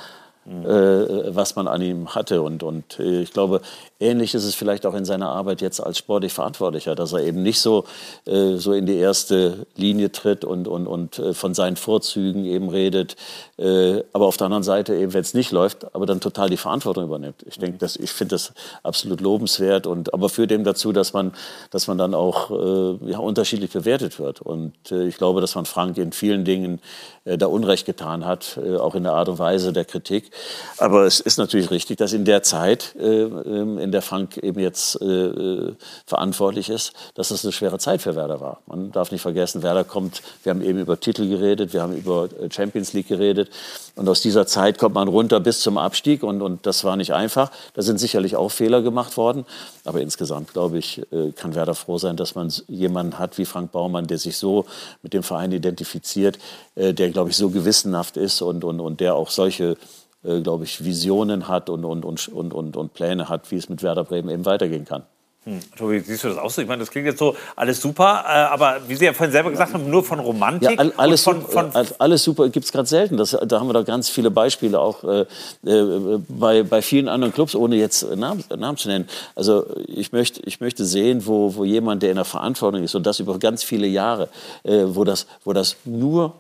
[0.45, 2.43] äh, was man an ihm hatte.
[2.43, 3.61] Und, und äh, ich glaube,
[4.01, 7.43] ähnlich ist es vielleicht auch in seiner Arbeit jetzt als sportlich Verantwortlicher, dass er eben
[7.43, 7.85] nicht so,
[8.27, 12.69] äh, so in die erste Linie tritt und, und, und äh, von seinen Vorzügen eben
[12.69, 13.15] redet,
[13.57, 16.57] äh, aber auf der anderen Seite eben, wenn es nicht läuft, aber dann total die
[16.57, 17.45] Verantwortung übernimmt.
[17.47, 21.33] Ich denke, ich finde das absolut lobenswert und aber führt eben dazu, dass man,
[21.71, 24.41] dass man dann auch ja, unterschiedlich bewertet wird.
[24.41, 26.81] Und ich glaube, dass man Frank in vielen Dingen
[27.25, 30.31] da Unrecht getan hat, auch in der Art und Weise der Kritik.
[30.79, 34.61] Aber es ist natürlich richtig, dass in der Zeit, äh, ähm, in der Frank eben
[34.61, 35.75] jetzt äh, äh,
[36.07, 38.61] verantwortlich ist, dass das eine schwere Zeit für Werder war.
[38.67, 42.29] Man darf nicht vergessen, Werder kommt, wir haben eben über Titel geredet, wir haben über
[42.51, 43.51] Champions League geredet.
[43.95, 47.13] Und aus dieser Zeit kommt man runter bis zum Abstieg und, und das war nicht
[47.13, 47.51] einfach.
[47.75, 49.45] Da sind sicherlich auch Fehler gemacht worden.
[49.85, 51.03] Aber insgesamt, glaube ich,
[51.37, 54.65] kann Werder froh sein, dass man jemanden hat wie Frank Baumann, der sich so
[55.03, 56.39] mit dem Verein identifiziert,
[56.75, 59.77] der, glaube ich, so gewissenhaft ist und, und, und der auch solche
[60.25, 63.83] äh, glaube ich, Visionen hat und, und, und, und, und Pläne hat, wie es mit
[63.83, 65.03] Werder Bremen eben weitergehen kann.
[65.45, 65.59] Hm.
[65.77, 66.63] Tobi, siehst du das auch so?
[66.63, 69.51] Ich meine, das klingt jetzt so alles super, äh, aber wie Sie ja vorhin selber
[69.51, 70.79] gesagt haben, nur von Romantik.
[70.81, 73.17] Ja, alles, von, von super, alles super gibt es gerade selten.
[73.17, 75.27] Das, da haben wir da ganz viele Beispiele, auch äh,
[75.67, 79.09] äh, bei, bei vielen anderen Clubs, ohne jetzt Namen, Namen zu nennen.
[79.35, 83.05] Also ich möchte, ich möchte sehen, wo, wo jemand, der in der Verantwortung ist und
[83.05, 84.29] das über ganz viele Jahre,
[84.63, 86.35] äh, wo, das, wo das nur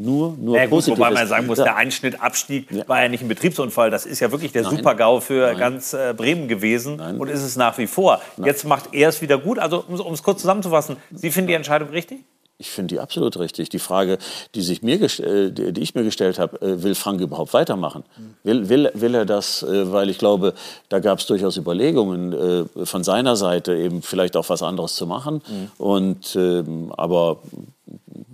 [0.00, 2.86] nur, nur ja, gut, Wobei man sagen muss, der Einschnitt Abstieg ja.
[2.86, 3.90] war ja nicht ein Betriebsunfall.
[3.90, 5.58] Das ist ja wirklich der Super-GAU für Nein.
[5.58, 7.18] ganz äh, Bremen gewesen Nein.
[7.18, 8.20] und ist es nach wie vor.
[8.36, 9.58] Jetzt macht er es wieder gut.
[9.58, 12.20] Also um es kurz zusammenzufassen, Sie finden die Entscheidung richtig?
[12.60, 13.70] Ich finde die absolut richtig.
[13.70, 14.18] Die Frage,
[14.54, 18.04] die, sich mir, äh, die ich mir gestellt habe, äh, will Frank überhaupt weitermachen?
[18.44, 20.54] Will, will, will er das, äh, weil ich glaube,
[20.88, 25.42] da gab es durchaus Überlegungen von seiner Seite, eben vielleicht auch was anderes zu machen.
[25.48, 25.70] Mhm.
[25.78, 27.38] Und, ähm, aber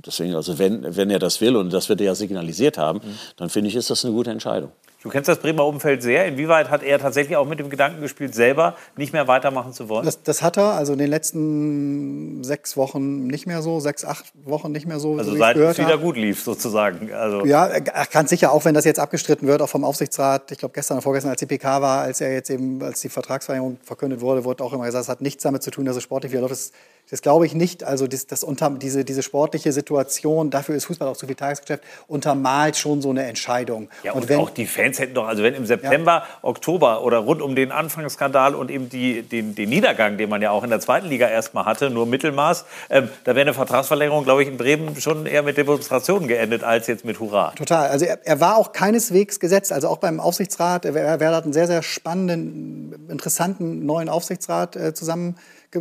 [0.07, 3.19] deswegen, also wenn, wenn er das will, und das wird er ja signalisiert haben, mhm.
[3.37, 4.71] dann finde ich, ist das eine gute Entscheidung.
[5.05, 6.25] Du kennst das Bremer Umfeld sehr.
[6.25, 10.07] Inwieweit hat er tatsächlich auch mit dem Gedanken gespielt, selber nicht mehr weitermachen zu wollen?
[10.07, 10.73] Das, das hat er.
[10.73, 15.19] Also in den letzten sechs Wochen nicht mehr so, sechs, acht Wochen nicht mehr so.
[15.19, 15.99] Also so seit es wieder habe.
[15.99, 17.13] gut lief sozusagen.
[17.13, 20.51] Also ja, ganz sicher, auch wenn das jetzt abgestritten wird, auch vom Aufsichtsrat.
[20.53, 23.11] Ich glaube gestern oder vorgestern, als die PK war, als er jetzt eben, als die
[23.11, 26.03] Vertragsverlängerung verkündet wurde, wurde auch immer gesagt, es hat nichts damit zu tun, dass es
[26.03, 26.53] sportlich wieder läuft.
[26.53, 26.73] Das
[27.11, 27.85] das glaube ich nicht.
[27.85, 31.85] Also das, das unter, diese, diese sportliche Situation, dafür ist Fußball auch zu viel Tagesgeschäft,
[32.07, 33.89] untermalt schon so eine Entscheidung.
[34.03, 36.39] Ja, und, und wenn, auch die Fans hätten doch, also wenn im September, ja.
[36.43, 40.51] Oktober oder rund um den Anfangsskandal und eben die, den, den Niedergang, den man ja
[40.51, 44.43] auch in der zweiten Liga erstmal hatte, nur Mittelmaß, ähm, da wäre eine Vertragsverlängerung, glaube
[44.43, 47.53] ich, in Bremen schon eher mit Demonstrationen geendet als jetzt mit Hurra.
[47.57, 47.89] Total.
[47.89, 49.73] Also er, er war auch keineswegs gesetzt.
[49.73, 54.95] Also auch beim Aufsichtsrat, er, er hat einen sehr, sehr spannenden, interessanten neuen Aufsichtsrat äh,
[54.95, 55.37] zusammen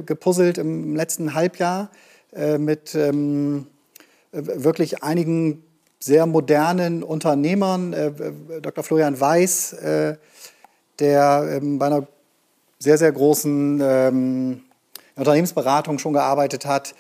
[0.06, 1.90] gepuzzelt im letzten Halbjahr
[2.34, 3.68] äh, mit ähm,
[4.32, 5.64] wirklich einigen
[6.00, 7.94] sehr modernen Unternehmern.
[7.94, 8.12] Äh,
[8.62, 8.84] Dr.
[8.84, 10.16] Florian Weiß, äh,
[11.00, 12.08] der ähm, bei einer
[12.80, 14.62] sehr, sehr großen ähm,
[15.16, 16.94] Unternehmensberatung schon gearbeitet hat,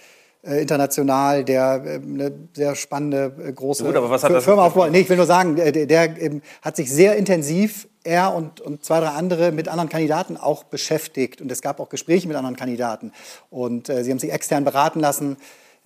[0.44, 4.92] äh, international, der äh, eine sehr spannende äh, große Gut, aber was hat Firma aufgebaut.
[4.92, 8.84] Nee, ich will nur sagen, der, der ähm, hat sich sehr intensiv er und, und
[8.84, 11.42] zwei, drei andere mit anderen Kandidaten auch beschäftigt.
[11.42, 13.12] Und es gab auch Gespräche mit anderen Kandidaten.
[13.50, 15.38] Und äh, sie haben sich extern beraten lassen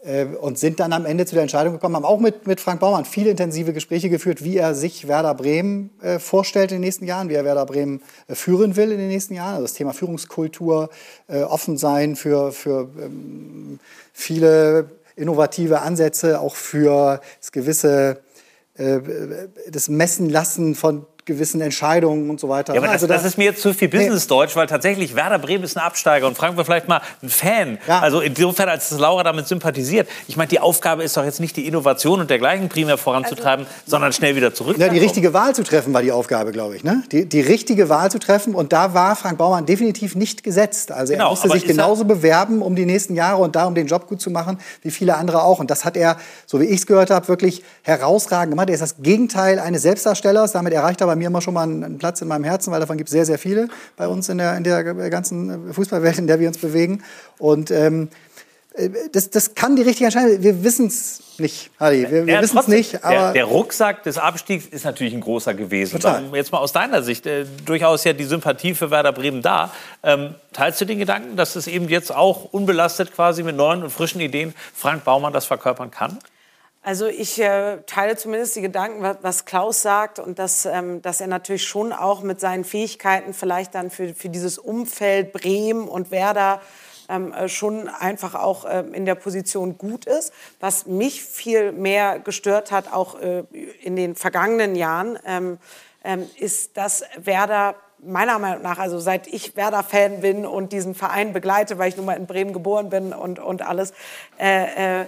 [0.04, 2.80] äh, und sind dann am Ende zu der Entscheidung gekommen, haben auch mit, mit Frank
[2.80, 7.06] Baumann viele intensive Gespräche geführt, wie er sich Werder Bremen äh, vorstellt in den nächsten
[7.06, 9.54] Jahren, wie er Werder Bremen äh, führen will in den nächsten Jahren.
[9.54, 10.90] Also das Thema Führungskultur,
[11.28, 13.80] äh, offen sein für, für ähm,
[14.14, 18.22] viele innovative Ansätze, auch für das gewisse
[18.76, 19.00] äh,
[19.70, 22.74] das Messen lassen von gewissen Entscheidungen und so weiter.
[22.74, 25.64] Ja, aber also das, das, ist mir jetzt zu viel Business-Deutsch, weil tatsächlich Werder Bremen
[25.64, 27.78] ist ein Absteiger und wir vielleicht mal einen Fan.
[27.88, 28.00] Ja.
[28.00, 30.08] Also insofern, als Laura damit sympathisiert.
[30.28, 33.92] Ich meine, die Aufgabe ist doch jetzt nicht die Innovation und dergleichen primär voranzutreiben, also,
[33.92, 34.78] sondern schnell wieder zurück.
[34.78, 36.84] Ja, die richtige Wahl zu treffen war die Aufgabe, glaube ich.
[36.84, 37.04] Ne?
[37.12, 40.92] Die, die richtige Wahl zu treffen und da war Frank Baumann definitiv nicht gesetzt.
[40.92, 43.88] Also genau, er musste sich genauso bewerben um die nächsten Jahre und da um den
[43.88, 45.60] Job gut zu machen, wie viele andere auch.
[45.60, 48.70] Und das hat er, so wie ich es gehört habe, wirklich herausragend gemacht.
[48.70, 50.54] Er ist das Gegenteil eines Selbstdarstellers.
[50.54, 52.98] Damit erreicht er bei mir immer schon mal einen Platz in meinem Herzen, weil davon
[52.98, 56.40] gibt es sehr, sehr viele bei uns in der, in der ganzen Fußballwelt, in der
[56.40, 57.04] wir uns bewegen.
[57.38, 58.10] Und ähm,
[58.78, 60.42] äh, das, das kann die richtige Entscheidung.
[60.42, 62.08] Wir wissen es nicht, Harry.
[62.10, 63.04] Wir, wir ja, wissen es nicht.
[63.04, 66.00] Aber der, der, Rucksack des Abstiegs ist natürlich ein großer gewesen.
[66.00, 66.24] Total.
[66.34, 69.72] Jetzt mal aus deiner Sicht äh, durchaus ja die Sympathie für Werder Bremen da.
[70.04, 73.90] Ähm, teilst du den Gedanken, dass es eben jetzt auch unbelastet quasi mit neuen und
[73.90, 76.18] frischen Ideen Frank Baumann das verkörpern kann?
[76.88, 81.20] Also ich äh, teile zumindest die Gedanken, was, was Klaus sagt und dass, ähm, dass
[81.20, 86.12] er natürlich schon auch mit seinen Fähigkeiten vielleicht dann für, für dieses Umfeld Bremen und
[86.12, 86.62] Werder
[87.10, 90.32] ähm, äh, schon einfach auch äh, in der Position gut ist.
[90.62, 93.44] Was mich viel mehr gestört hat, auch äh,
[93.82, 95.58] in den vergangenen Jahren, ähm,
[96.06, 101.34] ähm, ist, dass Werder meiner Meinung nach, also seit ich Werder-Fan bin und diesen Verein
[101.34, 103.92] begleite, weil ich nun mal in Bremen geboren bin und, und alles,
[104.40, 105.06] äh, äh,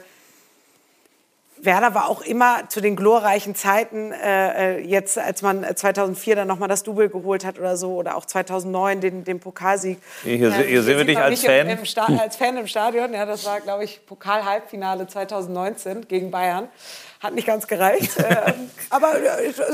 [1.61, 6.47] Werder war auch immer zu den glorreichen Zeiten, äh, äh jetzt als man 2004 dann
[6.47, 9.99] nochmal das Double geholt hat oder so, oder auch 2009 den, den Pokalsieg.
[10.23, 11.69] Hier, hier, hier sehen wir dich als Fan.
[11.69, 16.69] Im, im als Fan im Stadion, ja, das war, glaube ich, Pokal-Halbfinale 2019 gegen Bayern.
[17.19, 18.53] Hat nicht ganz gereicht, äh,
[18.89, 19.15] aber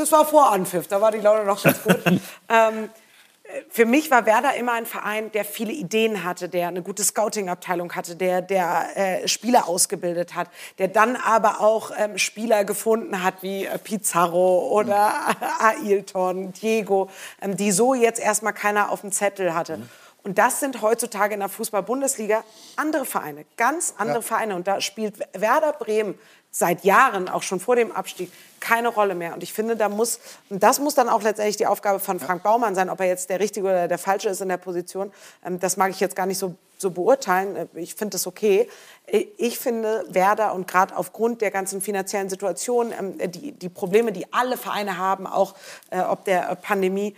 [0.02, 1.99] es war vor Anpfiff, da war die Laune noch ganz gut.
[2.49, 2.90] ähm,
[3.69, 7.93] für mich war Werder immer ein Verein, der viele Ideen hatte, der eine gute Scouting-Abteilung
[7.93, 10.49] hatte, der, der äh, Spieler ausgebildet hat,
[10.80, 15.85] der dann aber auch ähm, Spieler gefunden hat wie äh, Pizarro oder mhm.
[15.88, 17.09] Ailton, Diego,
[17.41, 19.77] ähm, die so jetzt erstmal keiner auf dem Zettel hatte.
[19.77, 19.89] Mhm.
[20.23, 22.43] Und das sind heutzutage in der Fußball-Bundesliga
[22.77, 24.22] andere Vereine, ganz andere ja.
[24.23, 24.55] Vereine.
[24.55, 26.17] Und da spielt Werder Bremen
[26.56, 29.34] seit Jahren, auch schon vor dem Abstieg, keine Rolle mehr.
[29.34, 32.44] Und ich finde, da muss, und das muss dann auch letztendlich die Aufgabe von Frank
[32.44, 35.11] Baumann sein, ob er jetzt der Richtige oder der Falsche ist in der Position.
[35.45, 37.57] Ähm, das mag ich jetzt gar nicht so, so beurteilen.
[37.57, 38.69] Äh, ich finde das okay.
[39.06, 44.14] Äh, ich finde, Werder und gerade aufgrund der ganzen finanziellen Situation, ähm, die, die Probleme,
[44.14, 45.56] die alle Vereine haben, auch
[45.90, 47.15] äh, ob der Pandemie,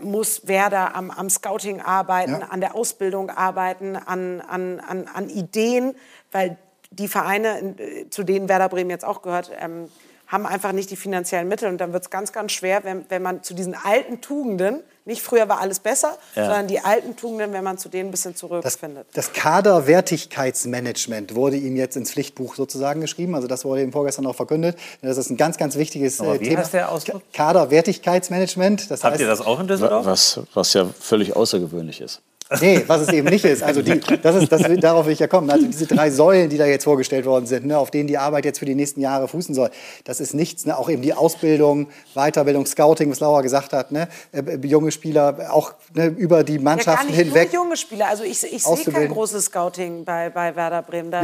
[0.00, 2.46] muss Werder am, am Scouting arbeiten, ja.
[2.48, 5.96] an der Ausbildung arbeiten, an, an, an, an Ideen,
[6.30, 6.56] weil
[6.98, 7.74] die Vereine,
[8.10, 9.88] zu denen Werder Bremen jetzt auch gehört, ähm,
[10.26, 11.68] haben einfach nicht die finanziellen Mittel.
[11.68, 15.20] Und dann wird es ganz, ganz schwer, wenn, wenn man zu diesen alten Tugenden, nicht
[15.20, 16.46] früher war alles besser, ja.
[16.46, 19.06] sondern die alten Tugenden, wenn man zu denen ein bisschen zurückfindet.
[19.12, 23.34] Das, das Kaderwertigkeitsmanagement wurde ihm jetzt ins Pflichtbuch sozusagen geschrieben.
[23.34, 24.78] Also das wurde ihm vorgestern auch verkündet.
[25.02, 26.60] Das ist ein ganz, ganz wichtiges Aber wie Thema.
[26.60, 27.22] Heißt der Ausdruck?
[27.34, 28.90] Kaderwertigkeitsmanagement.
[28.90, 30.06] Das Habt heißt, ihr das auch in Düsseldorf?
[30.06, 32.22] Was, was ja völlig außergewöhnlich ist.
[32.60, 33.62] Nee, was es eben nicht ist.
[33.62, 35.48] Also die, das ist, das, darauf will ich ja kommen.
[35.48, 38.44] Also diese drei Säulen, die da jetzt vorgestellt worden sind, ne, auf denen die Arbeit
[38.44, 39.70] jetzt für die nächsten Jahre fußen soll,
[40.04, 40.66] das ist nichts.
[40.66, 45.50] Ne, auch eben die Ausbildung, Weiterbildung, Scouting, was Laura gesagt hat, ne, äh, junge Spieler
[45.50, 47.52] auch ne, über die Mannschaften ja, gar nicht hinweg.
[47.52, 48.08] Nur junge Spieler.
[48.08, 51.10] Also ich, ich sehe kein großes Scouting bei, bei Werder Bremen.
[51.10, 51.22] Da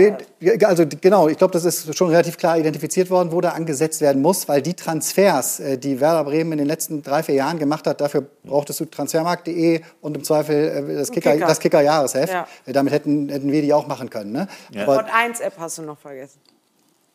[0.66, 4.22] also genau, ich glaube, das ist schon relativ klar identifiziert worden, wo da angesetzt werden
[4.22, 7.86] muss, weil die Transfers, äh, die Werder Bremen in den letzten drei, vier Jahren gemacht
[7.86, 11.46] hat, dafür brauchtest du transfermarkt.de und im Zweifel äh, das Kicker, Kicker.
[11.46, 12.32] Das Kicker Jahresheft.
[12.32, 12.46] Ja.
[12.66, 14.32] Damit hätten, hätten wir die auch machen können.
[14.32, 14.48] Ne?
[14.72, 14.82] Ja.
[14.82, 16.40] Aber, und 1 App hast du noch vergessen.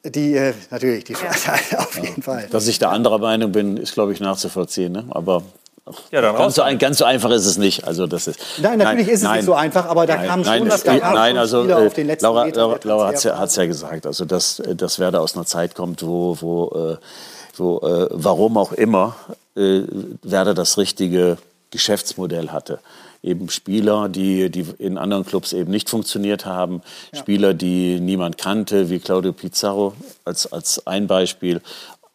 [0.04, 1.20] Die, äh, natürlich, die ja.
[1.80, 2.48] auf jeden Fall.
[2.52, 4.92] Dass ich da anderer Meinung bin, ist, glaube ich, nachzuvollziehen.
[4.92, 5.06] Ne?
[5.10, 5.42] Aber
[6.12, 7.86] ja, dann ganz, so ein, ganz so einfach ist es nicht.
[7.86, 10.28] Also das ist, nein, natürlich nein, ist es nein, nicht so einfach, aber da nein,
[10.28, 13.24] kam schon, das, da kam nein, also, auf den letzten Laura, Laura, Laura hat es
[13.24, 16.98] ja, ja, gesagt, also dass, dass Werder aus einer Zeit kommt, wo, wo, äh,
[17.56, 19.16] wo äh, warum auch immer,
[19.56, 19.82] äh,
[20.24, 21.38] Werder das richtige
[21.70, 22.80] Geschäftsmodell hatte
[23.26, 26.82] eben Spieler, die, die in anderen Clubs eben nicht funktioniert haben,
[27.12, 27.20] ja.
[27.20, 29.94] Spieler, die niemand kannte, wie Claudio Pizarro
[30.24, 31.62] als, als ein Beispiel,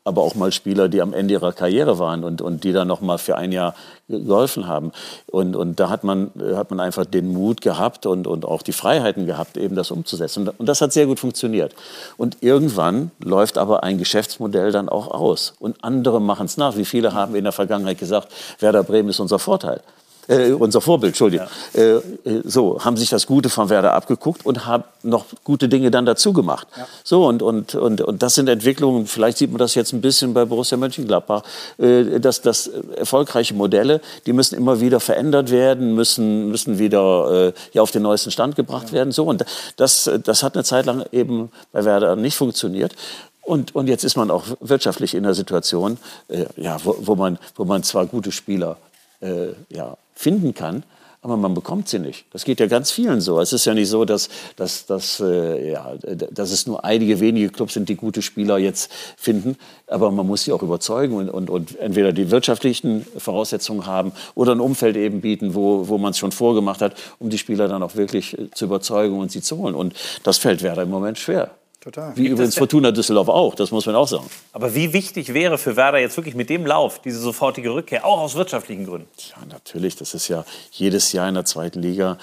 [0.03, 3.03] aber auch mal Spieler, die am Ende ihrer Karriere waren und, und die dann noch
[3.03, 3.74] mal für ein Jahr
[4.09, 4.93] geholfen haben.
[5.27, 8.73] Und, und da hat man, hat man einfach den Mut gehabt und, und auch die
[8.73, 10.49] Freiheiten gehabt, eben das umzusetzen.
[10.49, 11.74] Und, und das hat sehr gut funktioniert.
[12.16, 15.53] Und irgendwann läuft aber ein Geschäftsmodell dann auch aus.
[15.61, 16.77] Und andere machen es nach.
[16.77, 18.28] Wie viele haben in der Vergangenheit gesagt,
[18.59, 19.82] Werder Bremen ist unser Vorteil
[20.31, 21.47] äh, unser Vorbild, Entschuldigung.
[21.74, 21.81] Ja.
[21.81, 22.01] Äh,
[22.44, 26.32] so, haben sich das Gute von Werder abgeguckt und haben noch gute Dinge dann dazu
[26.32, 26.69] gemacht.
[26.77, 26.86] Ja.
[27.05, 30.32] So, und, und, und, und das sind Entwicklungen, vielleicht sieht man das jetzt ein bisschen
[30.32, 31.43] bei Borussia Mönchengladbach,
[31.78, 37.52] äh, dass, dass erfolgreiche Modelle, die müssen immer wieder verändert werden, müssen, müssen wieder äh,
[37.73, 38.93] ja, auf den neuesten Stand gebracht ja.
[38.93, 39.12] werden.
[39.12, 39.44] So, und
[39.77, 42.94] das, das hat eine Zeit lang eben bei Werder nicht funktioniert.
[43.43, 45.98] Und, und jetzt ist man auch wirtschaftlich in einer Situation,
[46.28, 48.77] äh, ja, wo, wo, man, wo man zwar gute Spieler
[49.20, 50.82] äh, ja, finden kann,
[51.22, 52.24] aber man bekommt sie nicht.
[52.30, 53.40] Das geht ja ganz vielen so.
[53.40, 55.92] Es ist ja nicht so, dass, dass, dass, äh, ja,
[56.30, 59.56] dass es nur einige wenige Clubs sind, die gute Spieler jetzt finden.
[59.86, 64.52] Aber man muss sie auch überzeugen und, und, und entweder die wirtschaftlichen Voraussetzungen haben oder
[64.52, 67.82] ein Umfeld eben bieten, wo, wo man es schon vorgemacht hat, um die Spieler dann
[67.82, 69.74] auch wirklich äh, zu überzeugen und sie zu holen.
[69.74, 71.51] Und das fällt Werder im Moment schwer.
[71.81, 72.15] Total.
[72.15, 74.27] Wie Gibt übrigens Fortuna Düsseldorf auch, das muss man auch sagen.
[74.52, 78.20] Aber wie wichtig wäre für Werder jetzt wirklich mit dem Lauf diese sofortige Rückkehr, auch
[78.20, 79.09] aus wirtschaftlichen Gründen?
[79.31, 79.97] Ja, natürlich.
[79.97, 82.19] Das ist ja jedes Jahr in der zweiten Liga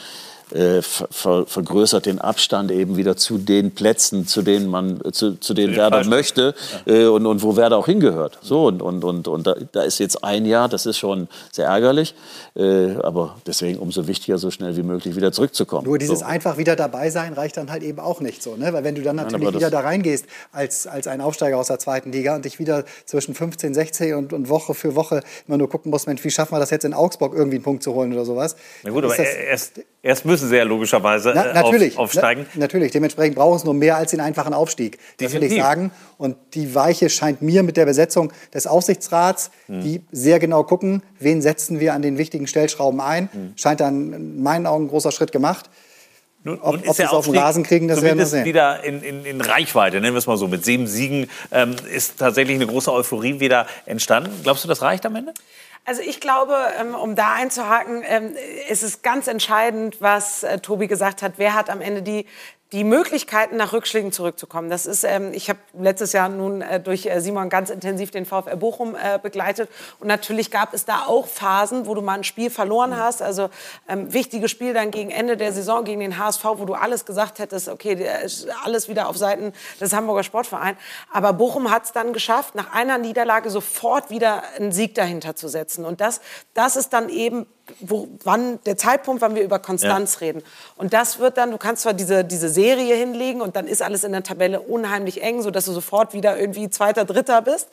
[0.53, 5.53] äh, ver vergrößert den Abstand eben wieder zu den Plätzen, zu denen man, zu, zu
[5.53, 6.55] denen Werder möchte
[6.85, 8.39] äh, und, und wo Werder auch hingehört.
[8.41, 11.67] So und und und und da, da ist jetzt ein Jahr, das ist schon sehr
[11.67, 12.15] ärgerlich,
[12.55, 15.85] äh, aber deswegen umso wichtiger, so schnell wie möglich wieder zurückzukommen.
[15.85, 16.25] Nur dieses so.
[16.25, 18.71] einfach wieder dabei sein reicht dann halt eben auch nicht so, ne?
[18.73, 21.79] Weil wenn du dann natürlich Nein, wieder da reingehst als als ein Aufsteiger aus der
[21.79, 25.69] zweiten Liga und dich wieder zwischen 15, 16 und, und Woche für Woche immer nur
[25.69, 28.13] gucken musst, Mensch, wie schaffen wir das jetzt in Augsburg irgendwie einen Punkt zu holen
[28.13, 28.55] oder sowas?
[28.83, 32.45] Na gut, aber erst Erst müssen sie ja logischerweise Na, äh, natürlich, auf, aufsteigen.
[32.53, 34.99] Na, natürlich, dementsprechend brauchen es nur mehr als den einfachen Aufstieg.
[35.17, 35.63] Das will ich Definitiv.
[35.63, 35.91] sagen.
[36.17, 39.81] Und die Weiche scheint mir mit der Besetzung des Aufsichtsrats, Hm.
[39.81, 43.51] die sehr genau gucken, wen setzen wir an den wichtigen Stellschrauben ein, Hm.
[43.57, 45.69] scheint dann in meinen Augen ein großer Schritt gemacht.
[46.47, 48.45] Nun, ob ob sie es auf den Rasen kriegen, das werden wir sehen.
[48.45, 50.47] wieder in, in, in Reichweite, nennen wir es mal so.
[50.47, 54.31] Mit sieben Siegen ähm, ist tatsächlich eine große Euphorie wieder entstanden.
[54.43, 55.33] Glaubst du, das reicht am Ende?
[55.83, 58.33] Also ich glaube, ähm, um da einzuhaken, ähm,
[58.69, 61.33] ist es ganz entscheidend, was äh, Tobi gesagt hat.
[61.35, 62.25] Wer hat am Ende die,
[62.73, 64.69] die Möglichkeiten, nach Rückschlägen zurückzukommen?
[64.69, 68.25] Das ist, ähm, ich habe letztes Jahr nun äh, durch äh, Simon ganz intensiv den
[68.25, 69.69] VfL Bochum äh, begleitet.
[69.99, 73.21] Und natürlich gab es da auch Phasen, wo du mal ein Spiel verloren hast.
[73.21, 73.49] Also
[73.87, 77.39] ähm, wichtiges Spiel dann gegen Ende der Saison gegen den HSV, wo du alles gesagt
[77.39, 78.07] hättest, okay,
[78.63, 80.77] alles wieder auf Seiten des Hamburger Sportvereins.
[81.11, 85.47] Aber Bochum hat es dann geschafft, nach einer Niederlage sofort wieder einen Sieg dahinter zu
[85.47, 85.85] setzen.
[85.85, 86.21] Und das,
[86.53, 87.45] das ist dann eben
[87.79, 90.19] wo, wann der Zeitpunkt, wann wir über Konstanz Ja.
[90.27, 90.43] reden.
[90.75, 94.03] Und das wird dann, du kannst zwar diese, diese Serie hinlegen und dann ist alles
[94.03, 97.69] in der Tabelle unheimlich eng, sodass du sofort wieder irgendwie Zweiter, Dritter bist.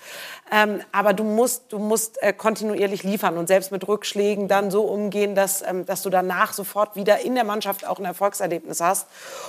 [0.53, 4.83] Ähm, aber du musst, du musst äh, kontinuierlich liefern und selbst mit Rückschlägen dann so
[4.83, 9.07] umgehen, dass, ähm, dass du danach sofort wieder in der Mannschaft auch ein Erfolgserlebnis hast.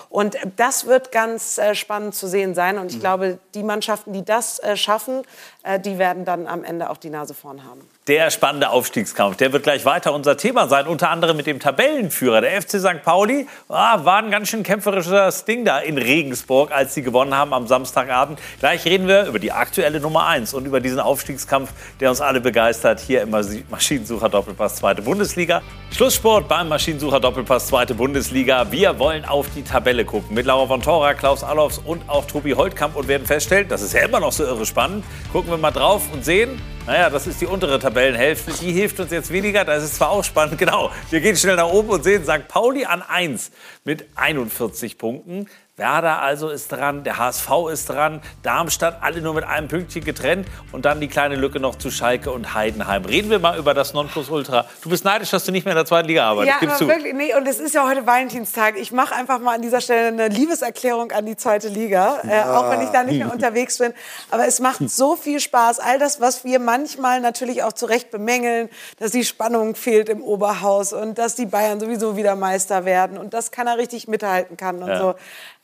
[0.10, 2.78] Und äh, das wird ganz äh, spannend zu sehen sein.
[2.78, 5.24] Und ich glaube, die Mannschaften, die das äh, schaffen,
[5.64, 7.82] äh, die werden dann am Ende auch die Nase vorn haben.
[8.07, 12.40] Der spannende Aufstiegskampf, der wird gleich weiter unser Thema sein, unter anderem mit dem Tabellenführer.
[12.40, 13.02] Der FC St.
[13.03, 17.52] Pauli ah, war ein ganz schön kämpferisches Ding da in Regensburg, als sie gewonnen haben
[17.52, 18.40] am Samstagabend.
[18.60, 22.41] Gleich reden wir über die aktuelle Nummer 1 und über diesen Aufstiegskampf, der uns alle
[22.41, 25.64] begeistert, hier im Mas- Maschinensucher Doppelpass zweite Bundesliga.
[25.90, 28.72] Schlusssport beim Maschinensucher Doppelpass zweite Bundesliga.
[28.72, 32.53] Wir wollen auf die Tabelle gucken mit Laura von Tora, Klaus Allofs und auch Tobi
[32.53, 35.03] Holtkamp und werden feststellen, das ist ja immer noch so irre spannend.
[35.32, 38.52] Gucken wir mal drauf und sehen, naja, das ist die untere Tabellenhälfte.
[38.62, 39.66] Die hilft uns jetzt weniger.
[39.66, 40.57] Das ist zwar auch spannend.
[40.60, 40.91] Genau.
[41.10, 42.48] Wir gehen schnell nach oben und sehen St.
[42.48, 43.52] Pauli an 1
[43.84, 45.48] mit 41 Punkten.
[45.77, 50.47] Werder also ist dran, der HSV ist dran, Darmstadt alle nur mit einem Pünktchen getrennt
[50.72, 53.03] und dann die kleine Lücke noch zu Schalke und Heidenheim.
[53.03, 54.68] Reden wir mal über das Nonplusultra.
[54.81, 56.61] Du bist neidisch, dass du nicht mehr in der zweiten Liga arbeitest.
[56.61, 56.88] Ja, aber du.
[56.88, 58.77] wirklich, nee, und es ist ja heute Valentinstag.
[58.77, 62.72] Ich mache einfach mal an dieser Stelle eine Liebeserklärung an die zweite Liga, äh, auch
[62.72, 63.93] wenn ich da nicht mehr unterwegs bin.
[64.31, 65.80] Aber es macht so viel Spaß.
[65.81, 68.69] All das, was wir manchmal natürlich auch zu Recht bemängeln,
[68.99, 73.34] dass die Spannung fehlt im Oberhaus und dass die Bayern sowieso wieder Meister werden und
[73.34, 74.99] dass keiner richtig mithalten kann und Ja.
[74.99, 75.15] so.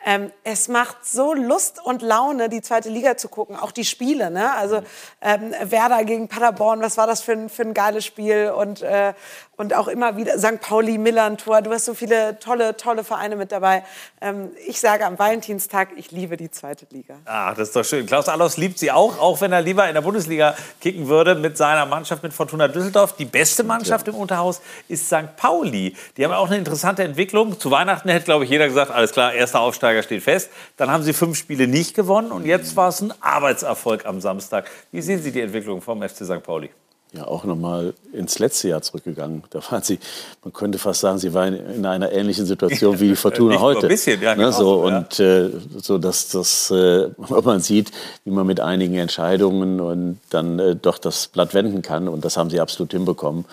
[0.06, 4.32] Ähm, es macht so Lust und Laune, die zweite Liga zu gucken, auch die Spiele.
[4.32, 4.52] Ne?
[4.54, 4.82] Also
[5.22, 8.52] ähm, Werder gegen Paderborn, was war das für ein, für ein geiles Spiel?
[8.56, 9.14] Und, äh,
[9.62, 10.60] und auch immer wieder St.
[10.60, 11.62] Pauli, Millantor.
[11.62, 13.84] Du hast so viele tolle, tolle Vereine mit dabei.
[14.20, 17.18] Ähm, ich sage am Valentinstag, ich liebe die zweite Liga.
[17.26, 18.08] Ah, das ist doch schön.
[18.08, 21.58] Klaus Allofs liebt sie auch, auch wenn er lieber in der Bundesliga kicken würde mit
[21.58, 23.16] seiner Mannschaft, mit Fortuna Düsseldorf.
[23.16, 25.36] Die beste Mannschaft im Unterhaus ist St.
[25.38, 25.96] Pauli.
[26.18, 27.60] Die haben auch eine interessante Entwicklung.
[27.60, 30.50] Zu Weihnachten hätte, glaube ich, jeder gesagt, alles klar, erster Aufsteiger steht fest.
[30.78, 34.68] Dann haben sie fünf Spiele nicht gewonnen und jetzt war es ein Arbeitserfolg am Samstag.
[34.92, 36.42] Wie sehen Sie die Entwicklung vom FC St.
[36.42, 36.72] Pauli?
[37.14, 39.44] Ja auch nochmal ins letzte Jahr zurückgegangen.
[39.50, 40.00] Da waren sie,
[40.44, 43.82] man könnte fast sagen, sie waren in einer ähnlichen Situation wie die Fortuna heute.
[43.82, 44.98] ein bisschen, ja, ne, genau so, so, ja.
[44.98, 47.92] und äh, so, dass das, äh, man sieht,
[48.24, 52.08] wie man mit einigen Entscheidungen und dann äh, doch das Blatt wenden kann.
[52.08, 53.46] Und das haben sie absolut hinbekommen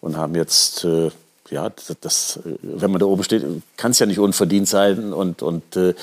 [0.00, 1.10] und haben jetzt äh,
[1.50, 3.44] ja, das, das, äh, wenn man da oben steht,
[3.76, 5.94] kann es ja nicht unverdient sein und, und äh,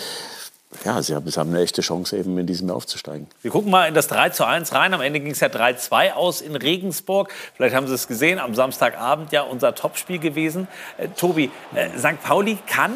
[0.85, 3.27] ja, sie haben, sie haben eine echte Chance, eben in diesem Jahr aufzusteigen.
[3.41, 4.93] Wir gucken mal in das 3 zu 1 rein.
[4.93, 7.31] Am Ende ging es ja 3-2 aus in Regensburg.
[7.55, 10.67] Vielleicht haben Sie es gesehen, am Samstagabend ja unser Topspiel gewesen.
[10.97, 12.21] Äh, Tobi, äh, St.
[12.23, 12.95] Pauli kann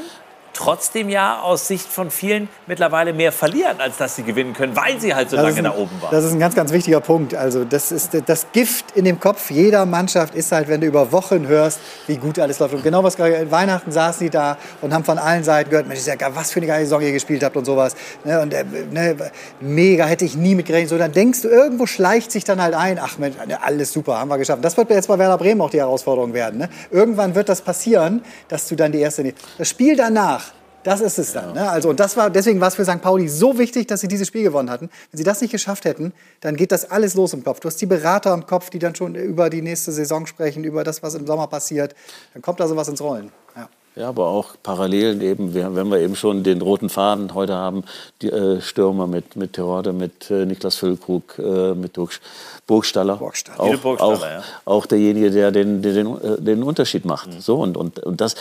[0.54, 5.00] trotzdem ja aus Sicht von vielen mittlerweile mehr verlieren, als dass sie gewinnen können, weil
[5.00, 6.12] sie halt so Das lange ein- da oben waren.
[6.12, 7.34] Das ist ein ganz, ganz wichtiger Punkt.
[7.36, 11.12] Also das ist das Gift in dem Kopf jeder Mannschaft ist halt, wenn du über
[11.12, 12.74] Wochen hörst, wie gut alles läuft.
[12.76, 16.00] Und genau was gerade Weihnachten saßen die da und haben von allen Seiten gehört, Mensch,
[16.00, 17.96] ist ja was für eine geile Saison ihr gespielt habt und sowas.
[18.24, 19.16] Ne, und äh, ne,
[19.60, 20.90] mega, hätte ich nie mit gerechnet.
[20.90, 24.20] So, dann denkst du, irgendwo schleicht sich dann halt ein, ach Mensch, ne, alles super,
[24.20, 24.64] haben wir geschafft.
[24.64, 26.60] Das wird jetzt bei Werder Bremen auch die Herausforderung werden.
[26.60, 26.70] Ne?
[26.92, 29.34] Irgendwann wird das passieren, dass du dann die erste...
[29.58, 30.43] Das Spiel danach,
[30.84, 31.54] das ist es dann.
[31.54, 31.70] Ne?
[31.70, 33.02] Also, und das war, deswegen war es für St.
[33.02, 34.90] Pauli so wichtig, dass sie dieses Spiel gewonnen hatten.
[35.12, 37.60] Wenn sie das nicht geschafft hätten, dann geht das alles los im Kopf.
[37.60, 40.84] Du hast die Berater im Kopf, die dann schon über die nächste Saison sprechen, über
[40.84, 41.96] das, was im Sommer passiert.
[42.34, 43.32] Dann kommt da sowas ins Rollen.
[43.56, 43.70] Ja.
[43.96, 47.84] Ja, aber auch Parallelen eben, wenn wir eben schon den roten Faden heute haben,
[48.24, 52.20] die äh, Stürmer mit, mit Terode, mit äh, Niklas Füllkrug, äh, mit Burg,
[52.66, 53.18] Burgstaller.
[53.18, 53.60] Burgstaller.
[53.60, 54.44] Auch, Burgstaller, auch, ja.
[54.66, 57.40] auch derjenige, der den, den, äh, den Unterschied macht.
[57.40, 58.36] So, und, und, und das,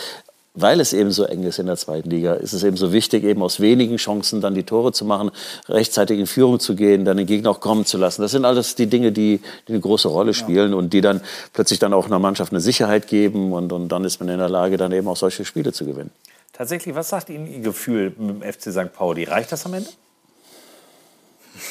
[0.54, 3.24] weil es eben so eng ist in der zweiten Liga, ist es eben so wichtig,
[3.24, 5.30] eben aus wenigen Chancen dann die Tore zu machen,
[5.68, 8.20] rechtzeitig in Führung zu gehen, dann den Gegner auch kommen zu lassen.
[8.20, 10.76] Das sind alles die Dinge, die, die eine große Rolle spielen ja.
[10.76, 11.22] und die dann
[11.54, 14.50] plötzlich dann auch einer Mannschaft eine Sicherheit geben und, und dann ist man in der
[14.50, 16.10] Lage, dann eben auch solche Spiele zu gewinnen.
[16.52, 18.92] Tatsächlich, was sagt Ihnen Ihr Gefühl mit dem FC St.
[18.92, 19.24] Pauli?
[19.24, 19.88] Reicht das am Ende?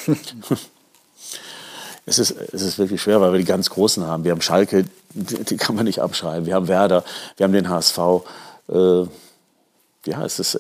[2.08, 4.24] es ist, es ist wirklich schwer, weil wir die ganz Großen haben.
[4.24, 6.48] Wir haben Schalke, die, die kann man nicht abschreiben.
[6.48, 7.04] Wir haben Werder,
[7.38, 8.00] wir haben den HSV.
[8.72, 9.06] Äh,
[10.06, 10.60] ja, es ist,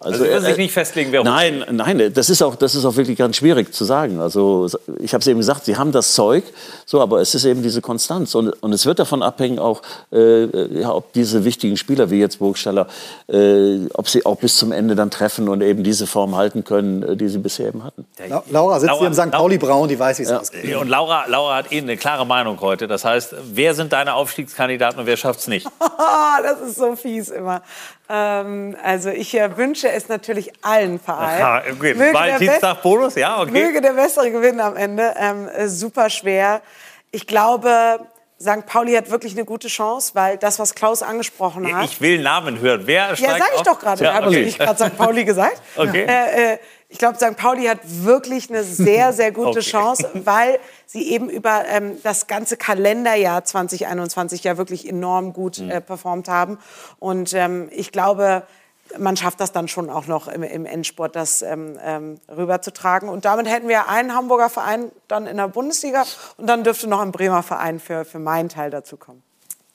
[0.00, 3.18] also, also sich nicht festlegen, wer Nein, nein, das ist auch, das ist auch wirklich
[3.18, 4.18] ganz schwierig zu sagen.
[4.18, 4.68] Also
[4.98, 6.44] ich habe es eben gesagt, sie haben das Zeug,
[6.86, 9.82] so, aber es ist eben diese Konstanz und, und es wird davon abhängen auch,
[10.12, 12.86] äh, ja, ob diese wichtigen Spieler wie jetzt Burgstaller,
[13.28, 17.02] äh, ob sie auch bis zum Ende dann treffen und eben diese Form halten können,
[17.02, 18.06] äh, die sie bisher eben hatten.
[18.28, 19.30] La Laura sitzt Laura, hier im St.
[19.30, 20.40] Pauli Braun, die weiß, wie es ja.
[20.40, 20.74] ausgeht.
[20.76, 22.88] Und Laura, Laura hat Ihnen eine klare Meinung heute.
[22.88, 25.66] Das heißt, wer sind deine Aufstiegskandidaten und wer schafft es nicht?
[26.42, 27.60] das ist so fies immer.
[28.12, 31.42] Ähm, also ich äh, wünsche es natürlich allen Vereinen.
[31.42, 31.96] Aha, okay.
[31.96, 33.52] Valentinstag-Bonus, ja, okay.
[33.52, 35.14] Möge der Bessere gewinnen am Ende.
[35.16, 36.60] Ähm, äh, super schwer.
[37.12, 38.00] Ich glaube,
[38.40, 38.66] St.
[38.66, 41.84] Pauli hat wirklich eine gute Chance, weil das, was Klaus angesprochen hat.
[41.84, 42.82] Ich will Namen hören.
[42.84, 44.02] Wer steigt Ja, sag ich doch gerade.
[44.02, 44.24] Ja, okay.
[44.24, 44.96] Habe ich gerade St.
[44.96, 45.62] Pauli gesagt?
[45.76, 46.04] okay.
[46.08, 46.58] Äh, äh,
[46.90, 47.36] ich glaube, St.
[47.36, 49.60] Pauli hat wirklich eine sehr, sehr gute okay.
[49.60, 55.70] Chance, weil sie eben über ähm, das ganze Kalenderjahr 2021 ja wirklich enorm gut mhm.
[55.70, 56.58] äh, performt haben.
[56.98, 58.42] Und ähm, ich glaube,
[58.98, 63.08] man schafft das dann schon auch noch im, im Endsport, das ähm, ähm, rüberzutragen.
[63.08, 66.04] Und damit hätten wir einen Hamburger Verein dann in der Bundesliga
[66.38, 69.22] und dann dürfte noch ein Bremer Verein für, für meinen Teil dazu kommen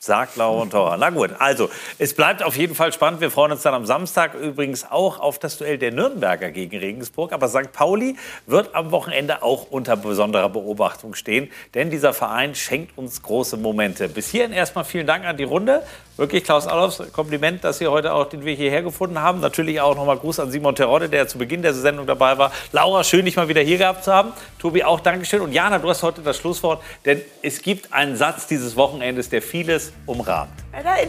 [0.05, 0.97] sagt Laura und Tora.
[0.97, 3.21] Na gut, also es bleibt auf jeden Fall spannend.
[3.21, 7.33] Wir freuen uns dann am Samstag übrigens auch auf das Duell der Nürnberger gegen Regensburg.
[7.33, 7.71] Aber St.
[7.73, 8.15] Pauli
[8.45, 14.07] wird am Wochenende auch unter besonderer Beobachtung stehen, denn dieser Verein schenkt uns große Momente.
[14.07, 15.83] Bis hierhin erstmal vielen Dank an die Runde.
[16.17, 19.41] Wirklich, Klaus Allofs, Kompliment, dass Sie heute auch den Weg hierher gefunden haben.
[19.41, 22.53] Natürlich auch nochmal Gruß an Simon Terodde, der zu Beginn der Sendung dabei war.
[22.71, 24.31] Laura, schön, dich mal wieder hier gehabt zu haben.
[24.57, 25.41] Tobi, auch Dankeschön.
[25.41, 29.41] Und Jana, du hast heute das Schlusswort, denn es gibt einen Satz dieses Wochenendes, der
[29.41, 30.51] vieles umrahmt.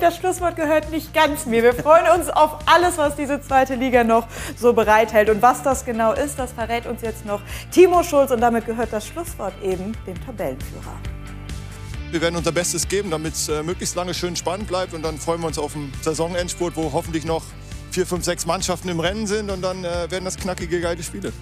[0.01, 1.63] Das Schlusswort gehört nicht ganz mir.
[1.63, 4.27] Wir freuen uns auf alles, was diese zweite Liga noch
[4.57, 5.29] so bereithält.
[5.29, 7.41] Und was das genau ist, das verrät uns jetzt noch
[7.71, 8.31] Timo Schulz.
[8.31, 10.95] Und damit gehört das Schlusswort eben dem Tabellenführer.
[12.11, 14.95] Wir werden unser Bestes geben, damit es äh, möglichst lange schön spannend bleibt.
[14.95, 17.43] Und dann freuen wir uns auf einen Saisonendspurt, wo hoffentlich noch
[17.91, 19.51] vier, fünf, sechs Mannschaften im Rennen sind.
[19.51, 21.33] Und dann äh, werden das knackige, geile Spiele.